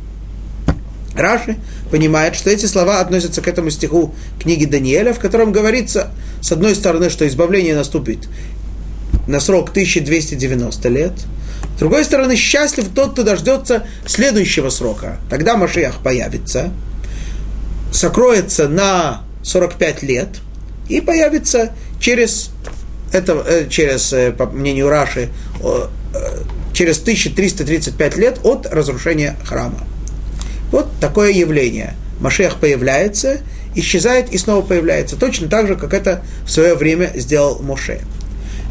Раши 1.15 1.57
понимает, 1.91 2.37
что 2.37 2.51
эти 2.51 2.67
слова 2.67 3.01
относятся 3.01 3.43
к 3.43 3.49
этому 3.49 3.71
стиху 3.71 4.15
книги 4.41 4.65
Даниэля, 4.65 5.13
в 5.13 5.19
котором 5.19 5.53
говорится, 5.53 6.13
с 6.41 6.53
одной 6.53 6.75
стороны, 6.75 7.11
что 7.11 7.27
избавление 7.27 7.75
наступит 7.75 8.29
на 9.27 9.41
срок 9.41 9.71
1290 9.71 10.89
лет, 10.89 11.13
с 11.77 11.79
другой 11.79 12.05
стороны, 12.05 12.37
счастлив 12.37 12.87
тот, 12.95 13.13
кто 13.13 13.23
дождется 13.23 13.87
следующего 14.07 14.71
срока. 14.71 15.19
Тогда 15.29 15.57
Машиах 15.57 16.03
появится, 16.03 16.73
сокроется 17.93 18.69
на 18.69 19.23
45 19.43 20.03
лет 20.03 20.29
и 20.89 21.01
появится 21.01 21.73
через, 21.99 22.51
это, 23.13 23.45
э, 23.47 23.69
через 23.69 24.13
э, 24.13 24.33
по 24.33 24.47
мнению 24.47 24.89
Раши, 24.89 25.29
э, 25.63 25.87
через 26.73 26.99
1335 26.99 28.17
лет 28.17 28.41
от 28.45 28.67
разрушения 28.67 29.37
храма. 29.45 29.81
Вот 30.71 30.89
такое 31.01 31.33
явление. 31.33 31.95
Машех 32.21 32.57
появляется, 32.57 33.39
исчезает 33.75 34.33
и 34.33 34.39
снова 34.39 34.63
появляется. 34.63 35.17
Точно 35.17 35.49
так 35.49 35.67
же, 35.67 35.77
как 35.77 35.95
это 35.95 36.23
в 36.45 36.51
свое 36.51 36.75
время 36.75 37.13
сделал 37.17 37.61
Моше. 37.63 38.01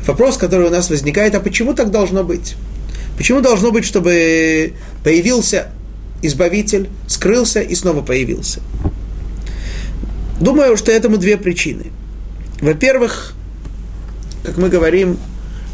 Вопрос, 0.05 0.37
который 0.37 0.67
у 0.67 0.71
нас 0.71 0.89
возникает, 0.89 1.35
а 1.35 1.39
почему 1.39 1.73
так 1.73 1.91
должно 1.91 2.23
быть? 2.23 2.55
Почему 3.17 3.41
должно 3.41 3.71
быть, 3.71 3.85
чтобы 3.85 4.73
появился 5.03 5.67
избавитель, 6.21 6.89
скрылся 7.07 7.61
и 7.61 7.75
снова 7.75 8.01
появился? 8.01 8.61
Думаю, 10.39 10.77
что 10.77 10.91
этому 10.91 11.17
две 11.17 11.37
причины. 11.37 11.87
Во-первых, 12.61 13.33
как 14.43 14.57
мы 14.57 14.69
говорим, 14.69 15.17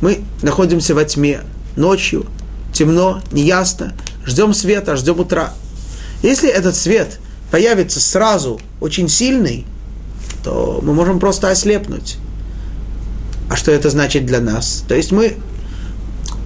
мы 0.02 0.22
находимся 0.42 0.94
во 0.96 1.06
тьме, 1.06 1.42
ночью, 1.76 2.26
темно, 2.74 3.22
неясно, 3.32 3.94
ждем 4.26 4.54
света, 4.54 4.96
ждем 4.96 5.20
утра– 5.20 5.54
если 6.26 6.50
этот 6.50 6.76
свет 6.76 7.20
появится 7.52 8.00
сразу 8.00 8.60
очень 8.82 9.10
сильный, 9.10 9.64
то 10.44 10.80
мы 10.82 10.94
можем 10.94 11.20
просто 11.20 11.50
ослепнуть. 11.50 12.18
А 13.48 13.56
что 13.56 13.72
это 13.72 13.92
значит 13.92 14.26
для 14.26 14.40
нас? 14.40 14.84
То 14.88 14.96
есть 14.96 15.12
мы, 15.12 15.36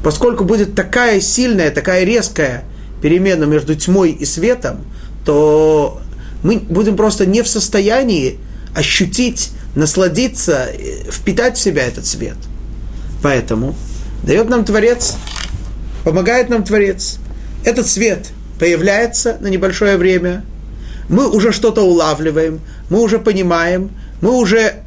поскольку 0.03 0.43
будет 0.43 0.75
такая 0.75 1.21
сильная, 1.21 1.71
такая 1.71 2.03
резкая 2.03 2.65
перемена 3.01 3.45
между 3.45 3.73
тьмой 3.73 4.11
и 4.11 4.25
светом, 4.25 4.81
то 5.23 6.01
мы 6.43 6.57
будем 6.57 6.97
просто 6.97 7.25
не 7.25 7.41
в 7.41 7.47
состоянии 7.47 8.37
ощутить, 8.75 9.51
насладиться, 9.75 10.69
э, 10.71 11.11
впитать 11.11 11.57
в 11.57 11.61
себя 11.61 11.85
этот 11.85 12.05
свет. 12.05 12.37
Поэтому 13.21 13.75
дает 14.23 14.49
нам 14.49 14.65
Творец, 14.65 15.15
помогает 16.03 16.49
нам 16.49 16.63
Творец. 16.63 17.17
Этот 17.63 17.87
свет– 17.87 18.27
появляется 18.59 19.37
на 19.39 19.47
небольшое 19.47 19.97
время, 19.97 20.43
мы 21.07 21.27
уже 21.27 21.51
что-то 21.51 21.81
улавливаем, 21.81 22.59
мы 22.89 23.01
уже 23.01 23.17
понимаем, 23.17 23.89
мы 24.21 24.31
уже 24.33 24.83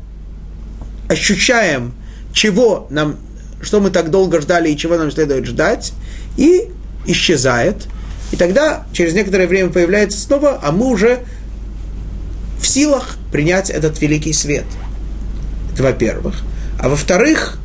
ощущаем, 1.09 1.95
чего 2.33 2.87
нам, 2.91 3.17
что 3.61 3.81
мы 3.81 3.91
так 3.91 4.11
долго 4.11 4.41
ждали 4.41 4.71
и 4.71 4.77
чего 4.77 4.97
нам 4.97 5.11
следует 5.11 5.47
ждать, 5.47 5.93
и 6.37 6.69
исчезает. 7.07 7.89
И 8.31 8.37
тогда 8.37 8.87
через 8.93 9.15
некоторое 9.15 9.47
время 9.49 9.71
появляется 9.71 10.21
снова, 10.21 10.61
а 10.63 10.71
мы 10.71 10.87
уже 10.87 11.21
в 12.63 12.69
силах 12.69 13.17
принять 13.33 13.71
этот 13.71 14.01
великий 14.01 14.33
свет. 14.33 14.65
Это 15.73 15.83
во-первых. 15.83 16.43
А 16.79 16.89
во-вторых, 16.89 17.59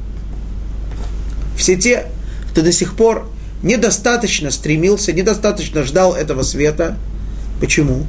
все 1.56 1.76
те, 1.76 2.08
кто 2.52 2.64
до 2.64 2.72
сих 2.72 2.96
пор 2.96 3.30
недостаточно 3.62 4.50
стремился, 4.50 5.14
недостаточно 5.14 5.84
ждал 5.84 6.16
этого 6.16 6.42
света. 6.42 6.98
Почему? 7.60 8.06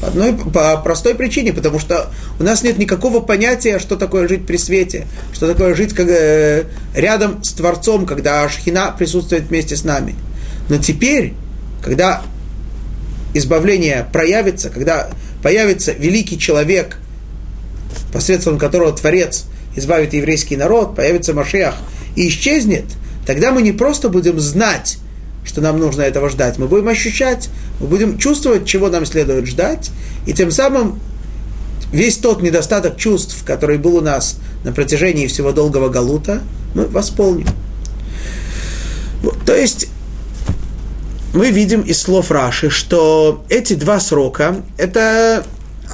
По, 0.00 0.08
одной, 0.08 0.32
по 0.32 0.76
простой 0.78 1.14
причине, 1.14 1.52
потому 1.52 1.78
что 1.78 2.10
у 2.38 2.42
нас 2.42 2.62
нет 2.62 2.78
никакого 2.78 3.20
понятия, 3.20 3.78
что 3.78 3.96
такое 3.96 4.28
жить 4.28 4.46
при 4.46 4.56
свете, 4.56 5.06
что 5.32 5.46
такое 5.46 5.74
жить 5.74 5.92
как, 5.94 6.08
э, 6.08 6.64
рядом 6.94 7.42
с 7.42 7.52
Творцом, 7.52 8.06
когда 8.06 8.42
Ашхина 8.42 8.94
присутствует 8.96 9.44
вместе 9.44 9.76
с 9.76 9.84
нами. 9.84 10.14
Но 10.68 10.78
теперь, 10.78 11.34
когда 11.82 12.22
избавление 13.34 14.06
проявится, 14.12 14.70
когда 14.70 15.10
появится 15.42 15.92
великий 15.92 16.38
человек, 16.38 16.98
посредством 18.12 18.58
которого 18.58 18.92
Творец 18.92 19.44
избавит 19.76 20.14
еврейский 20.14 20.56
народ, 20.56 20.96
появится 20.96 21.34
Машиах 21.34 21.74
и 22.16 22.28
исчезнет– 22.28 22.84
тогда 23.28 23.52
мы 23.52 23.60
не 23.60 23.72
просто 23.72 24.08
будем 24.08 24.40
знать, 24.40 24.96
что 25.44 25.60
нам 25.60 25.78
нужно 25.78 26.00
этого 26.00 26.30
ждать, 26.30 26.56
мы 26.56 26.66
будем 26.66 26.88
ощущать, 26.88 27.50
мы 27.78 27.86
будем 27.86 28.16
чувствовать, 28.16 28.64
чего 28.64 28.88
нам 28.88 29.04
следует 29.04 29.46
ждать, 29.46 29.90
и 30.26 30.32
тем 30.32 30.50
самым 30.50 30.98
весь 31.92 32.16
тот 32.16 32.40
недостаток 32.40 32.96
чувств, 32.96 33.44
который 33.44 33.76
был 33.76 33.96
у 33.96 34.00
нас 34.00 34.38
на 34.64 34.72
протяжении 34.72 35.26
всего 35.26 35.52
долгого 35.52 35.90
галута, 35.90 36.40
мы 36.74 36.86
восполним. 36.86 37.48
Вот, 39.22 39.36
то 39.44 39.54
есть 39.54 39.88
мы 41.34 41.50
видим 41.50 41.82
из 41.82 42.00
слов 42.00 42.30
Раши, 42.30 42.70
что 42.70 43.44
эти 43.48 43.74
два 43.74 44.00
срока, 44.00 44.56
это 44.76 45.44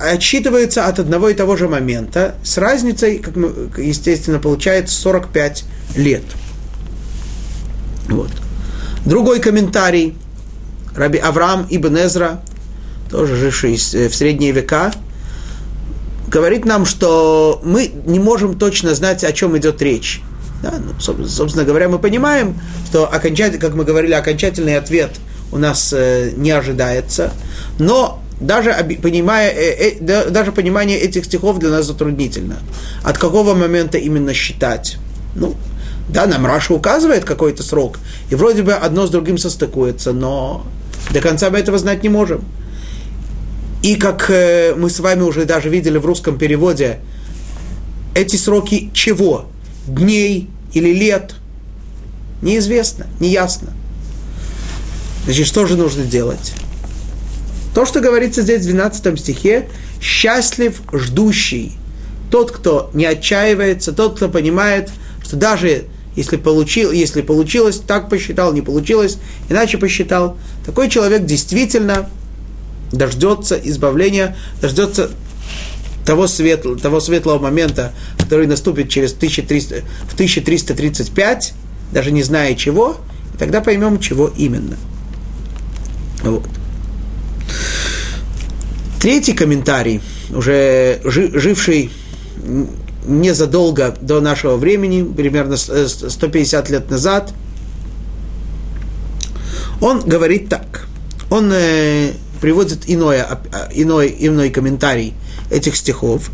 отсчитывается 0.01 0.87
от 0.87 0.99
одного 0.99 1.29
и 1.29 1.35
того 1.35 1.57
же 1.57 1.69
момента, 1.69 2.35
с 2.43 2.59
разницей, 2.59 3.19
как 3.19 3.37
мы, 3.37 3.53
естественно, 3.77 4.39
получается 4.39 4.95
45 4.97 5.65
лет– 5.97 6.23
вот. 8.09 8.31
Другой 9.05 9.41
комментарий. 9.41 10.17
Раби 10.95 11.19
Авраам 11.19 11.67
Ибн 11.71 11.97
Эзра, 11.97 12.41
тоже 13.11 13.35
живший 13.35 13.75
э, 13.75 14.09
в 14.09 14.15
средние 14.15 14.53
века, 14.53 14.93
говорит 16.29 16.65
нам, 16.65 16.87
что 16.87 17.61
мы 17.65 17.91
не 18.07 18.21
можем 18.21 18.57
точно 18.57 18.95
знать, 18.95 19.25
о 19.25 19.33
чем 19.33 19.59
идет 19.59 19.83
речь. 19.83 20.23
Да, 20.65 20.73
ну, 20.79 20.95
собственно 20.99 21.67
говоря, 21.67 21.91
мы 21.91 21.99
понимаем, 21.99 22.59
что 22.87 23.07
окончательно, 23.07 23.61
как 23.61 23.75
мы 23.75 23.85
говорили, 23.85 24.15
окончательный 24.15 24.79
ответ 24.79 25.11
у 25.53 25.59
нас 25.59 25.93
э, 25.95 26.31
не 26.37 26.53
ожидается, 26.53 27.33
но 27.79 28.23
даже, 28.41 28.73
понимая, 29.03 29.51
э, 29.51 29.99
э, 30.01 30.31
даже 30.31 30.53
понимание 30.53 30.99
этих 30.99 31.27
стихов 31.27 31.59
для 31.59 31.69
нас 31.69 31.85
затруднительно. 31.85 32.57
От 33.03 33.19
какого 33.19 33.53
момента 33.53 33.99
именно 33.99 34.33
считать? 34.33 34.97
Ну, 35.35 35.55
да, 36.09 36.25
нам 36.25 36.47
Раша 36.47 36.73
указывает 36.73 37.27
какой-то 37.27 37.63
срок, 37.63 37.99
и 38.31 38.35
вроде 38.35 38.63
бы 38.63 38.73
одно 38.73 39.07
с 39.07 39.11
другим 39.11 39.37
состыкуется, 39.37 40.15
но 40.15 40.65
до 41.13 41.21
конца 41.21 41.51
мы 41.51 41.59
этого 41.59 41.77
знать 41.77 42.03
не 42.03 42.09
можем. 42.09 42.43
И 43.83 43.97
как 43.97 44.31
э, 44.31 44.75
мы 44.79 44.89
с 44.89 44.99
вами 44.99 45.21
уже 45.21 45.45
даже 45.45 45.69
видели 45.69 45.99
в 45.99 46.07
русском 46.07 46.39
переводе, 46.39 47.01
эти 48.15 48.37
сроки 48.37 48.89
чего? 48.95 49.45
Дней 49.87 50.49
или 50.75 50.93
лет? 50.93 51.35
Неизвестно, 52.43 53.07
неясно. 53.21 53.73
Значит, 55.25 55.47
что 55.47 55.67
же 55.67 55.77
нужно 55.77 56.05
делать? 56.05 56.53
То, 57.75 57.87
что 57.87 58.01
говорится 58.01 58.43
здесь 58.43 58.63
в 58.63 58.67
12 58.67 59.19
стихе, 59.19 59.69
Счастлив 60.01 60.83
ждущий, 60.93 61.73
тот, 62.31 62.51
кто 62.51 62.91
не 62.93 63.07
отчаивается, 63.07 63.93
тот, 63.93 64.17
кто 64.17 64.29
понимает, 64.29 64.91
что 65.25 65.37
даже 65.37 65.85
если, 66.15 66.37
получил, 66.37 66.93
если 66.93 67.23
получилось, 67.23 67.81
так 67.81 68.11
посчитал, 68.11 68.53
не 68.53 68.61
получилось, 68.61 69.17
иначе 69.49 69.79
посчитал, 69.79 70.37
такой 70.67 70.91
человек 70.91 71.25
действительно 71.25 72.11
дождется 72.93 73.57
избавления, 73.57 74.37
дождется 74.61 75.11
того, 76.05 76.27
светлого, 76.27 76.79
того 76.79 77.01
светлого 77.01 77.39
момента, 77.39 77.93
который 78.19 78.47
наступит 78.47 78.89
через 78.89 79.13
1300, 79.13 79.83
в 80.09 80.15
1335, 80.15 81.55
даже 81.93 82.11
не 82.11 82.23
зная 82.23 82.55
чего, 82.55 82.97
и 83.35 83.39
тогда 83.39 83.61
поймем, 83.61 83.99
чего 83.99 84.31
именно. 84.37 84.77
Вот. 86.23 86.45
Третий 89.01 89.35
комментарий, 89.35 90.01
уже 90.31 91.01
живший 91.05 91.91
незадолго 93.07 93.95
до 94.01 94.21
нашего 94.21 94.57
времени, 94.57 95.03
примерно 95.03 95.57
150 95.57 96.71
лет 96.71 96.91
назад, 96.91 97.33
он 99.81 100.01
говорит 100.01 100.49
так. 100.49 100.87
Он 101.29 101.51
э, 101.53 102.13
приводит 102.41 102.85
иное, 102.87 103.27
иной, 103.73 104.15
иной 104.19 104.51
комментарий 104.51 105.13
этих 105.51 105.77
стихов 105.77 106.31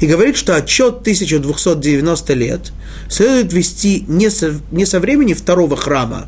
и 0.00 0.06
говорит, 0.06 0.36
что 0.36 0.56
отчет 0.56 1.00
1290 1.00 2.34
лет 2.34 2.72
следует 3.08 3.52
вести 3.52 4.04
не 4.08 4.30
со, 4.30 4.54
не 4.70 4.86
со 4.86 5.00
времени 5.00 5.34
второго 5.34 5.76
храма. 5.76 6.26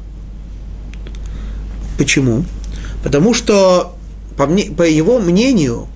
Почему? 1.99 2.45
Потому 3.03 3.34
что, 3.34 3.97
по, 4.37 4.47
мне, 4.47 4.64
по 4.64 4.82
его 4.82 5.18
мнению, 5.18 5.89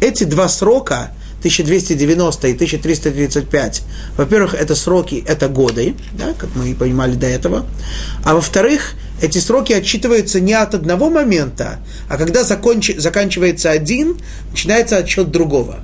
эти 0.00 0.24
два 0.24 0.48
срока, 0.48 1.12
1290 1.44 2.48
и 2.48 2.54
1335, 2.54 3.82
во-первых, 4.16 4.54
это 4.54 4.74
сроки, 4.74 5.22
это 5.28 5.48
годы, 5.48 5.94
да, 6.12 6.32
как 6.32 6.48
мы 6.56 6.70
и 6.70 6.74
понимали 6.74 7.16
до 7.16 7.26
этого, 7.26 7.66
а 8.24 8.34
во-вторых, 8.34 8.94
эти 9.20 9.38
сроки 9.38 9.74
отсчитываются 9.74 10.40
не 10.40 10.54
от 10.54 10.74
одного 10.74 11.10
момента, 11.10 11.80
а 12.08 12.16
когда 12.16 12.44
закончи, 12.44 12.96
заканчивается 12.96 13.70
один, 13.70 14.16
начинается 14.50 14.96
отсчет 14.96 15.30
другого. 15.30 15.80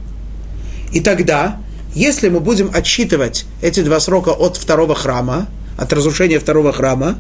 И 0.95 1.01
тогда, 1.01 1.61
если 1.95 2.31
мы 2.31 2.41
будем 2.41 2.71
отсчитывать 2.73 3.45
эти 3.61 3.83
два 3.83 4.01
срока 4.01 4.31
от 4.31 4.57
второго 4.57 4.95
храма, 4.95 5.47
от 5.77 5.93
разрушения 5.93 6.39
второго 6.39 6.73
храма, 6.73 7.19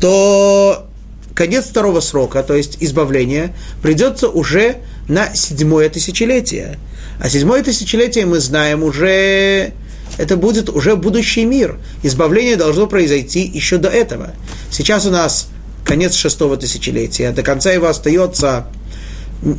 то 0.00 0.86
конец 1.34 1.64
второго 1.64 1.98
срока, 1.98 2.44
то 2.44 2.54
есть 2.54 2.78
избавление, 2.80 3.52
придется 3.82 4.28
уже 4.28 4.76
на 5.08 5.34
седьмое 5.34 5.88
тысячелетие. 5.88 6.78
А 7.18 7.28
седьмое 7.28 7.62
тысячелетие 7.62 8.26
мы 8.26 8.40
знаем 8.40 8.82
уже, 8.82 9.72
это 10.18 10.36
будет 10.36 10.68
уже 10.68 10.96
будущий 10.96 11.44
мир. 11.44 11.78
Избавление 12.02 12.56
должно 12.56 12.86
произойти 12.86 13.40
еще 13.42 13.78
до 13.78 13.88
этого. 13.88 14.34
Сейчас 14.70 15.06
у 15.06 15.10
нас 15.10 15.48
конец 15.84 16.14
шестого 16.14 16.56
тысячелетия, 16.56 17.30
до 17.30 17.42
конца 17.42 17.70
его 17.70 17.88
остается 17.88 18.66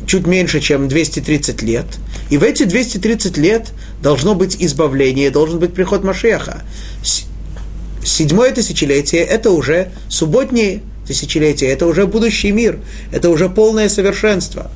чуть 0.06 0.26
меньше, 0.26 0.60
чем 0.60 0.88
230 0.88 1.62
лет. 1.62 1.86
И 2.30 2.38
в 2.38 2.42
эти 2.42 2.64
230 2.64 3.36
лет 3.36 3.72
должно 4.02 4.34
быть 4.34 4.56
избавление, 4.58 5.30
должен 5.30 5.58
быть 5.58 5.74
приход 5.74 6.02
Машеха. 6.02 6.62
Седьмое 8.04 8.52
тысячелетие– 8.52 9.22
это 9.24 9.50
уже 9.50 9.92
субботнее 10.08 10.82
тысячелетие, 11.06 11.70
это 11.70 11.86
уже 11.86 12.06
будущий 12.06 12.50
мир, 12.50 12.80
это 13.12 13.30
уже 13.30 13.48
полное 13.48 13.88
совершенство. 13.88 14.70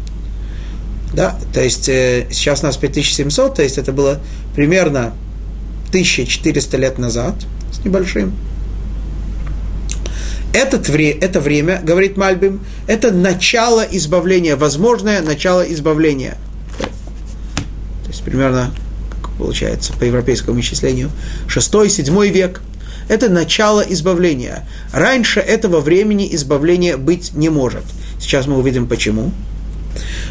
да, 1.13 1.39
то 1.53 1.63
есть 1.63 1.91
э, 1.91 2.29
сейчас 2.31 2.63
у 2.63 2.67
нас 2.67 2.79
5700, 2.79 3.57
то 3.57 3.63
есть 3.63 3.77
это 3.77 3.93
было 3.93 4.19
примерно 4.57 5.13
1400 5.89 6.77
лет 6.79 6.97
назад 6.99 7.35
с 7.71 7.85
небольшим. 7.85 8.33
Этот 10.53 10.89
это 10.89 11.41
время, 11.41 11.81
говорит 11.83 12.17
Мальбим, 12.17 12.61
это 12.87 13.11
начало 13.11 13.81
избавления, 13.81 14.57
возможное 14.57 15.23
начало 15.23 15.63
избавления. 15.63 16.37
То 18.05 18.09
есть 18.09 18.23
примерно 18.23 18.73
получается, 19.43 19.93
по 19.95 20.05
европейскому 20.05 20.61
исчислению, 20.61 21.11
6-7 21.49 22.29
век. 22.31 22.63
Это 23.09 23.29
начало 23.29 23.81
избавления. 23.81 24.67
Раньше 24.93 25.41
этого 25.41 25.81
времени 25.81 26.29
избавления 26.35 26.97
быть 26.97 27.33
не 27.35 27.49
может. 27.49 27.83
Сейчас 28.21 28.47
мы 28.47 28.57
увидим 28.59 28.87
почему. 28.87 29.33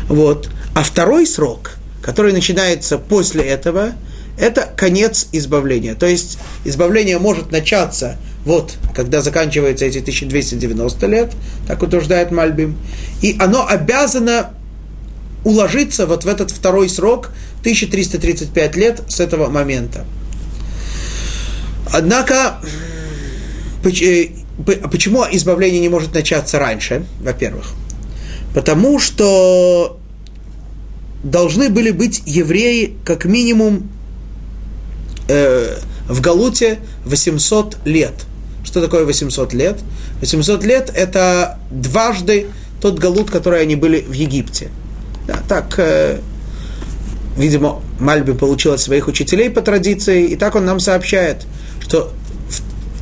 Вот. 0.08 0.50
А 0.74 0.84
второй 0.84 1.28
срок, 1.28 1.74
который 2.02 2.32
начинается 2.32 2.98
после 2.98 3.44
этого, 3.44 3.92
это 4.40 4.70
конец 4.78 5.28
избавления. 5.34 5.96
То 5.96 6.06
есть 6.06 6.40
избавление 6.64 7.20
может 7.20 7.52
начаться 7.52 8.18
вот, 8.46 8.74
когда 8.96 9.22
заканчиваются 9.22 9.86
эти 9.86 10.00
1290 10.00 11.08
лет, 11.08 11.32
так 11.68 11.82
утверждает 11.84 12.32
Мальбим, 12.32 12.78
и 13.22 13.36
оно 13.40 13.68
обязано 13.68 14.52
уложиться 15.44 16.06
вот 16.06 16.24
в 16.24 16.28
этот 16.28 16.52
второй 16.52 16.90
срок, 16.90 17.32
1335 17.62 18.76
лет 18.76 19.02
с 19.08 19.20
этого 19.20 19.50
момента. 19.50 20.06
Однако, 21.92 22.60
э, 23.84 24.26
почему 24.92 25.26
избавление 25.32 25.80
не 25.80 25.90
может 25.90 26.14
начаться 26.14 26.60
раньше, 26.60 27.06
во-первых? 27.22 27.74
Потому 28.54 29.00
что 29.00 30.00
должны 31.24 31.70
были 31.70 31.92
быть 31.92 32.24
евреи 32.26 32.96
как 33.06 33.26
минимум 33.26 33.90
э, 35.28 35.78
в 36.08 36.22
Галуте 36.22 36.80
800 37.06 37.78
лет. 37.86 38.14
Что 38.64 38.82
такое 38.82 39.06
800 39.06 39.54
лет? 39.54 39.80
800 40.22 40.64
лет– 40.64 40.92
это 40.96 41.60
дважды 41.70 42.48
тот 42.80 43.00
Галут, 43.00 43.30
который 43.30 43.62
они 43.62 43.76
были 43.76 44.02
в 44.02 44.14
Египте– 44.14 44.70
Да, 45.28 45.40
так, 45.48 45.76
э, 45.78 46.20
видимо, 47.38 47.82
Мальбим 48.00 48.38
получил 48.38 48.74
от 48.74 48.80
своих 48.80 49.08
учителей 49.08 49.50
по 49.50 49.62
традиции, 49.62 50.28
и 50.28 50.36
так 50.36 50.56
он 50.56 50.66
нам 50.66 50.80
сообщает, 50.80 51.46
что 51.80 52.12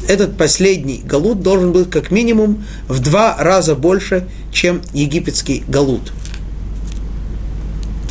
этот 0.07 0.37
последний 0.37 1.01
галут 1.05 1.41
должен 1.41 1.71
быть 1.71 1.89
как 1.89 2.11
минимум 2.11 2.65
в 2.87 2.99
два 2.99 3.37
раза 3.37 3.75
больше, 3.75 4.27
чем 4.51 4.81
египетский 4.93 5.63
галут. 5.67 6.11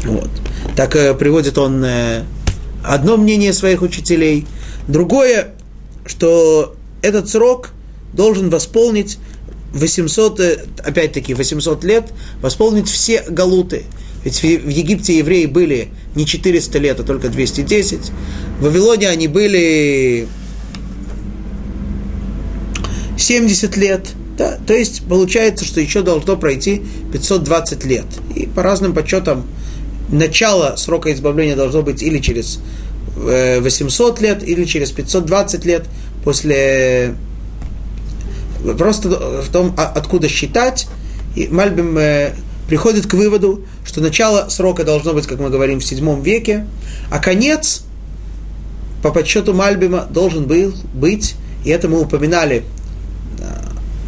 Вот. 0.05 0.31
Так 0.77 0.97
э, 0.97 1.13
приводит 1.15 1.59
он 1.59 1.85
э, 1.85 2.23
одно 2.85 3.17
мнение 3.17 3.53
своих 3.53 3.83
учителей. 3.83 4.47
Другое, 4.87 5.49
что 6.07 6.77
этот 7.03 7.29
срок 7.29 7.71
должен 8.13 8.51
восполнить 8.51 9.19
800, 9.73 10.41
э, 10.41 10.59
опять-таки, 10.85 11.35
800 11.35 11.85
лет, 11.85 12.13
восполнить 12.41 12.89
все 12.89 13.23
галуты. 13.29 13.85
Ведь 14.25 14.43
в 14.43 14.69
Египте 14.69 15.19
евреи 15.19 15.47
были 15.47 15.89
не 16.15 16.27
400 16.27 16.79
лет, 16.79 17.01
а 17.01 17.05
только 17.05 17.29
210. 17.29 18.11
В 18.59 18.65
Вавилоне 18.65 19.09
они 19.09 19.29
были 19.29 20.27
70 23.17 23.77
лет. 23.77 24.09
Да, 24.37 24.59
то 24.67 24.75
есть 24.75 25.03
получается, 25.09 25.65
что 25.65 25.81
еще 25.81 26.03
должно 26.03 26.37
пройти 26.37 26.83
520 27.13 27.85
лет. 27.85 28.07
И 28.35 28.47
по 28.47 28.63
разным 28.63 28.95
подсчетам 28.95 29.47
начало 30.11 30.77
срока 30.77 31.13
избавления 31.13 31.57
должно 31.57 31.83
быть 31.83 32.03
или 32.03 32.19
через 32.19 32.61
800 33.17 34.21
э, 34.21 34.23
лет, 34.23 34.49
или 34.49 34.65
через 34.65 34.93
520 34.93 35.65
лет 35.65 35.87
после... 36.29 37.15
Просто 38.77 39.09
в 39.09 39.49
том, 39.49 39.73
а, 39.79 39.87
откуда 39.87 40.29
считать. 40.29 40.87
И 41.35 41.49
Мальбим 41.49 41.97
э, 41.97 42.35
приходит 42.69 43.07
к 43.07 43.15
выводу, 43.15 43.65
что 43.83 44.03
начало 44.03 44.51
срока 44.51 44.85
должно 44.85 45.15
быть, 45.15 45.27
как 45.27 45.41
мы 45.41 45.49
говорим, 45.49 45.81
в 45.81 45.85
7 45.87 46.23
веке, 46.23 46.67
а 47.11 47.19
конец, 47.19 47.85
по 49.03 49.11
подсчету 49.11 49.55
Мальбима, 49.55 50.07
должен 50.11 50.45
был 50.45 50.75
быть, 50.93 51.35
и 51.65 51.71
это 51.71 51.89
мы 51.89 51.99
упоминали, 51.99 52.63
э, 53.39 53.45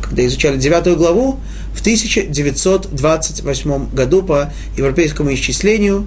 когда 0.03 0.27
изучали 0.27 0.59
9 0.59 0.99
главу, 0.99 1.41
в 1.73 1.81
1928 1.81 3.95
году 3.95 4.23
по 4.23 4.53
европейскому 4.77 5.33
исчислению. 5.33 6.07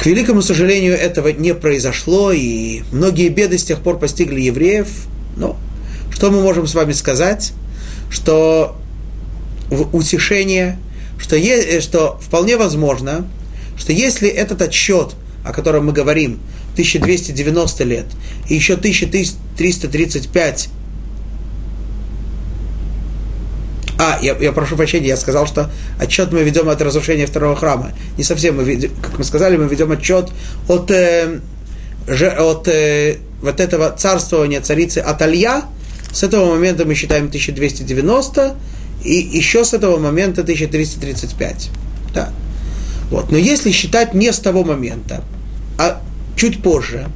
К 0.00 0.06
великому 0.06 0.40
сожалению, 0.40 0.94
этого 0.94 1.28
не 1.28 1.54
произошло, 1.54 2.32
и 2.32 2.80
многие 2.90 3.28
беды 3.28 3.58
с 3.58 3.64
тех 3.64 3.82
пор 3.82 3.98
постигли 3.98 4.40
евреев. 4.40 4.88
Но 5.36 5.58
что 6.10 6.30
мы 6.30 6.40
можем 6.40 6.66
с 6.66 6.74
вами 6.74 6.92
сказать? 6.92 7.52
Что 8.08 8.78
в 9.68 9.94
утешение, 9.94 10.78
что, 11.18 11.36
е, 11.36 11.82
что 11.82 12.18
вполне 12.22 12.56
возможно, 12.56 13.28
что 13.76 13.92
если 13.92 14.26
этот 14.26 14.62
отсчет, 14.62 15.16
о 15.44 15.52
котором 15.52 15.84
мы 15.84 15.92
говорим, 15.92 16.40
1290 16.72 17.84
лет, 17.84 18.06
и 18.48 18.54
еще 18.54 18.76
1335 18.76 20.70
А, 24.02 24.18
я, 24.22 24.34
я 24.40 24.52
прошу 24.52 24.76
прощения, 24.76 25.08
я 25.08 25.16
сказал, 25.18 25.46
что 25.46 25.70
отчет 25.98 26.32
мы 26.32 26.42
ведем 26.42 26.70
от 26.70 26.80
разрушения 26.80 27.26
второго 27.26 27.54
храма. 27.54 27.92
Не 28.16 28.24
совсем, 28.24 28.56
мы 28.56 28.64
ведем, 28.64 28.92
как 29.02 29.18
мы 29.18 29.24
сказали, 29.24 29.58
мы 29.58 29.68
ведем 29.68 29.92
отчет 29.92 30.30
от, 30.68 30.90
э, 30.90 31.40
от 32.08 32.66
э, 32.66 33.18
вот 33.42 33.60
этого 33.60 33.90
царствования 33.90 34.62
царицы 34.62 35.00
Аталья. 35.00 35.64
С 36.14 36.22
этого 36.22 36.54
момента 36.54 36.86
мы 36.86 36.94
считаем 36.94 37.26
1290, 37.26 38.56
и 39.04 39.12
еще 39.12 39.66
с 39.66 39.74
этого 39.74 39.98
момента 39.98 40.40
1335. 40.40 41.68
Да. 42.14 42.30
Вот. 43.10 43.30
Но 43.30 43.36
если 43.36 43.70
считать 43.70 44.14
не 44.14 44.32
с 44.32 44.38
того 44.38 44.64
момента, 44.64 45.22
а 45.78 46.00
чуть 46.36 46.62
позже, 46.62 47.06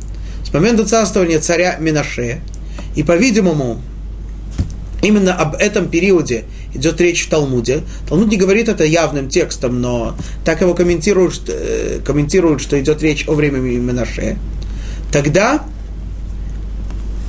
с 0.46 0.52
момента 0.52 0.84
царствования 0.84 1.40
царя 1.40 1.78
Минаше, 1.80 2.42
и, 2.94 3.02
по-видимому, 3.02 3.80
именно 5.04 5.34
об 5.34 5.56
этом 5.56 5.88
периоде 5.88 6.44
идет 6.74 7.00
речь 7.00 7.26
в 7.26 7.28
Талмуде. 7.28 7.82
Талмуд 8.08 8.28
не 8.28 8.36
говорит 8.36 8.68
это 8.68 8.84
явным 8.84 9.28
текстом, 9.28 9.80
но 9.80 10.16
так 10.44 10.60
его 10.60 10.74
комментируют, 10.74 11.42
э, 11.48 11.98
комментируют 12.04 12.60
что 12.60 12.80
идет 12.80 13.02
речь 13.02 13.26
о 13.28 13.34
времени 13.34 13.76
Менаше. 13.76 14.38
Тогда 15.12 15.64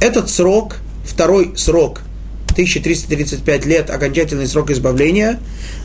этот 0.01 0.29
срок, 0.29 0.77
второй 1.05 1.53
срок, 1.55 2.01
1335 2.51 3.65
лет, 3.65 3.89
окончательный 3.89 4.47
срок 4.47 4.71
избавления, 4.71 5.39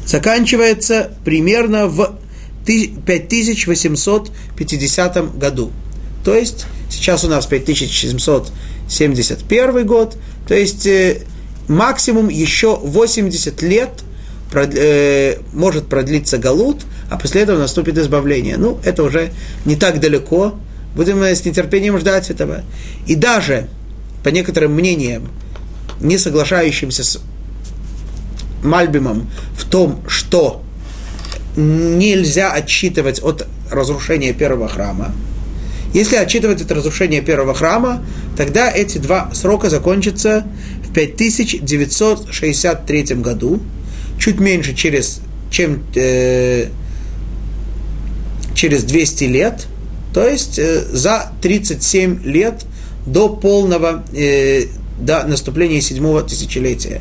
заканчивается 0.06 1.10
примерно 1.24 1.88
в 1.88 2.18
5850 2.64 5.38
году. 5.38 5.72
То 6.24 6.34
есть 6.34 6.66
сейчас 6.88 7.24
у 7.24 7.28
нас 7.28 7.44
5771 7.46 9.86
год, 9.86 10.16
то 10.46 10.54
есть 10.54 10.86
э, 10.86 11.22
максимум 11.70 12.28
еще 12.28 12.76
80 12.76 13.62
лет 13.62 13.90
э, 14.52 15.36
может 15.52 15.86
продлиться 15.86 16.36
галут, 16.36 16.82
а 17.08 17.16
после 17.16 17.42
этого 17.42 17.58
наступит 17.58 17.96
избавление. 17.96 18.56
Ну, 18.56 18.78
это 18.84 19.04
уже 19.04 19.30
не 19.64 19.76
так 19.76 20.00
далеко. 20.00 20.56
Будем 20.96 21.22
с 21.22 21.44
нетерпением 21.44 21.98
ждать 21.98 22.30
этого. 22.30 22.62
И 23.06 23.14
даже, 23.14 23.68
по 24.24 24.30
некоторым 24.30 24.74
мнениям, 24.74 25.28
не 26.00 26.18
соглашающимся 26.18 27.04
с 27.04 27.20
Мальбимом 28.64 29.30
в 29.56 29.64
том, 29.64 30.02
что 30.08 30.62
нельзя 31.56 32.52
отсчитывать 32.52 33.22
от 33.22 33.46
разрушения 33.70 34.32
первого 34.32 34.68
храма. 34.68 35.14
Если 35.92 36.16
отчитывать 36.16 36.62
от 36.62 36.70
разрушения 36.70 37.20
первого 37.20 37.54
храма, 37.54 38.02
тогда 38.36 38.70
эти 38.70 38.98
два 38.98 39.30
срока 39.32 39.70
закончатся 39.70 40.46
в 40.90 40.92
5963 40.92 43.02
году, 43.16 43.60
чуть 44.18 44.40
меньше, 44.40 44.74
через, 44.74 45.20
чем 45.50 45.82
э, 45.94 46.66
через 48.54 48.84
200 48.84 49.24
лет, 49.24 49.66
то 50.12 50.26
есть 50.26 50.58
э, 50.58 50.84
за 50.92 51.32
37 51.40 52.24
лет 52.24 52.66
до 53.06 53.28
полного, 53.28 54.04
э, 54.12 54.64
до 55.00 55.24
наступления 55.24 55.80
седьмого 55.80 56.22
тысячелетия. 56.22 57.00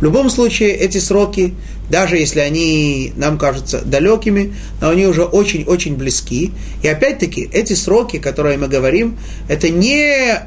В 0.00 0.02
любом 0.02 0.30
случае, 0.30 0.70
эти 0.70 0.98
сроки, 0.98 1.54
даже 1.90 2.16
если 2.16 2.40
они 2.40 3.12
нам 3.16 3.38
кажутся 3.38 3.82
далекими, 3.82 4.54
но 4.80 4.90
они 4.90 5.06
уже 5.06 5.24
очень-очень 5.24 5.96
близки. 5.96 6.52
И 6.82 6.88
опять-таки, 6.88 7.48
эти 7.52 7.74
сроки, 7.74 8.18
которые 8.18 8.58
мы 8.58 8.68
говорим, 8.68 9.18
это 9.48 9.68
не 9.68 10.42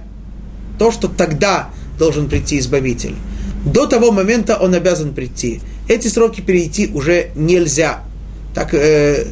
то, 0.77 0.91
что 0.91 1.07
тогда 1.07 1.69
должен 1.99 2.27
прийти 2.27 2.57
Избавитель. 2.57 3.15
До 3.65 3.85
того 3.85 4.11
момента 4.11 4.55
он 4.55 4.73
обязан 4.73 5.13
прийти. 5.13 5.61
Эти 5.87 6.07
сроки 6.07 6.41
перейти 6.41 6.87
уже 6.87 7.29
нельзя. 7.35 8.01
Так, 8.55 8.73
э, 8.73 9.27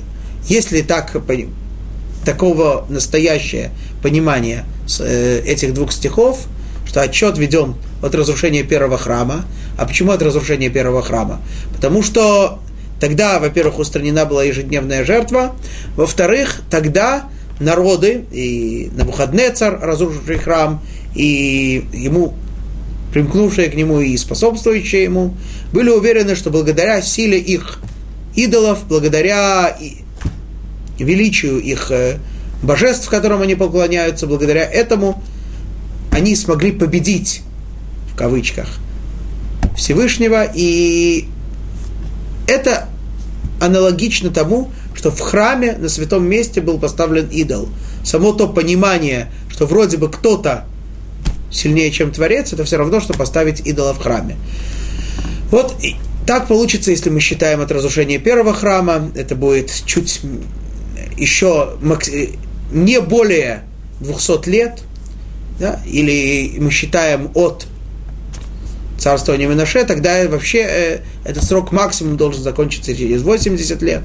если 0.48 0.82
так, 0.82 1.16
такого 2.26 2.86
настоящее 2.90 3.72
понимание 4.04 4.66
э, 5.00 5.42
этих 5.46 5.74
двух 5.74 5.92
стихов, 5.92 6.46
что 6.86 7.02
отчет 7.02 7.38
веден 7.38 7.76
от 8.04 8.14
разрушения 8.14 8.64
первого 8.64 8.98
храма. 8.98 9.46
А 9.78 9.86
почему 9.86 10.12
от 10.12 10.22
разрушения 10.22 10.70
первого 10.70 11.02
храма? 11.02 11.42
Потому 11.74 12.04
что 12.04 12.60
тогда, 13.00 13.40
во-первых, 13.40 13.80
устранена 13.80 14.26
была 14.26 14.44
ежедневная 14.44 15.06
жертва, 15.06 15.56
во-вторых, 15.96 16.62
тогда 16.70 17.30
народы, 17.60 18.26
и 18.32 18.90
на 18.96 19.06
выходные 19.06 19.52
царь, 19.52 19.78
разрушивший 19.82 20.38
храм, 20.38 20.82
и 21.16 21.86
ему 21.94 22.36
примкнувшие 23.14 23.70
к 23.70 23.76
нему 23.76 24.00
и 24.00 24.16
способствующие 24.18 25.04
ему, 25.04 25.36
были 25.72 25.90
уверены, 25.90 26.36
что 26.36 26.50
благодаря 26.50 27.02
силе 27.02 27.40
их 27.40 27.80
идолов, 28.36 28.86
благодаря 28.88 29.78
величию 31.00 31.60
их 31.60 31.92
э, 31.92 32.18
божеств, 32.62 33.10
которым 33.10 33.42
они 33.42 33.56
поклоняются, 33.56 34.28
благодаря 34.28 34.64
этому 34.64 35.24
они 36.12 36.36
смогли 36.36 36.72
победить, 36.72 37.42
в 38.12 38.16
кавычках, 38.16 38.68
Всевышнего, 39.76 40.44
и 40.54 41.28
это 42.48 42.90
аналогично 43.62 44.32
тому, 44.32 44.72
что 44.96 45.12
в 45.12 45.20
храме 45.20 45.74
на 45.74 45.90
святом 45.90 46.28
месте 46.28 46.62
был 46.62 46.80
поставлен 46.80 47.28
идол. 47.28 47.70
Само 48.04 48.32
то 48.34 48.48
понимание, 48.48 49.32
что 49.50 49.68
вроде 49.68 49.98
бы 49.98 50.10
кто-то 50.10 50.66
сильнее, 51.58 51.92
чем 51.92 52.12
Творец, 52.12 52.54
это 52.54 52.64
все 52.64 52.78
равно, 52.78 53.00
что 53.00 53.14
поставить 53.14 53.62
идола 53.66 53.94
в 53.94 54.00
храме. 54.00 54.38
Вот 55.50 55.76
так 56.26 56.48
получится, 56.48 56.92
если 56.92 57.10
мы 57.10 57.20
считаем 57.20 57.62
от 57.62 57.72
разрушения 57.72 58.20
первого 58.20 58.54
храма, 58.54 59.12
это 59.16 59.36
будет 59.36 59.72
чуть 59.86 60.22
еще 61.18 61.78
не 62.72 63.00
более 63.00 63.64
200 64.02 64.50
лет, 64.50 64.80
да, 65.60 65.82
или 65.86 66.60
мы 66.60 66.70
считаем 66.70 67.32
от 67.34 67.66
царствования 69.00 69.48
Минаше, 69.48 69.84
тогда 69.86 70.28
вообще 70.28 70.60
э, 70.60 71.00
этот 71.24 71.44
срок 71.44 71.72
максимум 71.72 72.18
должен 72.18 72.44
закончиться 72.44 72.96
через 72.96 73.22
80 73.22 73.82
лет. 73.82 74.04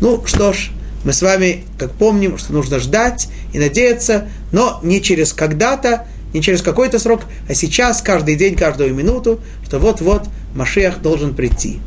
Ну 0.00 0.22
что 0.26 0.52
ж, 0.52 0.70
мы 1.04 1.12
с 1.12 1.22
вами, 1.22 1.64
как 1.78 1.92
помним, 1.92 2.36
что 2.38 2.52
нужно 2.52 2.78
ждать 2.78 3.28
и 3.52 3.58
надеяться, 3.58 4.28
но 4.52 4.80
не 4.82 5.00
через 5.00 5.32
когда-то, 5.32 6.06
не 6.34 6.42
через 6.42 6.60
какой-то 6.60 6.98
срок, 6.98 7.22
а 7.48 7.54
сейчас, 7.54 8.02
каждый 8.02 8.34
день, 8.34 8.56
каждую 8.56 8.92
минуту, 8.94 9.40
что 9.64 9.78
вот-вот 9.78 10.24
Машиах 10.54 11.00
должен 11.00 11.34
прийти. 11.34 11.78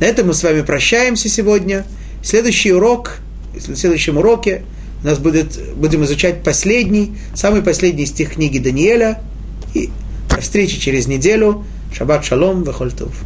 На 0.00 0.04
этом 0.04 0.28
мы 0.28 0.34
с 0.34 0.44
вами 0.44 0.62
прощаемся 0.62 1.28
сегодня. 1.28 1.84
Следующий 2.22 2.72
урок, 2.72 3.16
в 3.54 3.74
следующем 3.74 4.18
уроке 4.18 4.62
у 5.02 5.06
нас 5.06 5.18
будет, 5.18 5.58
будем 5.74 6.04
изучать 6.04 6.42
последний, 6.42 7.16
самый 7.34 7.62
последний 7.62 8.06
стих 8.06 8.34
книги 8.34 8.58
Даниэля. 8.58 9.20
И 9.74 9.90
до 10.28 10.40
встречи 10.40 10.78
через 10.78 11.06
неделю. 11.06 11.64
Шаббат 11.92 12.24
шалом, 12.24 12.62
вехольтов. 12.62 13.24